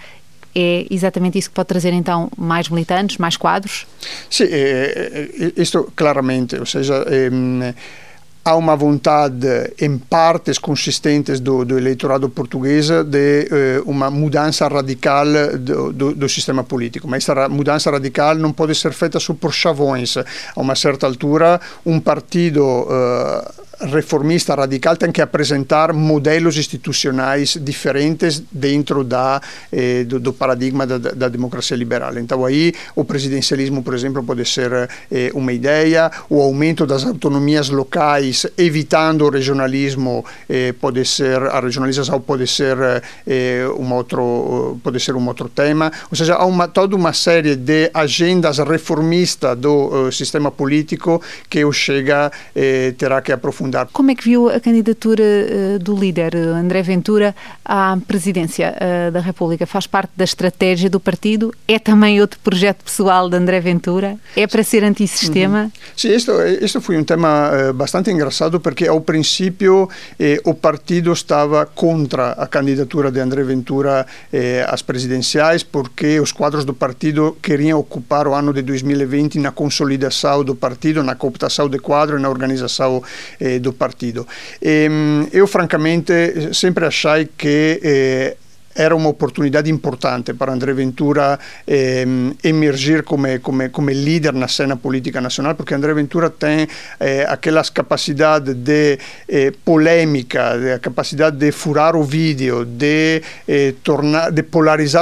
é 0.54 0.84
exatamente 0.90 1.38
isso 1.38 1.48
que 1.48 1.54
pode 1.54 1.68
trazer 1.68 1.92
então 1.92 2.28
mais 2.36 2.68
militantes, 2.68 3.18
mais 3.18 3.36
quadros? 3.36 3.86
Sim, 4.28 4.48
é, 4.50 5.52
isto 5.56 5.92
claramente, 5.94 6.56
ou 6.56 6.66
seja, 6.66 7.04
é, 7.06 7.30
há 8.44 8.56
uma 8.56 8.74
vontade 8.74 9.46
em 9.80 9.98
partes 9.98 10.58
consistentes 10.58 11.40
do, 11.40 11.64
do 11.64 11.78
eleitorado 11.78 12.28
português 12.28 12.88
de 12.88 13.48
eh, 13.50 13.82
uma 13.84 14.10
mudança 14.10 14.66
radical 14.66 15.26
do, 15.58 15.92
do, 15.92 16.14
do, 16.14 16.28
sistema 16.28 16.64
político, 16.64 17.06
mas 17.06 17.22
essa 17.28 17.48
mudança 17.48 17.90
radical 17.90 18.34
não 18.36 18.52
pode 18.52 18.74
ser 18.74 18.92
feita 18.92 19.20
só 19.20 19.34
por 19.34 19.52
chavões. 19.52 20.16
A 20.16 20.24
uma 20.56 20.74
certa 20.74 21.06
altura, 21.06 21.60
um 21.84 22.00
partido 22.00 22.86
eh, 22.90 23.52
reformista 23.80 24.54
radical 24.54 24.96
tem 24.96 25.12
que 25.12 25.22
apresentar 25.22 25.92
modelos 25.92 26.56
institucionais 26.56 27.56
diferentes 27.60 28.42
dentro 28.50 29.04
da, 29.04 29.40
eh, 29.72 30.04
do, 30.04 30.18
do, 30.18 30.32
paradigma 30.32 30.86
da, 30.86 30.98
da, 30.98 31.28
democracia 31.28 31.76
liberal. 31.76 32.18
Então 32.18 32.44
aí 32.44 32.72
o 32.94 33.04
presidencialismo, 33.04 33.82
por 33.82 33.94
exemplo, 33.94 34.22
pode 34.22 34.44
ser 34.44 34.88
eh, 35.10 35.30
uma 35.34 35.52
ideia, 35.52 36.10
o 36.28 36.40
aumento 36.40 36.86
das 36.86 37.04
autonomias 37.04 37.68
locais, 37.70 38.46
evitando 38.56 39.24
o 39.26 39.30
regionalismo, 39.30 40.24
eh, 40.48 40.72
pode 40.72 41.04
ser 41.04 41.42
a 41.42 41.60
regionalização 41.60 42.20
pode 42.20 42.46
ser 42.46 42.76
eh, 43.26 43.66
um 43.78 43.92
outro 43.92 44.78
pode 44.82 45.00
ser 45.00 45.14
um 45.14 45.26
outro 45.26 45.48
tema. 45.48 45.90
Ou 46.10 46.16
seja, 46.16 46.34
há 46.34 46.44
uma, 46.44 46.68
toda 46.68 46.96
uma 46.96 47.12
série 47.12 47.56
de 47.56 47.90
agendas 47.94 48.58
reformistas 48.58 49.56
do 49.56 50.06
uh, 50.08 50.12
sistema 50.12 50.50
político 50.50 51.22
que 51.48 51.64
o 51.64 51.72
Chega 51.72 52.30
eh, 52.54 52.94
terá 52.96 53.20
que 53.20 53.32
aprofundar 53.32 53.69
como 53.92 54.10
é 54.10 54.14
que 54.14 54.24
viu 54.24 54.48
a 54.48 54.60
candidatura 54.60 55.22
uh, 55.22 55.78
do 55.78 55.94
líder 55.94 56.34
eh, 56.34 56.38
André 56.38 56.82
Ventura 56.82 57.34
à 57.64 57.96
presidência 58.06 58.74
uh, 58.76 59.10
da 59.10 59.20
República? 59.20 59.66
Faz 59.66 59.86
parte 59.86 60.10
da 60.16 60.24
estratégia 60.24 60.88
do 60.88 60.98
partido? 60.98 61.52
É 61.66 61.78
também 61.78 62.20
outro 62.20 62.38
projeto 62.40 62.84
pessoal 62.84 63.28
de 63.28 63.36
André 63.36 63.60
Ventura? 63.60 64.16
É 64.36 64.46
para 64.46 64.62
ser 64.62 64.84
antissistema? 64.84 65.64
Uhum. 65.64 65.72
Sim, 65.96 66.08
isto, 66.14 66.32
isto 66.60 66.80
foi 66.80 66.96
um 66.96 67.04
tema 67.04 67.72
bastante 67.74 68.10
engraçado 68.10 68.60
porque 68.60 68.86
ao 68.86 69.00
princípio 69.00 69.88
o 70.44 70.54
partido 70.54 71.12
estava 71.12 71.66
contra 71.66 72.32
a 72.32 72.46
candidatura 72.46 73.10
de 73.10 73.20
André 73.20 73.42
Ventura 73.42 74.06
às 74.68 74.82
presidenciais 74.82 75.62
porque 75.62 76.20
os 76.20 76.32
quadros 76.32 76.64
do 76.64 76.74
partido 76.74 77.36
queriam 77.42 77.78
ocupar 77.78 78.26
o 78.26 78.34
ano 78.34 78.52
de 78.52 78.62
2020 78.62 79.38
na 79.38 79.50
consolidação 79.50 80.44
do 80.44 80.54
partido, 80.54 81.02
na 81.02 81.14
cooptação 81.14 81.68
de 81.68 81.78
quadro 81.78 82.18
e 82.18 82.22
na 82.22 82.28
organização 82.28 83.02
do 83.60 83.74
partido. 83.74 84.26
E, 84.60 84.84
ehm, 84.84 85.28
francamente, 85.46 86.52
sempre 86.52 86.86
achei 86.86 87.30
que 87.36 87.80
eh, 87.82 88.36
era 88.74 88.94
oportunidade 89.08 89.68
importante 89.68 90.34
para 90.34 90.52
André 90.52 90.72
Ventura 90.72 91.38
eh, 91.66 92.06
emergir 92.42 93.02
como, 93.02 93.26
como, 93.40 93.68
como 93.70 93.90
líder 93.90 94.32
na 94.32 94.46
cena 94.46 94.76
política 94.76 95.20
nacional, 95.20 95.56
porque 95.56 95.74
André 95.74 95.92
Ventura 95.92 96.30
tem 96.30 96.68
eh, 97.00 97.26
capacidades 97.68 98.54
de 98.54 98.98
eh, 99.28 99.52
polêmica, 99.64 100.74
a 100.76 100.78
capacidade 100.78 101.36
de 101.36 101.50
furar 101.50 101.96
o 101.96 102.04
vídeo, 102.04 102.64
de, 102.64 103.22
eh, 103.46 103.74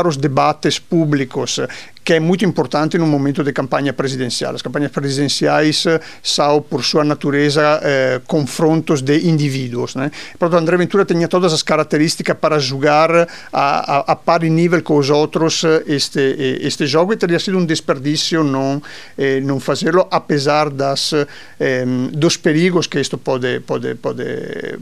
os 0.07 0.17
debates 0.17 0.79
públicos, 0.79 1.61
que 2.09 2.15
é 2.15 2.21
muito 2.21 2.43
importante 2.43 2.97
no 2.97 3.07
momento 3.07 3.45
de 3.45 3.53
campanha 3.53 3.93
presidencial. 3.93 4.55
As 4.55 4.63
campanhas 4.63 4.91
presidenciais 4.91 5.85
eh, 5.85 6.01
são, 6.23 6.63
por 6.63 6.83
sua 6.83 7.05
natureza, 7.05 7.81
eh, 7.83 8.23
confrontos 8.27 9.03
de 9.03 9.29
indivíduos. 9.29 9.95
Né? 9.95 10.11
Portanto, 10.39 10.59
André 10.63 10.79
Ventura 10.79 11.05
tinha 11.05 11.29
todas 11.29 11.53
as 11.53 11.63
características 11.63 12.35
para 12.41 12.59
jogar 12.59 13.11
a, 13.13 13.27
a, 13.53 13.99
a 14.13 14.17
par 14.17 14.41
nível 14.41 14.83
com 14.83 14.97
os 14.97 15.11
outros 15.11 15.63
eh, 15.65 15.83
este, 15.87 16.19
eh, 16.19 16.67
este 16.67 16.87
jogo 16.87 17.13
e 17.13 17.17
teria 17.19 17.39
sido 17.39 17.59
um 17.59 17.67
desperdício 17.67 18.43
não, 18.43 18.83
eh, 19.19 19.41
não 19.41 19.61
fazê-lo, 19.61 20.09
apesar 20.11 20.71
das, 20.71 21.13
eh, 21.61 21.85
dos 22.15 22.39
perigos 22.39 22.87
que 22.87 22.99
isto 22.99 23.19
pode, 23.19 23.61
pode, 23.61 23.97
pode, 23.97 24.25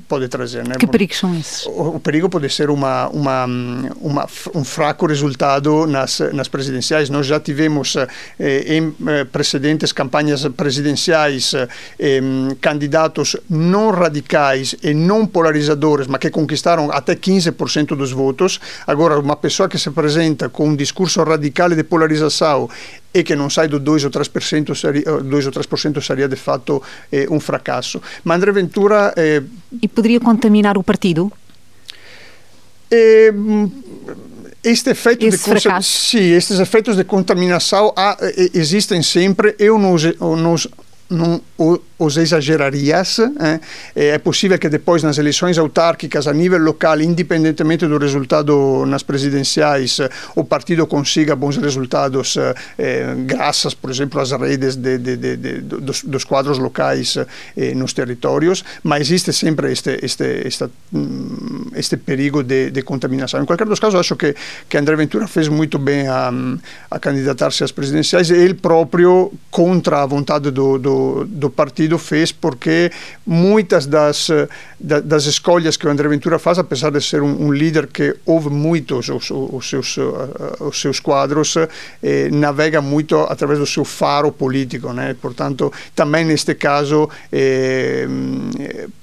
pode 0.07 0.29
trazer. 0.29 0.63
Né? 0.63 0.77
Que 0.79 0.87
perigos 0.87 1.19
são 1.19 1.37
esses? 1.37 1.67
O, 1.67 1.97
o 1.97 1.99
perigo 1.99 2.29
pode 2.29 2.49
ser 2.51 2.71
uma, 2.71 3.09
uma, 3.09 3.47
uma, 4.01 4.29
um 4.55 4.63
fraco 4.63 5.07
resultado 5.07 5.89
nas, 5.89 6.21
nas 6.33 6.47
presidenciais 6.47 7.11
nós 7.17 7.27
já 7.27 7.41
tivemos 7.41 7.97
eh, 7.97 8.77
em 8.77 8.95
eh, 9.09 9.25
precedentes 9.25 9.93
campanhas 9.93 10.47
presidenciais 10.49 11.55
eh, 11.55 12.21
candidatos 12.61 13.37
não 13.49 13.91
radicais 13.91 14.77
e 14.83 14.93
não 14.93 15.27
polarizadores, 15.27 16.07
mas 16.07 16.21
que 16.21 16.31
conquistaram 16.31 16.93
até 16.93 17.15
15% 17.15 17.97
dos 17.97 18.13
votos. 18.13 18.61
Agora, 18.87 19.19
uma 19.19 19.37
pessoa 19.37 19.69
que 19.69 19.79
se 19.79 19.89
apresenta 19.89 20.49
com 20.49 20.69
um 20.69 20.77
discurso 20.77 21.23
radical 21.23 21.71
de 21.71 21.85
polarização 21.85 22.69
e 23.17 23.25
que 23.25 23.35
non 23.35 23.49
sai 23.49 23.65
do 23.65 23.81
2 23.81 24.05
ou 24.05 24.11
3% 24.13 24.77
seria, 24.77 25.09
2 25.09 25.47
ou 25.49 25.53
3% 25.53 26.05
seria 26.05 26.29
de 26.29 26.37
fato 26.37 26.83
eh, 27.09 27.25
un 27.33 27.41
fracasso. 27.41 28.03
Ma 28.25 28.37
André 28.37 28.53
Ventura... 28.53 29.17
Eh, 29.17 29.41
e 29.81 29.89
poderia 29.89 30.21
contaminar 30.21 30.77
o 30.77 30.85
partido? 30.85 31.33
Eh, 32.93 33.33
este 34.67 34.91
efeito 34.91 35.25
Esse 35.25 35.39
de 35.39 35.61
fracasso. 35.61 36.09
Sim, 36.09 36.33
estes 36.33 36.59
efeitos 36.59 36.97
de 36.97 37.05
contaminação 37.05 37.93
há, 37.97 38.17
existem 38.53 39.01
sempre. 39.01 39.55
Eu 39.59 39.79
não, 39.79 39.95
não, 40.37 40.61
não 41.09 41.41
os 41.99 42.17
exagerarias. 42.17 43.19
Eh? 43.19 43.61
É 43.95 44.19
possível 44.19 44.59
que 44.59 44.69
depois 44.69 45.03
nas 45.03 45.19
eleições 45.19 45.59
autárquicas 45.59 46.27
a 46.27 46.33
nível 46.33 46.59
local, 46.59 47.01
independentemente 47.01 47.87
do 47.87 47.99
resultado 47.99 48.85
nas 48.87 49.03
presidenciais, 49.03 49.99
o 50.35 50.45
partido 50.45 50.87
consiga 50.87 51.35
bons 51.35 51.57
resultados 51.57 52.37
eh, 52.37 53.15
graças, 53.27 53.75
por 53.75 53.91
exemplo, 53.91 54.21
às 54.21 54.31
redes 54.33 54.77
de, 54.77 54.99
de, 54.99 55.17
de, 55.17 55.61
dos, 55.61 56.03
dos, 56.03 56.25
quadros 56.25 56.59
locais 56.59 57.17
eh, 57.57 57.75
nos 57.75 57.93
territórios, 57.93 58.65
mas 58.83 59.03
existe 59.03 59.33
sempre 59.33 59.73
este, 59.73 59.99
este, 60.03 60.47
mm, 60.93 61.73
este 61.75 61.97
perigo 61.97 62.43
de, 62.43 62.71
contaminação. 62.83 63.43
Em 63.43 63.47
qualquer 63.47 63.67
dos 63.67 63.81
casos, 63.81 63.99
acho 63.99 64.15
que, 64.17 64.35
que 64.69 64.77
André 64.77 64.97
Ventura 64.97 65.27
fez 65.27 65.49
muito 65.49 65.79
bem 65.79 66.07
a, 66.09 66.31
a 66.91 66.99
candidatar-se 66.99 67.65
às 67.65 67.73
presidenciais, 67.73 68.31
ele 68.31 68.55
próprio 68.55 69.33
contra 69.51 70.03
a 70.03 70.07
vontade 70.07 70.51
do, 70.51 70.79
do, 70.79 71.25
do 71.25 71.51
do 71.51 71.51
partido 71.87 71.99
fez 71.99 72.33
porque 72.33 72.91
muitas 73.25 73.87
das, 73.87 74.29
das 74.79 75.25
escolhas 75.27 75.77
que 75.77 75.87
o 75.87 75.91
André 75.91 76.09
Ventura 76.09 76.39
faz, 76.39 76.59
apesar 76.59 76.91
de 76.91 77.01
ser 77.01 77.23
um, 77.23 77.47
um 77.47 77.53
líder 77.53 77.87
que 77.87 78.17
ouve 78.27 78.51
muito 78.51 78.99
os, 78.99 79.09
os, 79.09 79.31
os, 79.31 79.69
seus, 79.69 79.97
os 80.61 80.81
seus 80.81 81.01
quadros, 81.01 81.57
eh, 82.03 82.29
navega 82.31 82.81
muito 82.81 83.17
através 83.17 83.59
do 83.59 83.67
seu 83.67 83.85
faro 83.85 84.33
político. 84.33 84.93
Né? 84.93 85.15
Portanto, 85.15 85.73
também 85.95 86.25
neste 86.25 86.55
caso, 86.55 87.09
eh, 87.33 88.07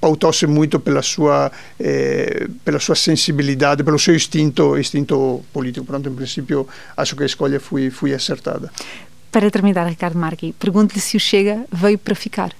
pautou-se 0.00 0.46
muito 0.46 0.78
pela 0.78 1.02
sua, 1.02 1.50
eh, 1.80 2.46
pela 2.64 2.78
sua 2.78 2.94
sensibilidade, 2.94 3.82
pelo 3.82 3.98
seu 3.98 4.14
instinto, 4.14 4.78
instinto 4.78 5.42
político. 5.52 5.86
Portanto, 5.86 6.08
em 6.10 6.14
princípio, 6.14 6.66
acho 6.96 7.16
que 7.16 7.22
a 7.22 7.26
escolha 7.26 7.58
foi, 7.58 7.90
foi 7.90 8.12
acertada. 8.12 8.70
Para 9.34 9.50
terminar, 9.50 9.88
Ricardo 9.88 10.16
Marqui, 10.16 10.52
pergunto-lhe 10.52 11.00
se 11.00 11.16
o 11.16 11.20
Chega 11.20 11.64
veio 11.72 11.98
para 11.98 12.14
ficar. 12.14 12.52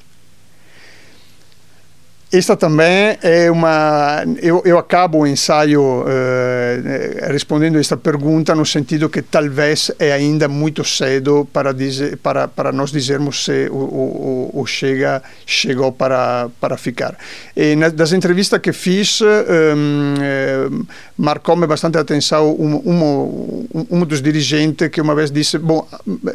Esta 2.33 2.57
também 2.57 3.17
é 3.23 3.49
uma. 3.49 4.25
Eu, 4.43 4.61
eu 4.65 4.77
acabo 4.77 5.19
o 5.19 5.27
ensaio 5.27 6.05
eh, 6.09 7.29
respondendo 7.31 7.79
esta 7.79 7.97
pergunta 7.97 8.57
no 8.57 8.67
sentido 8.67 9.09
que 9.09 9.23
talvez 9.23 9.93
é 10.01 10.13
ainda 10.13 10.49
muito 10.49 10.85
cedo 10.85 11.47
para, 11.53 11.73
dizer, 11.73 12.17
para, 12.17 12.49
para 12.49 12.73
nós 12.73 12.91
dizermos 12.91 13.45
se 13.45 13.69
o, 13.71 13.77
o, 13.77 14.61
o 14.63 14.67
Chega 14.67 15.23
chegou 15.47 15.93
para, 15.93 16.49
para 16.61 16.77
ficar. 16.77 17.17
E 17.57 17.77
nas, 17.77 17.93
das 17.93 18.13
entrevistas 18.13 18.61
que 18.61 18.73
fiz, 18.73 19.21
um, 19.21 20.15
eh, 20.21 20.69
marcou-me 21.17 21.69
bastante 21.69 21.99
a 21.99 22.01
atenção 22.01 22.51
um, 22.51 22.75
um, 22.85 23.87
um 23.91 24.05
dos 24.05 24.21
dirigentes 24.21 24.89
que 24.89 25.01
uma 25.01 25.15
vez 25.15 25.31
disse: 25.31 25.57
Bom, 25.57 25.87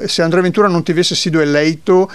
se 0.08 0.22
André 0.22 0.42
Ventura 0.42 0.70
não 0.70 0.82
tivesse 0.82 1.14
sido 1.14 1.42
eleito, 1.42 2.08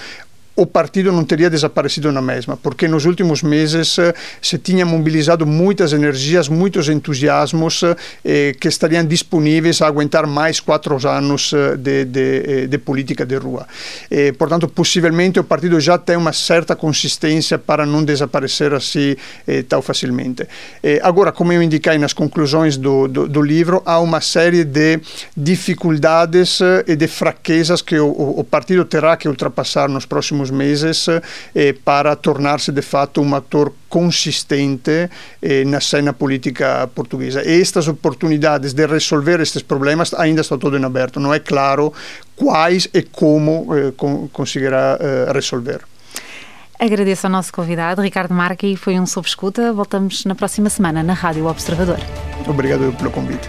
o 0.57 0.66
partido 0.66 1.11
não 1.11 1.24
teria 1.24 1.50
desaparecido 1.50 2.12
na 2.12 2.22
mesma, 2.22 2.57
porque 2.57 2.86
nos 2.86 3.05
últimos 3.05 3.42
meses 3.42 3.98
eh, 3.98 4.14
se 4.40 4.57
tinha 4.59 4.86
mobilizado 4.86 5.44
muitas 5.46 5.92
energias, 5.92 6.48
muitos 6.48 6.88
entusiasmos 6.88 7.82
eh, 8.24 8.55
que 8.61 8.68
estariam 8.68 9.05
disponíveis 9.05 9.82
a 9.82 9.86
aguentar 9.86 10.26
mais 10.26 10.61
quatro 10.61 10.96
anos 11.09 11.52
eh, 11.52 11.76
de, 11.76 12.05
de, 12.05 12.42
eh, 12.46 12.66
de 12.66 12.78
política 12.78 13.26
de 13.26 13.36
rua. 13.36 13.66
E, 14.11 14.32
portanto, 14.32 14.68
possivelmente 14.68 15.40
o 15.40 15.44
partido 15.44 15.80
já 15.80 15.98
tem 15.98 16.16
uma 16.16 16.32
certa 16.32 16.76
consistência 16.76 17.59
para 17.59 17.84
não 17.84 18.05
desaparecer 18.05 18.72
assim 18.72 19.16
eh, 19.46 19.62
tão 19.62 19.82
facilmente. 19.82 20.46
Eh, 20.82 21.00
agora, 21.02 21.32
como 21.32 21.52
eu 21.52 21.62
indiquei 21.62 21.98
nas 21.98 22.12
conclusões 22.12 22.76
do, 22.76 23.09
do, 23.09 23.28
do, 23.28 23.42
livro, 23.42 23.82
há 23.84 23.98
uma 23.98 24.20
série 24.20 24.64
de 24.64 25.00
dificuldades 25.36 26.61
e 26.86 26.94
de 26.94 27.09
fraquezas 27.09 27.82
que 27.82 27.98
o, 27.98 28.09
o 28.09 28.44
partido 28.44 28.84
terá 28.84 29.16
que 29.16 29.28
ultrapassar 29.28 29.88
nos 29.88 30.07
próximos 30.07 30.43
próximos 30.45 30.51
meses 30.51 31.07
eh, 31.55 31.74
para 31.84 32.14
tornar-se 32.16 32.70
de 32.72 32.82
fato 32.82 33.20
um 33.20 33.34
ator 33.34 33.72
consistente 33.88 35.09
eh, 35.40 35.64
na 35.64 35.80
cena 35.80 36.12
política 36.12 36.88
portuguesa. 36.95 37.42
E 37.42 37.61
estas 37.61 37.88
oportunidades 37.88 38.72
de 38.72 38.86
resolver 38.86 39.40
estes 39.40 39.62
problemas 39.62 40.12
ainda 40.14 40.40
estão 40.40 40.59
todo 40.59 40.76
em 40.76 40.84
aberto. 40.84 41.18
Não 41.20 41.32
é 41.32 41.38
claro 41.38 41.92
quais 42.36 42.88
e 42.92 43.03
como 43.03 43.66
eh, 43.74 43.92
conseguirá 44.32 44.99
resolver. 45.32 45.80
Agradeço 46.78 47.26
ao 47.26 47.30
nosso 47.30 47.53
convidado, 47.53 48.03
Ricardo 48.03 48.34
Marca, 48.34 48.66
e 48.66 48.76
foi 48.76 48.99
um 48.99 49.07
sob 49.07 49.26
escuta. 49.26 49.72
Voltamos 49.72 50.24
na 50.24 50.34
próxima 50.34 50.68
semana 50.68 51.03
na 51.03 51.14
Rádio 51.14 51.47
Observador. 51.47 51.99
Obrigado 52.47 52.92
pelo 52.99 53.11
convite. 53.11 53.49